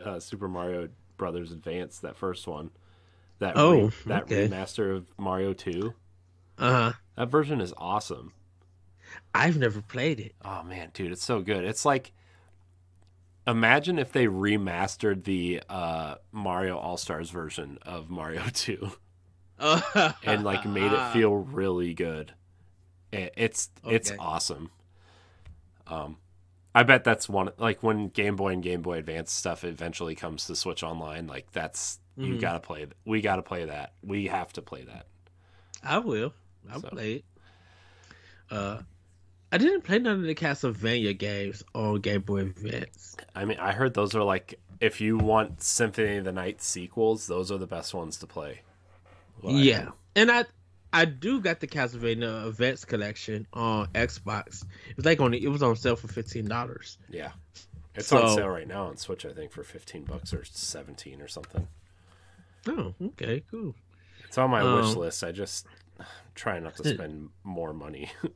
uh, 0.03 0.19
Super 0.19 0.47
Mario 0.47 0.89
Brothers 1.17 1.51
Advance, 1.51 1.99
that 1.99 2.15
first 2.15 2.47
one, 2.47 2.71
that 3.41 3.55
re- 3.55 3.61
Oh, 3.61 3.91
that 4.05 4.23
okay. 4.23 4.47
remaster 4.47 4.95
of 4.95 5.05
Mario 5.19 5.53
2. 5.53 5.93
uh, 6.57 6.71
huh. 6.71 6.93
That 7.17 7.29
version 7.29 7.59
is 7.61 7.73
awesome. 7.77 8.33
I've 9.35 9.57
never 9.57 9.81
played 9.81 10.19
it. 10.19 10.33
Oh 10.43 10.63
man, 10.63 10.89
dude, 10.93 11.11
it's 11.11 11.23
so 11.23 11.41
good. 11.41 11.63
It's 11.65 11.83
like 11.85 12.13
imagine 13.47 13.99
if 13.99 14.11
they 14.11 14.27
remastered 14.27 15.23
the 15.25 15.61
uh, 15.69 16.15
Mario 16.31 16.77
All 16.77 16.97
Stars 16.97 17.29
version 17.29 17.77
of 17.81 18.09
Mario 18.09 18.43
2 18.53 18.91
and 20.23 20.43
like 20.43 20.65
made 20.65 20.91
it 20.91 21.11
feel 21.13 21.35
really 21.35 21.93
good. 21.93 22.33
It, 23.11 23.33
it's 23.35 23.69
it's 23.85 24.11
awesome. 24.17 24.71
Um 25.87 26.17
I 26.73 26.83
bet 26.83 27.03
that's 27.03 27.27
one 27.27 27.49
like 27.57 27.83
when 27.83 28.07
Game 28.07 28.37
Boy 28.37 28.53
and 28.53 28.63
Game 28.63 28.81
Boy 28.81 28.97
Advance 28.99 29.31
stuff 29.31 29.63
eventually 29.65 30.15
comes 30.15 30.45
to 30.47 30.55
Switch 30.55 30.83
Online, 30.83 31.27
like 31.27 31.51
that's 31.51 31.99
you 32.21 32.35
Mhm. 32.35 32.41
got 32.41 32.53
to 32.53 32.59
play 32.59 32.79
th- 32.79 32.91
we 33.05 33.21
got 33.21 33.37
to 33.37 33.41
play 33.41 33.65
that. 33.65 33.93
We 34.03 34.27
have 34.27 34.51
to 34.53 34.61
play 34.61 34.83
that. 34.83 35.07
I 35.83 35.97
will. 35.99 36.33
I'll 36.71 36.81
So. 36.81 36.89
play 36.89 37.13
it. 37.15 37.25
Uh, 38.49 38.81
I 39.51 39.57
didn't 39.57 39.81
play 39.81 39.99
none 39.99 40.15
of 40.19 40.23
the 40.23 40.35
Castlevania 40.35 41.17
games 41.17 41.63
on 41.73 41.99
Game 42.01 42.21
Boy 42.21 42.41
Advance. 42.41 43.17
I 43.35 43.45
mean, 43.45 43.57
I 43.59 43.71
heard 43.73 43.93
those 43.93 44.15
are 44.15 44.23
like 44.23 44.59
if 44.79 44.99
you 45.01 45.17
want 45.17 45.61
Symphony 45.61 46.17
of 46.17 46.25
the 46.25 46.31
Night 46.31 46.61
sequels, 46.61 47.27
those 47.27 47.51
are 47.51 47.57
the 47.57 47.67
best 47.67 47.93
ones 47.93 48.17
to 48.17 48.27
play. 48.27 48.61
Yeah, 49.43 49.89
and 50.15 50.31
I 50.31 50.45
I 50.93 51.05
do 51.05 51.39
got 51.41 51.59
the 51.61 51.67
Castlevania 51.67 52.47
Advance 52.47 52.85
collection 52.85 53.47
on 53.53 53.87
Xbox. 53.93 54.63
It 54.89 54.97
was 54.97 55.05
like 55.05 55.19
on 55.21 55.33
it 55.33 55.47
was 55.49 55.63
on 55.63 55.75
sale 55.75 55.95
for 55.95 56.07
fifteen 56.07 56.47
dollars. 56.47 56.97
yeah. 57.09 57.31
It's 57.93 58.11
on 58.13 58.33
sale 58.35 58.47
right 58.47 58.67
now 58.67 58.85
on 58.85 58.95
Switch, 58.95 59.25
I 59.25 59.33
think, 59.33 59.51
for 59.51 59.63
fifteen 59.63 60.05
bucks 60.05 60.33
or 60.33 60.45
seventeen 60.45 61.21
or 61.21 61.27
something. 61.27 61.67
Oh, 62.67 62.93
okay, 63.01 63.43
cool. 63.49 63.75
It's 64.25 64.37
on 64.37 64.49
my 64.51 64.63
wish 64.63 64.93
Um, 64.93 64.95
list. 64.97 65.23
I 65.23 65.31
just 65.31 65.65
try 66.35 66.59
not 66.59 66.75
to 66.77 66.87
spend 66.87 67.29
more 67.43 67.73
money. 67.73 68.11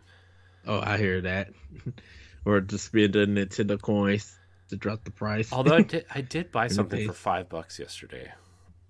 Oh, 0.68 0.80
I 0.84 0.98
hear 0.98 1.22
that. 1.22 1.50
or 2.46 2.60
to 2.60 2.78
spend 2.80 3.14
the 3.14 3.28
Nintendo 3.28 3.80
coins 3.80 4.36
to 4.70 4.76
drop 4.76 5.04
the 5.04 5.12
price. 5.12 5.54
Although 5.54 5.76
I 5.76 5.82
did, 5.84 6.06
I 6.10 6.22
did 6.22 6.52
buy 6.52 6.70
something 6.70 7.06
for 7.06 7.14
five 7.14 7.50
bucks 7.50 7.78
yesterday. 7.78 8.32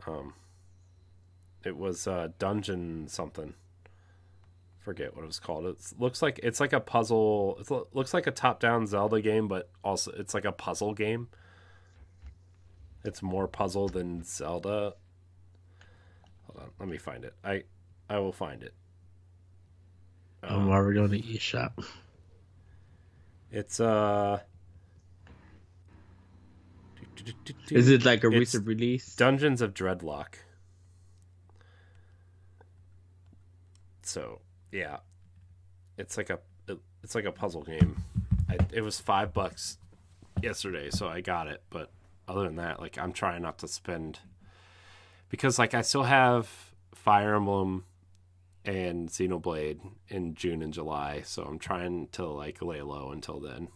Um, 0.07 0.33
it 1.65 1.75
was 1.75 2.07
uh, 2.07 2.29
Dungeon 2.39 3.09
something. 3.09 3.55
Forget 4.79 5.17
what 5.17 5.23
it 5.23 5.27
was 5.27 5.39
called. 5.39 5.65
It 5.65 5.75
looks 5.99 6.21
like 6.21 6.39
it's 6.43 6.61
like 6.61 6.71
a 6.71 6.79
puzzle. 6.79 7.57
It 7.59 7.69
looks 7.93 8.13
like 8.13 8.25
a 8.25 8.31
top-down 8.31 8.87
Zelda 8.87 9.19
game, 9.21 9.49
but 9.49 9.69
also 9.83 10.11
it's 10.11 10.33
like 10.33 10.45
a 10.45 10.53
puzzle 10.53 10.93
game. 10.93 11.27
It's 13.03 13.21
more 13.21 13.49
puzzle 13.49 13.89
than 13.89 14.23
Zelda. 14.23 14.93
Hold 16.55 16.67
on, 16.67 16.73
let 16.79 16.89
me 16.89 16.97
find 16.97 17.25
it. 17.25 17.33
I 17.43 17.63
I 18.09 18.19
will 18.19 18.31
find 18.31 18.63
it. 18.63 18.73
Um, 20.43 20.63
I'm 20.63 20.69
already 20.69 20.99
on 20.99 21.09
the 21.09 21.21
eShop. 21.21 21.83
It's 23.51 23.79
uh. 23.79 24.39
Is 27.71 27.89
it 27.89 28.05
like 28.05 28.23
a 28.23 28.27
It's 28.27 28.35
recent 28.35 28.67
release? 28.67 29.15
Dungeons 29.15 29.61
of 29.61 29.73
Dreadrock. 29.73 30.35
So 34.03 34.41
yeah, 34.71 34.97
it's 35.97 36.17
like 36.17 36.29
a 36.29 36.39
it's 37.03 37.15
like 37.15 37.25
a 37.25 37.31
puzzle 37.31 37.63
game. 37.63 37.97
I, 38.49 38.57
it 38.71 38.81
was 38.81 38.99
five 38.99 39.33
bucks 39.33 39.77
yesterday, 40.41 40.89
so 40.91 41.07
I 41.07 41.21
got 41.21 41.47
it. 41.47 41.63
But 41.69 41.91
other 42.27 42.43
than 42.43 42.57
that, 42.57 42.79
like 42.79 42.97
I'm 42.97 43.13
trying 43.13 43.41
not 43.41 43.57
to 43.59 43.67
spend 43.67 44.19
because 45.35 45.59
like 45.59 45.73
I 45.73 45.81
still 45.81 46.03
have 46.03 46.49
Fire 46.93 47.35
Emblem 47.35 47.83
and 48.63 49.09
Xenoblade 49.09 49.81
in 50.07 50.33
June 50.33 50.61
and 50.61 50.73
July, 50.73 51.23
so 51.25 51.43
I'm 51.43 51.59
trying 51.59 52.07
to 52.13 52.25
like 52.25 52.61
lay 52.61 52.81
low 52.81 53.11
until 53.11 53.41
then. 53.41 53.67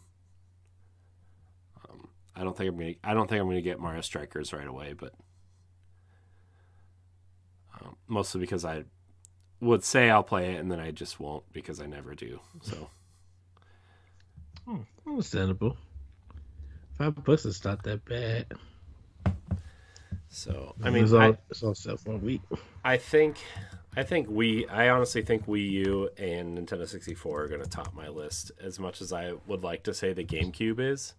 Um, 1.84 2.08
I 2.34 2.46
don't 2.46 2.56
think 2.56 2.70
I'm 2.70 2.80
gonna. 2.80 2.94
I 3.04 3.14
don't 3.14 3.28
think 3.30 3.42
I'm 3.42 3.48
gonna 3.48 3.62
get 3.62 3.78
Mario 3.78 4.00
Strikers 4.00 4.54
right 4.54 4.68
away, 4.68 4.94
but 4.94 5.14
um, 7.82 7.98
mostly 8.08 8.40
because 8.40 8.64
I 8.64 8.86
would 9.60 9.84
say 9.84 10.10
I'll 10.10 10.24
play 10.24 10.54
it 10.54 10.62
and 10.62 10.72
then 10.72 10.80
I 10.80 10.92
just 10.92 11.20
won't 11.20 11.44
because 11.52 11.82
I 11.82 11.88
never 11.88 12.16
do. 12.16 12.40
So 12.62 12.90
oh, 14.66 14.86
understandable. 15.06 15.76
Five 16.98 17.22
bucks 17.26 17.44
is 17.44 17.66
not 17.66 17.84
that 17.84 18.06
bad. 18.06 18.48
So 20.30 20.76
I 20.84 20.92
mean, 20.92 21.04
it's 21.04 21.14
all, 21.14 21.22
I, 21.22 21.38
it's 21.50 21.64
all 21.64 21.76
set 21.76 22.00
for 22.00 22.14
a 22.14 22.18
week. 22.18 22.42
I 22.84 22.98
think, 22.98 23.38
I 23.98 24.04
think 24.04 24.28
we, 24.30 24.68
I 24.68 24.90
honestly 24.90 25.24
think 25.24 25.48
Wii 25.48 25.70
U 25.72 26.10
and 26.18 26.58
Nintendo 26.58 26.88
64 26.88 27.44
are 27.44 27.48
going 27.48 27.62
to 27.62 27.70
top 27.70 27.94
my 27.96 28.08
list 28.10 28.52
as 28.62 28.80
much 28.80 29.02
as 29.02 29.12
I 29.12 29.34
would 29.48 29.64
like 29.64 29.84
to 29.84 29.94
say 29.94 30.14
the 30.14 30.24
GameCube 30.24 30.80
is. 30.80 31.14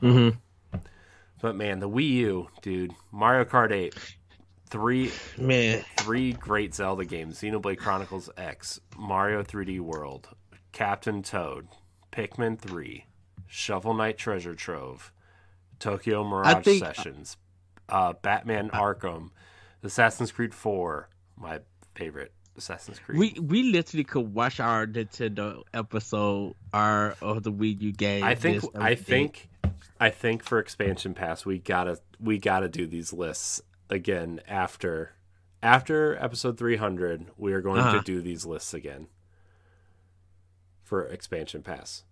hmm 0.00 0.30
But 1.40 1.56
man, 1.56 1.80
the 1.80 1.88
Wii 1.88 2.08
U, 2.10 2.48
dude, 2.62 2.94
Mario 3.10 3.44
Kart 3.44 3.72
8, 3.72 3.94
three 4.68 5.12
man, 5.36 5.84
three 5.96 6.32
great 6.32 6.74
Zelda 6.74 7.04
games: 7.04 7.40
Xenoblade 7.40 7.78
Chronicles 7.78 8.30
X, 8.36 8.80
Mario 8.96 9.42
3D 9.42 9.80
World, 9.80 10.28
Captain 10.72 11.22
Toad, 11.22 11.68
Pikmin 12.12 12.58
3, 12.58 13.06
Shovel 13.46 13.94
Knight 13.94 14.18
Treasure 14.18 14.54
Trove. 14.54 15.12
Tokyo 15.80 16.22
Mirage 16.22 16.62
think, 16.64 16.78
Sessions, 16.78 17.36
uh, 17.90 18.14
Batman 18.22 18.70
Arkham, 18.70 19.30
Assassin's 19.82 20.32
Creed 20.32 20.54
4, 20.54 21.08
my 21.36 21.60
favorite 21.94 22.32
Assassin's 22.56 22.98
Creed. 22.98 23.18
We 23.18 23.40
we 23.40 23.62
literally 23.72 24.04
could 24.04 24.34
watch 24.34 24.60
our 24.60 24.86
Nintendo 24.86 25.62
episode 25.72 26.54
our 26.72 27.16
of 27.20 27.42
the 27.42 27.52
Wii 27.52 27.80
U 27.80 27.92
game. 27.92 28.24
I 28.24 28.34
think 28.34 28.64
I 28.74 28.94
think 28.94 29.48
I 29.98 30.10
think 30.10 30.44
for 30.44 30.58
expansion 30.58 31.14
pass 31.14 31.46
we 31.46 31.58
gotta 31.58 31.98
we 32.18 32.38
gotta 32.38 32.68
do 32.68 32.86
these 32.86 33.12
lists 33.12 33.62
again 33.88 34.40
after 34.48 35.12
after 35.62 36.16
episode 36.22 36.58
300 36.58 37.26
we 37.36 37.52
are 37.52 37.60
going 37.60 37.80
uh-huh. 37.80 37.98
to 37.98 38.02
do 38.02 38.20
these 38.20 38.44
lists 38.46 38.74
again 38.74 39.08
for 40.82 41.06
expansion 41.06 41.62
pass 41.62 42.04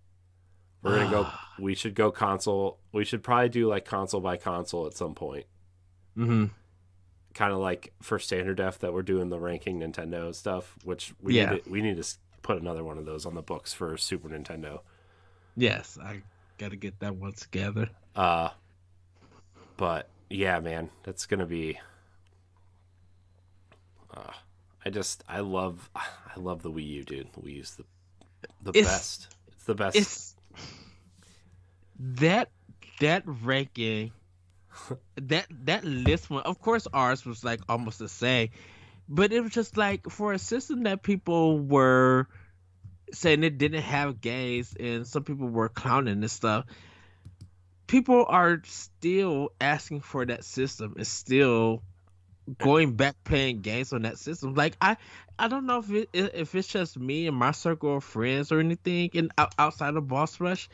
we're 0.81 0.97
gonna 0.97 1.11
go. 1.11 1.27
We 1.59 1.75
should 1.75 1.93
go 1.93 2.09
console. 2.09 2.79
We 2.93 3.03
should 3.03 3.21
probably 3.21 3.49
do 3.49 3.67
like 3.67 3.83
console 3.83 4.21
by 4.21 4.37
console 4.37 4.87
at 4.87 4.95
some 4.95 5.13
point. 5.13 5.45
Mm-hmm. 6.19 6.45
Kind 7.33 7.53
of 7.53 7.59
like 7.59 7.93
for 8.01 8.19
standard 8.19 8.57
def 8.57 8.79
that 8.79 8.93
we're 8.93 9.03
doing 9.03 9.29
the 9.29 9.39
ranking 9.39 9.79
Nintendo 9.79 10.35
stuff, 10.35 10.75
which 10.83 11.13
we 11.21 11.35
yeah. 11.35 11.51
need 11.51 11.63
to, 11.63 11.69
we 11.69 11.81
need 11.81 12.01
to 12.01 12.17
put 12.41 12.61
another 12.61 12.83
one 12.83 12.97
of 12.97 13.05
those 13.05 13.25
on 13.25 13.35
the 13.35 13.41
books 13.41 13.73
for 13.73 13.95
Super 13.97 14.27
Nintendo. 14.29 14.81
Yes, 15.55 15.97
I 16.01 16.21
got 16.57 16.71
to 16.71 16.75
get 16.75 16.99
that 16.99 17.15
one 17.15 17.33
together. 17.33 17.89
Uh, 18.15 18.49
but 19.77 20.09
yeah, 20.29 20.59
man, 20.59 20.89
that's 21.03 21.25
gonna 21.25 21.45
be. 21.45 21.79
Uh, 24.13 24.33
I 24.85 24.89
just 24.89 25.23
I 25.29 25.39
love 25.39 25.89
I 25.95 26.05
love 26.37 26.61
the 26.63 26.71
Wii 26.71 26.85
U, 26.87 27.03
dude. 27.03 27.31
The 27.33 27.41
Wii 27.41 27.55
U's 27.55 27.75
the 27.75 27.85
the 28.61 28.79
it's, 28.79 28.87
best. 28.87 29.35
It's 29.47 29.63
the 29.65 29.75
best. 29.75 29.95
It's 29.95 30.35
that 31.99 32.49
that 32.99 33.23
ranking 33.25 34.11
that 35.15 35.47
that 35.63 35.83
list 35.83 36.29
one 36.29 36.43
of 36.43 36.59
course 36.59 36.87
ours 36.93 37.25
was 37.25 37.43
like 37.43 37.59
almost 37.69 37.99
the 37.99 38.09
same 38.09 38.49
but 39.07 39.31
it 39.33 39.41
was 39.41 39.51
just 39.51 39.77
like 39.77 40.09
for 40.09 40.33
a 40.33 40.39
system 40.39 40.83
that 40.83 41.01
people 41.01 41.59
were 41.59 42.27
saying 43.11 43.43
it 43.43 43.57
didn't 43.57 43.81
have 43.81 44.21
games 44.21 44.75
and 44.79 45.07
some 45.07 45.23
people 45.23 45.47
were 45.47 45.69
clowning 45.69 46.21
and 46.21 46.31
stuff 46.31 46.65
people 47.87 48.25
are 48.27 48.61
still 48.65 49.49
asking 49.59 49.99
for 50.01 50.25
that 50.25 50.43
system 50.43 50.93
and 50.97 51.07
still 51.07 51.81
going 52.59 52.93
back 52.95 53.15
playing 53.23 53.61
games 53.61 53.93
on 53.93 54.03
that 54.03 54.17
system 54.17 54.53
like 54.55 54.75
i 54.81 54.97
i 55.37 55.47
don't 55.47 55.65
know 55.65 55.79
if 55.79 55.91
it 55.91 56.09
if 56.13 56.55
it's 56.55 56.67
just 56.67 56.97
me 56.97 57.27
and 57.27 57.37
my 57.37 57.51
circle 57.51 57.97
of 57.97 58.03
friends 58.03 58.51
or 58.51 58.59
anything 58.59 59.09
and 59.13 59.31
outside 59.57 59.95
of 59.95 60.07
boss 60.07 60.39
rush 60.39 60.69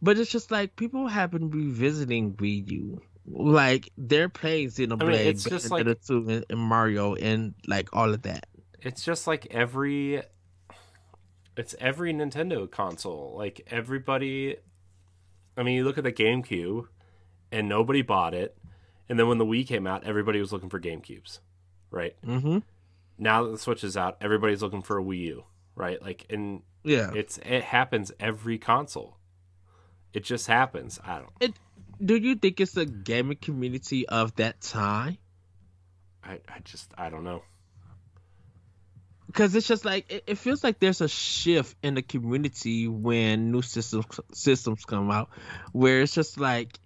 but 0.00 0.18
it's 0.18 0.30
just 0.30 0.50
like 0.50 0.76
people 0.76 1.06
have 1.06 1.30
been 1.30 1.50
revisiting 1.50 2.32
Wii 2.34 2.70
U. 2.70 3.00
Like 3.30 3.90
they're 3.96 4.28
playing 4.28 4.68
Xenoblade, 4.68 5.02
I 5.02 5.06
mean, 5.06 5.26
it's 5.26 5.44
just 5.44 5.70
like 5.70 5.86
and, 5.86 6.44
and 6.48 6.58
Mario 6.58 7.14
and 7.14 7.54
like 7.66 7.94
all 7.94 8.14
of 8.14 8.22
that. 8.22 8.46
It's 8.80 9.04
just 9.04 9.26
like 9.26 9.46
every 9.50 10.22
it's 11.56 11.74
every 11.80 12.14
Nintendo 12.14 12.70
console. 12.70 13.34
Like 13.36 13.66
everybody 13.70 14.56
I 15.56 15.62
mean, 15.64 15.74
you 15.74 15.84
look 15.84 15.98
at 15.98 16.04
the 16.04 16.12
GameCube 16.12 16.86
and 17.50 17.68
nobody 17.68 18.02
bought 18.02 18.32
it. 18.32 18.56
And 19.08 19.18
then 19.18 19.26
when 19.26 19.38
the 19.38 19.46
Wii 19.46 19.66
came 19.66 19.86
out, 19.86 20.04
everybody 20.04 20.38
was 20.40 20.52
looking 20.52 20.68
for 20.68 20.78
GameCubes, 20.78 21.40
right? 21.90 22.14
Mm-hmm. 22.24 22.58
Now 23.18 23.44
that 23.44 23.50
the 23.50 23.58
Switch 23.58 23.82
is 23.82 23.96
out, 23.96 24.18
everybody's 24.20 24.62
looking 24.62 24.82
for 24.82 24.98
a 24.98 25.02
Wii 25.02 25.18
U, 25.20 25.44
right? 25.74 26.00
Like, 26.00 26.26
and 26.30 26.62
yeah, 26.84 27.10
it's 27.14 27.38
it 27.38 27.64
happens 27.64 28.12
every 28.20 28.58
console. 28.58 29.16
It 30.12 30.24
just 30.24 30.46
happens. 30.46 31.00
I 31.04 31.18
don't. 31.18 31.32
It. 31.40 31.54
Do 32.04 32.16
you 32.16 32.36
think 32.36 32.60
it's 32.60 32.76
a 32.76 32.86
gaming 32.86 33.38
community 33.38 34.08
of 34.08 34.34
that 34.36 34.60
time? 34.60 35.18
I, 36.22 36.40
I 36.48 36.60
just 36.64 36.92
I 36.96 37.10
don't 37.10 37.24
know. 37.24 37.42
Because 39.26 39.54
it's 39.54 39.66
just 39.66 39.84
like 39.84 40.10
it, 40.10 40.24
it, 40.26 40.38
feels 40.38 40.64
like 40.64 40.78
there's 40.78 41.00
a 41.00 41.08
shift 41.08 41.76
in 41.82 41.94
the 41.94 42.02
community 42.02 42.88
when 42.88 43.50
new 43.52 43.62
systems 43.62 44.06
systems 44.32 44.84
come 44.84 45.10
out, 45.10 45.28
where 45.72 46.00
it's 46.00 46.14
just 46.14 46.38
like 46.38 46.78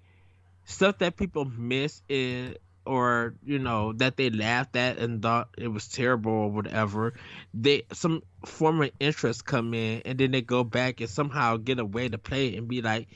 stuff 0.64 0.98
that 0.98 1.16
people 1.16 1.44
miss 1.44 2.02
it 2.08 2.60
or 2.84 3.34
you 3.44 3.58
know 3.58 3.92
that 3.92 4.16
they 4.16 4.30
laughed 4.30 4.74
at 4.76 4.98
and 4.98 5.22
thought 5.22 5.48
it 5.56 5.68
was 5.68 5.86
terrible 5.88 6.32
or 6.32 6.50
whatever 6.50 7.14
they 7.54 7.82
some 7.92 8.22
former 8.44 8.88
interest 8.98 9.44
come 9.44 9.72
in 9.72 10.02
and 10.04 10.18
then 10.18 10.32
they 10.32 10.42
go 10.42 10.64
back 10.64 11.00
and 11.00 11.08
somehow 11.08 11.56
get 11.56 11.78
a 11.78 11.84
way 11.84 12.08
to 12.08 12.18
play 12.18 12.48
it 12.48 12.58
and 12.58 12.66
be 12.66 12.82
like 12.82 13.06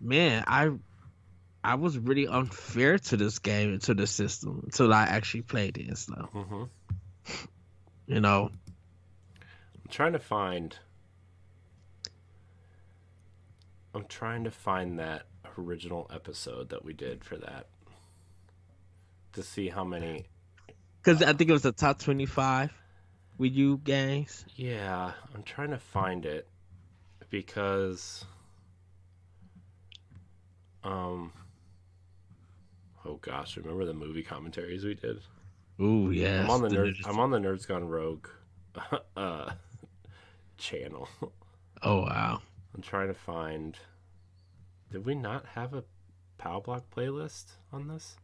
man 0.00 0.42
i 0.48 0.70
i 1.64 1.74
was 1.74 1.98
really 1.98 2.26
unfair 2.26 2.98
to 2.98 3.16
this 3.16 3.38
game 3.38 3.70
and 3.70 3.82
to 3.82 3.94
the 3.94 4.06
system 4.06 4.60
until 4.64 4.92
i 4.92 5.02
actually 5.02 5.42
played 5.42 5.76
it 5.78 5.88
and 5.88 5.98
stuff 5.98 6.30
mm-hmm. 6.32 6.64
you 8.06 8.20
know 8.20 8.50
i'm 8.50 9.90
trying 9.90 10.12
to 10.12 10.18
find 10.18 10.78
i'm 13.94 14.06
trying 14.06 14.44
to 14.44 14.50
find 14.50 14.98
that 14.98 15.26
original 15.58 16.10
episode 16.12 16.70
that 16.70 16.84
we 16.84 16.92
did 16.92 17.24
for 17.24 17.36
that 17.36 17.66
to 19.34 19.42
see 19.42 19.68
how 19.68 19.84
many. 19.84 20.24
Because 21.02 21.22
uh, 21.22 21.26
I 21.26 21.32
think 21.32 21.50
it 21.50 21.52
was 21.52 21.62
the 21.62 21.72
top 21.72 21.98
twenty-five 21.98 22.72
Wii 23.38 23.54
U 23.54 23.80
games. 23.82 24.44
Yeah, 24.56 25.12
I'm 25.34 25.42
trying 25.42 25.70
to 25.70 25.78
find 25.78 26.24
it 26.24 26.48
because, 27.30 28.24
um, 30.82 31.32
oh 33.04 33.18
gosh, 33.20 33.56
remember 33.56 33.84
the 33.84 33.94
movie 33.94 34.22
commentaries 34.22 34.84
we 34.84 34.94
did? 34.94 35.20
Ooh, 35.80 36.10
yeah. 36.10 36.42
I'm 36.42 36.50
on 36.50 36.62
the, 36.62 36.68
the 36.68 36.76
nerd. 36.76 36.94
I'm 37.04 37.18
on 37.18 37.30
the 37.30 37.38
Nerds 37.38 37.66
Gone 37.66 37.88
Rogue 37.88 38.28
uh, 39.16 39.50
channel. 40.56 41.08
Oh 41.82 42.02
wow! 42.02 42.40
I'm 42.74 42.82
trying 42.82 43.08
to 43.08 43.14
find. 43.14 43.76
Did 44.90 45.04
we 45.04 45.14
not 45.14 45.44
have 45.54 45.74
a 45.74 45.84
Pow 46.38 46.60
Block 46.60 46.84
playlist 46.94 47.46
on 47.72 47.88
this? 47.88 48.16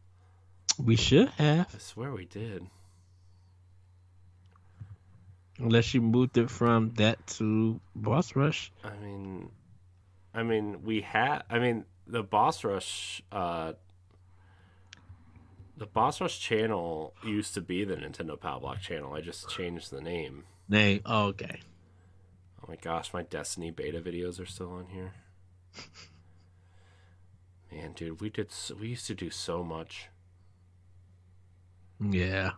We 0.77 0.95
should 0.95 1.29
have. 1.29 1.73
I 1.75 1.77
swear 1.79 2.11
we 2.11 2.25
did. 2.25 2.65
Unless 5.59 5.93
you 5.93 6.01
moved 6.01 6.37
it 6.37 6.49
from 6.49 6.91
that 6.95 7.25
to 7.27 7.79
Boss 7.95 8.35
Rush. 8.35 8.71
I 8.83 8.95
mean, 9.03 9.51
I 10.33 10.43
mean, 10.43 10.83
we 10.83 11.01
had. 11.01 11.43
I 11.49 11.59
mean, 11.59 11.85
the 12.07 12.23
Boss 12.23 12.63
Rush. 12.63 13.21
Uh, 13.31 13.73
the 15.81 15.87
Boss 15.87 16.21
Rush 16.21 16.39
channel 16.39 17.15
used 17.25 17.55
to 17.55 17.61
be 17.61 17.83
the 17.83 17.95
Nintendo 17.95 18.39
Power 18.39 18.59
Block 18.59 18.81
channel. 18.81 19.15
I 19.15 19.21
just 19.21 19.49
changed 19.49 19.89
the 19.89 19.99
name. 19.99 20.43
Name. 20.69 21.01
Oh, 21.07 21.29
okay. 21.29 21.59
Oh 22.61 22.65
my 22.67 22.75
gosh, 22.75 23.11
my 23.15 23.23
Destiny 23.23 23.71
beta 23.71 23.99
videos 23.99 24.39
are 24.39 24.45
still 24.45 24.73
on 24.73 24.85
here. 24.91 25.13
Man, 27.71 27.93
dude, 27.93 28.21
we 28.21 28.29
did. 28.29 28.51
So, 28.51 28.75
we 28.75 28.89
used 28.89 29.07
to 29.07 29.15
do 29.15 29.31
so 29.31 29.63
much. 29.63 30.09
Yeah. 31.99 32.51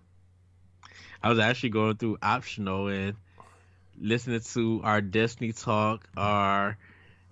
I 1.21 1.29
was 1.29 1.39
actually 1.39 1.69
going 1.69 1.95
through 1.95 2.17
optional 2.21 2.89
and 2.89 3.15
listening 3.97 4.41
to 4.41 4.81
our 4.83 4.99
Destiny 4.99 5.53
talk, 5.53 6.09
our 6.17 6.77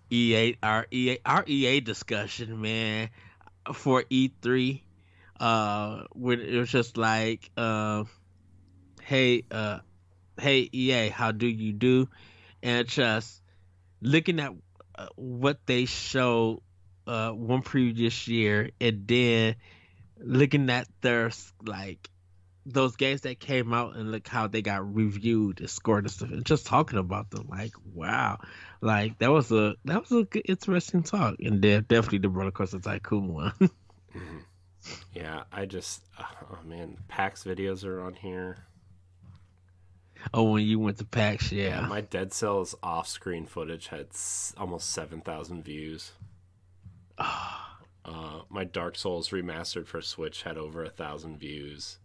EA, 0.09 0.55
our 0.63 0.87
EA, 0.89 1.17
our 1.25 1.43
EA 1.45 1.81
discussion, 1.81 2.61
man, 2.61 3.09
for 3.73 4.03
E3. 4.03 4.83
Uh, 5.41 6.03
when 6.11 6.39
it 6.39 6.55
was 6.55 6.69
just 6.69 6.97
like, 6.97 7.49
uh, 7.57 8.03
hey, 9.01 9.43
uh, 9.49 9.79
hey 10.39 10.69
EA, 10.71 11.09
how 11.09 11.31
do 11.31 11.47
you 11.47 11.73
do? 11.73 12.07
And 12.61 12.87
just 12.87 13.41
looking 14.01 14.39
at 14.39 14.51
uh, 14.93 15.07
what 15.15 15.57
they 15.65 15.85
showed 15.85 16.61
uh 17.07 17.31
one 17.31 17.63
previous 17.63 18.27
year, 18.27 18.69
and 18.79 19.07
then 19.07 19.55
looking 20.19 20.69
at 20.69 20.87
their 21.01 21.31
like 21.65 22.07
those 22.67 22.95
games 22.95 23.21
that 23.21 23.39
came 23.39 23.73
out 23.73 23.95
and 23.95 24.11
look 24.11 24.27
how 24.27 24.45
they 24.45 24.61
got 24.61 24.93
reviewed 24.93 25.59
and 25.59 25.69
scored 25.69 26.03
and 26.03 26.11
stuff 26.11 26.29
and 26.29 26.45
just 26.45 26.67
talking 26.67 26.99
about 26.99 27.31
them 27.31 27.47
like 27.49 27.73
wow 27.95 28.37
like 28.81 29.17
that 29.17 29.31
was 29.31 29.51
a 29.51 29.73
that 29.85 29.99
was 29.99 30.11
a 30.11 30.23
good 30.25 30.43
interesting 30.45 31.01
talk 31.01 31.35
and 31.39 31.61
definitely 31.61 32.19
the 32.19 32.29
roller 32.29 32.51
coaster 32.51 32.77
tycoon 32.77 33.33
one 33.33 33.51
mm-hmm. 33.61 34.37
Yeah 35.13 35.43
i 35.51 35.65
just 35.65 36.03
oh 36.19 36.57
man 36.65 36.97
pax 37.07 37.43
videos 37.43 37.85
are 37.85 38.01
on 38.01 38.13
here 38.13 38.57
oh 40.33 40.51
when 40.51 40.63
you 40.63 40.79
went 40.79 40.97
to 40.97 41.05
pax 41.05 41.51
yeah, 41.51 41.81
yeah 41.81 41.87
my 41.87 42.01
dead 42.01 42.33
cells 42.33 42.75
off-screen 42.81 43.45
footage 43.45 43.87
had 43.87 44.07
almost 44.57 44.89
7000 44.89 45.63
views 45.63 46.11
uh, 47.17 48.41
my 48.49 48.63
dark 48.63 48.95
souls 48.97 49.29
remastered 49.29 49.85
for 49.87 50.01
switch 50.01 50.43
had 50.43 50.57
over 50.57 50.83
a 50.83 50.89
thousand 50.89 51.37
views 51.37 51.97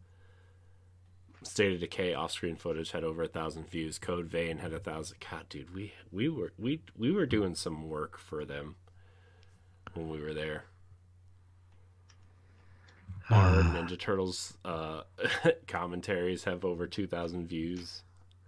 State 1.47 1.75
of 1.75 1.81
Decay 1.81 2.13
off-screen 2.13 2.57
footage 2.57 2.91
had 2.91 3.05
over 3.05 3.23
a 3.23 3.29
thousand 3.29 3.69
views. 3.71 3.99
Code 3.99 4.27
Vein 4.27 4.59
had 4.59 4.73
a 4.73 4.81
thousand. 4.81 5.19
God, 5.31 5.49
dude, 5.49 5.75
we 5.75 5.93
we 6.11 6.29
were 6.29 6.53
we 6.59 6.81
we 6.97 7.13
were 7.13 7.27
doing 7.27 7.55
some 7.55 7.89
work 7.89 8.19
for 8.19 8.45
them 8.45 8.77
when 9.95 10.09
we 10.09 10.21
were 10.21 10.35
there. 10.35 10.65
Our 13.31 13.63
Ninja 13.63 13.99
Turtles 13.99 14.57
uh, 14.65 15.03
commentaries 15.67 16.45
have 16.45 16.65
over 16.65 16.87
two 16.87 17.07
thousand 17.07 17.49
views. 17.49 18.03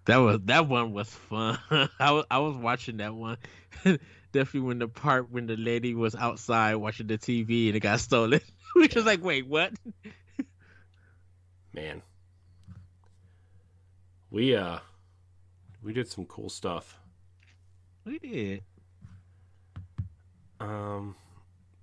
That 0.04 0.18
was 0.18 0.40
that 0.44 0.68
one 0.68 0.92
was 0.92 1.08
fun. 1.10 1.58
I 1.98 2.12
was 2.12 2.24
I 2.30 2.38
was 2.38 2.56
watching 2.56 2.98
that 2.98 3.14
one. 3.14 3.38
Definitely 4.32 4.60
when 4.60 4.78
the 4.78 4.88
part 4.88 5.30
when 5.30 5.46
the 5.46 5.56
lady 5.56 5.94
was 5.94 6.14
outside 6.14 6.76
watching 6.76 7.08
the 7.08 7.18
TV 7.18 7.66
and 7.68 7.76
it 7.76 7.80
got 7.80 8.00
stolen, 8.00 8.40
which 8.76 8.94
was 8.94 9.04
like, 9.04 9.22
wait, 9.22 9.46
what? 9.46 9.72
Man, 11.72 12.02
we 14.30 14.54
uh 14.54 14.78
we 15.82 15.92
did 15.92 16.08
some 16.08 16.24
cool 16.26 16.48
stuff. 16.48 16.98
We 18.04 18.18
did. 18.18 18.62
Um 20.60 21.16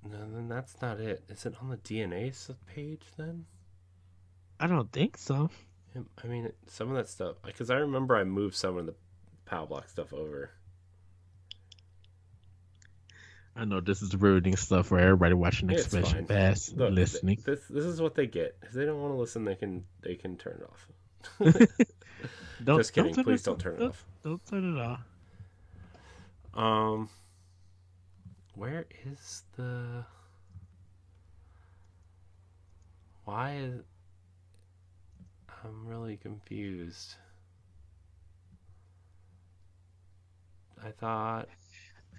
no, 0.09 0.17
then 0.33 0.47
that's 0.47 0.81
not 0.81 0.99
it. 0.99 1.23
Is 1.29 1.45
it 1.45 1.55
on 1.61 1.69
the 1.69 1.77
DNA 1.77 2.33
page 2.67 3.03
then? 3.17 3.45
I 4.59 4.67
don't 4.67 4.91
think 4.91 5.17
so. 5.17 5.49
I 6.23 6.27
mean, 6.27 6.51
some 6.67 6.89
of 6.89 6.95
that 6.95 7.07
stuff 7.07 7.37
because 7.43 7.69
I 7.69 7.75
remember 7.75 8.17
I 8.17 8.23
moved 8.23 8.55
some 8.55 8.77
of 8.77 8.85
the 8.85 8.95
Pow 9.45 9.65
Block 9.65 9.89
stuff 9.89 10.13
over. 10.13 10.51
I 13.55 13.63
know 13.63 13.79
this 13.79 14.01
is 14.01 14.13
ruining 14.15 14.57
stuff 14.57 14.87
for 14.87 14.99
everybody 14.99 15.33
watching 15.33 15.69
Expansion 15.69 16.25
Pass 16.25 16.73
Look, 16.75 16.91
listening. 16.91 17.41
This 17.45 17.61
this 17.69 17.85
is 17.85 18.01
what 18.01 18.15
they 18.15 18.27
get. 18.27 18.57
If 18.63 18.73
they 18.73 18.85
don't 18.85 19.01
want 19.01 19.13
to 19.13 19.17
listen, 19.17 19.45
they 19.45 19.55
can 19.55 19.85
they 20.01 20.15
can 20.15 20.35
turn 20.35 20.61
it 20.61 20.69
off. 20.69 20.87
don't, 22.63 22.77
Just 22.79 22.93
kidding. 22.93 23.13
Don't 23.13 23.23
Please 23.23 23.43
don't 23.43 23.59
turn 23.59 23.75
it 23.75 23.79
don't, 23.79 23.89
off. 23.89 24.05
Don't 24.23 24.45
turn 24.45 24.77
it 24.77 24.81
off. 24.81 25.01
Um, 26.53 27.09
where 28.55 28.85
is 29.05 29.43
the? 29.57 30.05
Why 33.25 33.55
is? 33.55 33.81
I'm 35.63 35.87
really 35.87 36.17
confused. 36.17 37.15
I 40.83 40.91
thought. 40.91 41.47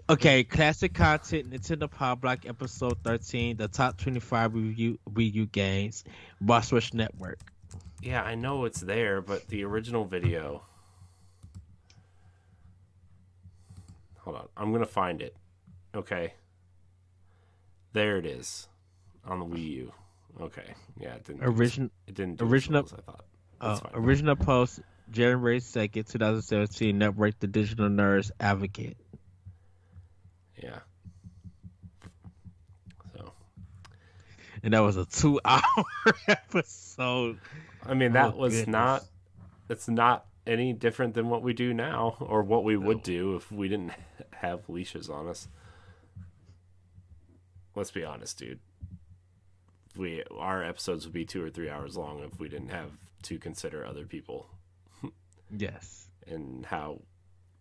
Okay, 0.08 0.44
classic 0.44 0.94
content, 0.94 1.50
Nintendo 1.50 1.90
Power 1.90 2.14
Block 2.16 2.46
episode 2.46 2.98
13, 3.02 3.56
the 3.56 3.66
top 3.66 3.98
25 3.98 4.54
review 4.54 4.98
review 5.12 5.46
games, 5.46 6.04
Boss 6.40 6.70
Rush 6.70 6.92
Network. 6.92 7.40
Yeah, 8.02 8.22
I 8.22 8.34
know 8.34 8.66
it's 8.66 8.80
there, 8.80 9.20
but 9.20 9.48
the 9.48 9.64
original 9.64 10.04
video. 10.04 10.62
Hold 14.18 14.36
on, 14.36 14.48
I'm 14.56 14.72
gonna 14.72 14.86
find 14.86 15.22
it. 15.22 15.34
Okay. 15.96 16.34
There 17.94 18.18
it 18.18 18.26
is, 18.26 18.68
on 19.24 19.38
the 19.38 19.46
Wii 19.46 19.70
U. 19.70 19.92
Okay, 20.38 20.74
yeah, 21.00 21.14
it 21.14 21.24
didn't. 21.24 21.44
Original. 21.44 21.88
It 22.06 22.14
didn't. 22.14 22.42
original. 22.42 22.82
Well 22.82 23.24
I 23.60 23.74
thought. 23.74 23.86
Uh, 23.94 23.98
original 23.98 24.36
post, 24.36 24.80
January 25.10 25.60
second, 25.60 26.04
two 26.06 26.18
thousand 26.18 26.42
seventeen. 26.42 26.98
Network 26.98 27.38
the 27.38 27.46
Digital 27.46 27.88
Nerd 27.88 28.30
Advocate. 28.38 28.98
Yeah. 30.62 30.80
So. 33.14 33.32
And 34.62 34.74
that 34.74 34.80
was 34.80 34.98
a 34.98 35.06
two-hour 35.06 35.84
episode. 36.28 37.38
I 37.82 37.94
mean, 37.94 38.12
that 38.12 38.34
oh, 38.34 38.36
was 38.36 38.52
goodness. 38.52 38.72
not. 38.72 39.04
It's 39.70 39.88
not 39.88 40.26
any 40.46 40.74
different 40.74 41.14
than 41.14 41.30
what 41.30 41.42
we 41.42 41.54
do 41.54 41.72
now, 41.72 42.16
or 42.20 42.42
what 42.42 42.62
we 42.62 42.76
would 42.76 43.02
do 43.02 43.36
if 43.36 43.50
we 43.50 43.68
didn't 43.68 43.92
have 44.32 44.68
leashes 44.68 45.08
on 45.08 45.28
us. 45.28 45.48
Let's 47.76 47.90
be 47.90 48.04
honest, 48.04 48.38
dude. 48.38 48.58
We 49.96 50.24
our 50.36 50.64
episodes 50.64 51.04
would 51.04 51.12
be 51.12 51.26
two 51.26 51.44
or 51.44 51.50
three 51.50 51.70
hours 51.70 51.96
long 51.96 52.20
if 52.20 52.40
we 52.40 52.48
didn't 52.48 52.70
have 52.70 52.90
to 53.24 53.38
consider 53.38 53.84
other 53.84 54.06
people. 54.06 54.48
yes. 55.56 56.08
And 56.26 56.66
how 56.66 57.02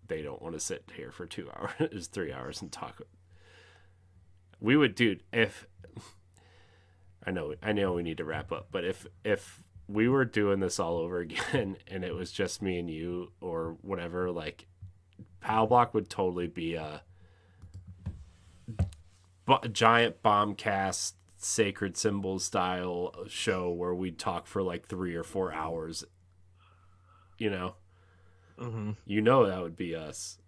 they 0.07 0.21
don't 0.21 0.41
want 0.41 0.55
to 0.55 0.59
sit 0.59 0.89
here 0.95 1.11
for 1.11 1.25
two 1.25 1.49
hours, 1.55 2.07
three 2.07 2.31
hours, 2.31 2.61
and 2.61 2.71
talk. 2.71 3.01
We 4.59 4.77
would, 4.77 4.95
dude. 4.95 5.21
If 5.33 5.67
I 7.25 7.31
know, 7.31 7.53
I 7.61 7.73
know 7.73 7.93
we 7.93 8.03
need 8.03 8.17
to 8.17 8.25
wrap 8.25 8.53
up, 8.53 8.69
but 8.71 8.85
if 8.85 9.05
if 9.25 9.61
we 9.87 10.07
were 10.07 10.25
doing 10.25 10.61
this 10.61 10.79
all 10.79 10.97
over 10.97 11.19
again 11.19 11.75
and 11.87 12.03
it 12.03 12.15
was 12.15 12.31
just 12.31 12.61
me 12.61 12.79
and 12.79 12.89
you 12.89 13.31
or 13.41 13.75
whatever, 13.81 14.31
like 14.31 14.65
Pow 15.41 15.65
Block 15.65 15.93
would 15.93 16.09
totally 16.09 16.47
be 16.47 16.75
a, 16.75 17.03
a 19.47 19.69
giant 19.69 20.23
bombcast 20.23 21.13
sacred 21.37 21.95
symbol 21.95 22.39
style 22.39 23.13
show 23.27 23.69
where 23.71 23.93
we'd 23.93 24.17
talk 24.17 24.47
for 24.47 24.61
like 24.61 24.87
three 24.87 25.15
or 25.15 25.23
four 25.23 25.53
hours. 25.53 26.03
You 27.37 27.49
know, 27.49 27.75
mm-hmm. 28.59 28.91
you 29.05 29.21
know 29.21 29.45
that 29.45 29.61
would 29.61 29.75
be 29.75 29.95
us 29.95 30.39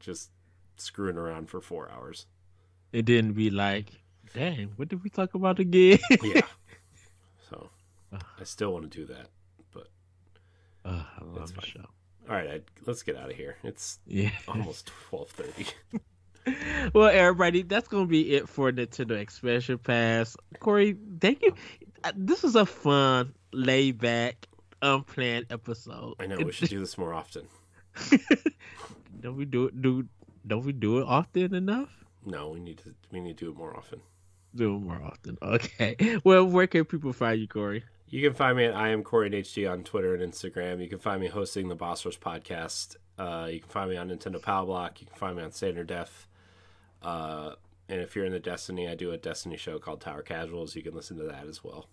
just 0.00 0.30
screwing 0.76 1.16
around 1.16 1.48
for 1.48 1.60
four 1.60 1.90
hours. 1.90 2.26
It 2.92 3.04
didn't 3.04 3.34
be 3.34 3.50
like, 3.50 3.86
dang, 4.34 4.72
what 4.76 4.88
did 4.88 5.04
we 5.04 5.10
talk 5.10 5.34
about 5.34 5.58
again? 5.58 5.98
yeah. 6.22 6.40
So 7.48 7.70
I 8.12 8.44
still 8.44 8.72
want 8.72 8.90
to 8.90 8.98
do 8.98 9.06
that, 9.06 9.28
but 9.72 9.88
uh, 10.84 11.04
I 11.18 11.24
love 11.24 11.54
the 11.54 11.62
show. 11.62 11.86
All 12.28 12.36
right, 12.36 12.48
I, 12.50 12.60
let's 12.86 13.02
get 13.02 13.16
out 13.16 13.30
of 13.30 13.36
here. 13.36 13.56
It's 13.62 13.98
yeah. 14.06 14.30
almost 14.48 14.90
twelve 15.08 15.30
thirty. 15.30 15.66
well, 16.94 17.08
everybody, 17.08 17.62
that's 17.62 17.88
gonna 17.88 18.06
be 18.06 18.34
it 18.34 18.48
for 18.48 18.70
Nintendo 18.72 19.18
Expansion 19.18 19.78
Pass. 19.78 20.36
Corey, 20.60 20.96
thank 21.20 21.42
you. 21.42 21.54
Uh, 22.04 22.12
this 22.16 22.42
was 22.42 22.56
a 22.56 22.66
fun, 22.66 23.34
laid 23.52 23.98
back, 23.98 24.48
unplanned 24.80 25.46
episode. 25.50 26.14
I 26.18 26.26
know 26.26 26.36
we 26.36 26.52
should 26.52 26.68
do 26.68 26.80
this 26.80 26.98
more 26.98 27.14
often. 27.14 27.46
don't 29.20 29.36
we 29.36 29.44
do 29.44 29.66
it? 29.66 29.80
Do 29.80 30.06
don't 30.46 30.64
we 30.64 30.72
do 30.72 30.98
it 30.98 31.04
often 31.06 31.54
enough? 31.54 31.90
No, 32.24 32.50
we 32.50 32.60
need 32.60 32.78
to. 32.78 32.94
We 33.10 33.20
need 33.20 33.38
to 33.38 33.44
do 33.44 33.50
it 33.50 33.56
more 33.56 33.76
often 33.76 34.00
do 34.54 34.76
it 34.76 34.80
more 34.80 35.00
often. 35.02 35.38
Okay. 35.42 35.96
Well, 36.24 36.44
where 36.44 36.66
can 36.66 36.84
people 36.84 37.12
find 37.12 37.40
you, 37.40 37.48
Corey? 37.48 37.84
You 38.08 38.22
can 38.22 38.34
find 38.34 38.56
me 38.56 38.66
at 38.66 38.74
I 38.74 38.90
am 38.90 39.02
Corey 39.02 39.30
HD 39.30 39.70
on 39.70 39.82
Twitter 39.82 40.14
and 40.14 40.32
Instagram. 40.32 40.80
You 40.80 40.88
can 40.88 40.98
find 40.98 41.20
me 41.20 41.28
hosting 41.28 41.68
the 41.68 41.74
Boss 41.74 42.04
Rush 42.04 42.18
podcast. 42.20 42.96
Uh, 43.18 43.48
you 43.50 43.60
can 43.60 43.68
find 43.68 43.90
me 43.90 43.96
on 43.96 44.10
Nintendo 44.10 44.40
Power 44.40 44.66
Block. 44.66 45.00
You 45.00 45.06
can 45.06 45.16
find 45.16 45.36
me 45.36 45.42
on 45.42 45.52
Standard 45.52 45.86
Def. 45.86 46.28
Uh, 47.02 47.54
and 47.88 48.00
if 48.00 48.16
you're 48.16 48.24
in 48.24 48.32
the 48.32 48.40
Destiny, 48.40 48.88
I 48.88 48.94
do 48.94 49.12
a 49.12 49.18
Destiny 49.18 49.56
show 49.56 49.78
called 49.78 50.00
Tower 50.00 50.22
Casuals. 50.22 50.74
You 50.74 50.82
can 50.82 50.94
listen 50.94 51.18
to 51.18 51.24
that 51.24 51.46
as 51.46 51.62
well. 51.62 51.88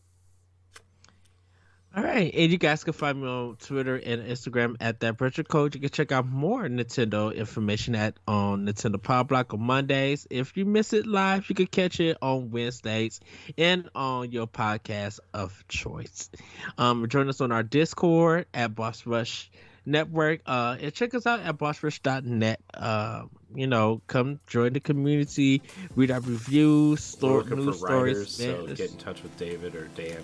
All 1.95 2.03
right, 2.03 2.31
and 2.35 2.51
you 2.51 2.59
guys 2.59 2.83
can 2.83 2.93
find 2.93 3.19
me 3.19 3.27
on 3.27 3.55
Twitter 3.55 3.95
and 3.95 4.21
Instagram 4.21 4.75
at 4.79 4.99
that 4.99 5.17
virtual 5.17 5.43
code. 5.43 5.73
You 5.73 5.81
can 5.81 5.89
check 5.89 6.11
out 6.11 6.27
more 6.27 6.67
Nintendo 6.67 7.33
information 7.33 7.95
at 7.95 8.15
on 8.27 8.67
Nintendo 8.67 9.01
Power 9.01 9.23
Block 9.23 9.55
on 9.55 9.61
Mondays. 9.61 10.27
If 10.29 10.55
you 10.55 10.65
miss 10.65 10.93
it 10.93 11.07
live, 11.07 11.49
you 11.49 11.55
can 11.55 11.65
catch 11.65 11.99
it 11.99 12.15
on 12.21 12.51
Wednesdays 12.51 13.19
and 13.57 13.89
on 13.95 14.31
your 14.31 14.45
podcast 14.45 15.19
of 15.33 15.67
choice. 15.67 16.29
Um, 16.77 17.09
join 17.09 17.27
us 17.27 17.41
on 17.41 17.51
our 17.51 17.63
Discord 17.63 18.45
at 18.53 18.75
Boss 18.75 19.07
Rush 19.07 19.49
Network. 19.89 20.41
Uh, 20.45 20.77
and 20.79 20.93
check 20.93 21.13
us 21.13 21.25
out 21.25 21.41
at 21.41 21.57
bossrush.net. 21.57 22.59
Uh, 22.73 23.23
you 23.55 23.67
know, 23.67 24.01
come 24.07 24.39
join 24.47 24.73
the 24.73 24.79
community, 24.79 25.61
read 25.95 26.11
our 26.11 26.19
reviews, 26.19 27.03
store, 27.03 27.43
news 27.43 27.77
stories. 27.77 28.29
so 28.29 28.67
get 28.67 28.91
in 28.91 28.97
touch 28.97 29.23
with 29.23 29.35
David 29.37 29.75
or 29.75 29.87
Dan 29.95 30.23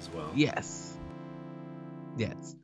as 0.00 0.10
well. 0.10 0.30
Yes. 0.34 0.94
Yes. 2.16 2.56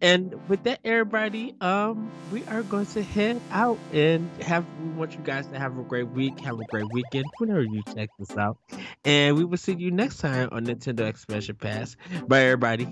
And 0.00 0.34
with 0.48 0.64
that, 0.64 0.80
everybody, 0.84 1.54
um, 1.60 2.10
we 2.32 2.44
are 2.46 2.62
going 2.62 2.86
to 2.86 3.02
head 3.02 3.40
out 3.50 3.78
and 3.92 4.30
have 4.42 4.64
we 4.80 4.90
want 4.90 5.12
you 5.14 5.20
guys 5.20 5.46
to 5.48 5.58
have 5.58 5.78
a 5.78 5.82
great 5.82 6.08
week, 6.08 6.38
have 6.40 6.60
a 6.60 6.64
great 6.64 6.92
weekend, 6.92 7.24
whenever 7.38 7.62
you 7.62 7.82
check 7.94 8.10
this 8.18 8.36
out. 8.36 8.58
And 9.04 9.36
we 9.36 9.44
will 9.44 9.56
see 9.56 9.74
you 9.74 9.90
next 9.90 10.18
time 10.18 10.48
on 10.52 10.66
Nintendo 10.66 11.08
Expansion 11.08 11.56
Pass. 11.56 11.96
Bye 12.26 12.42
everybody. 12.42 12.88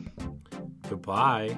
Goodbye. 0.89 1.57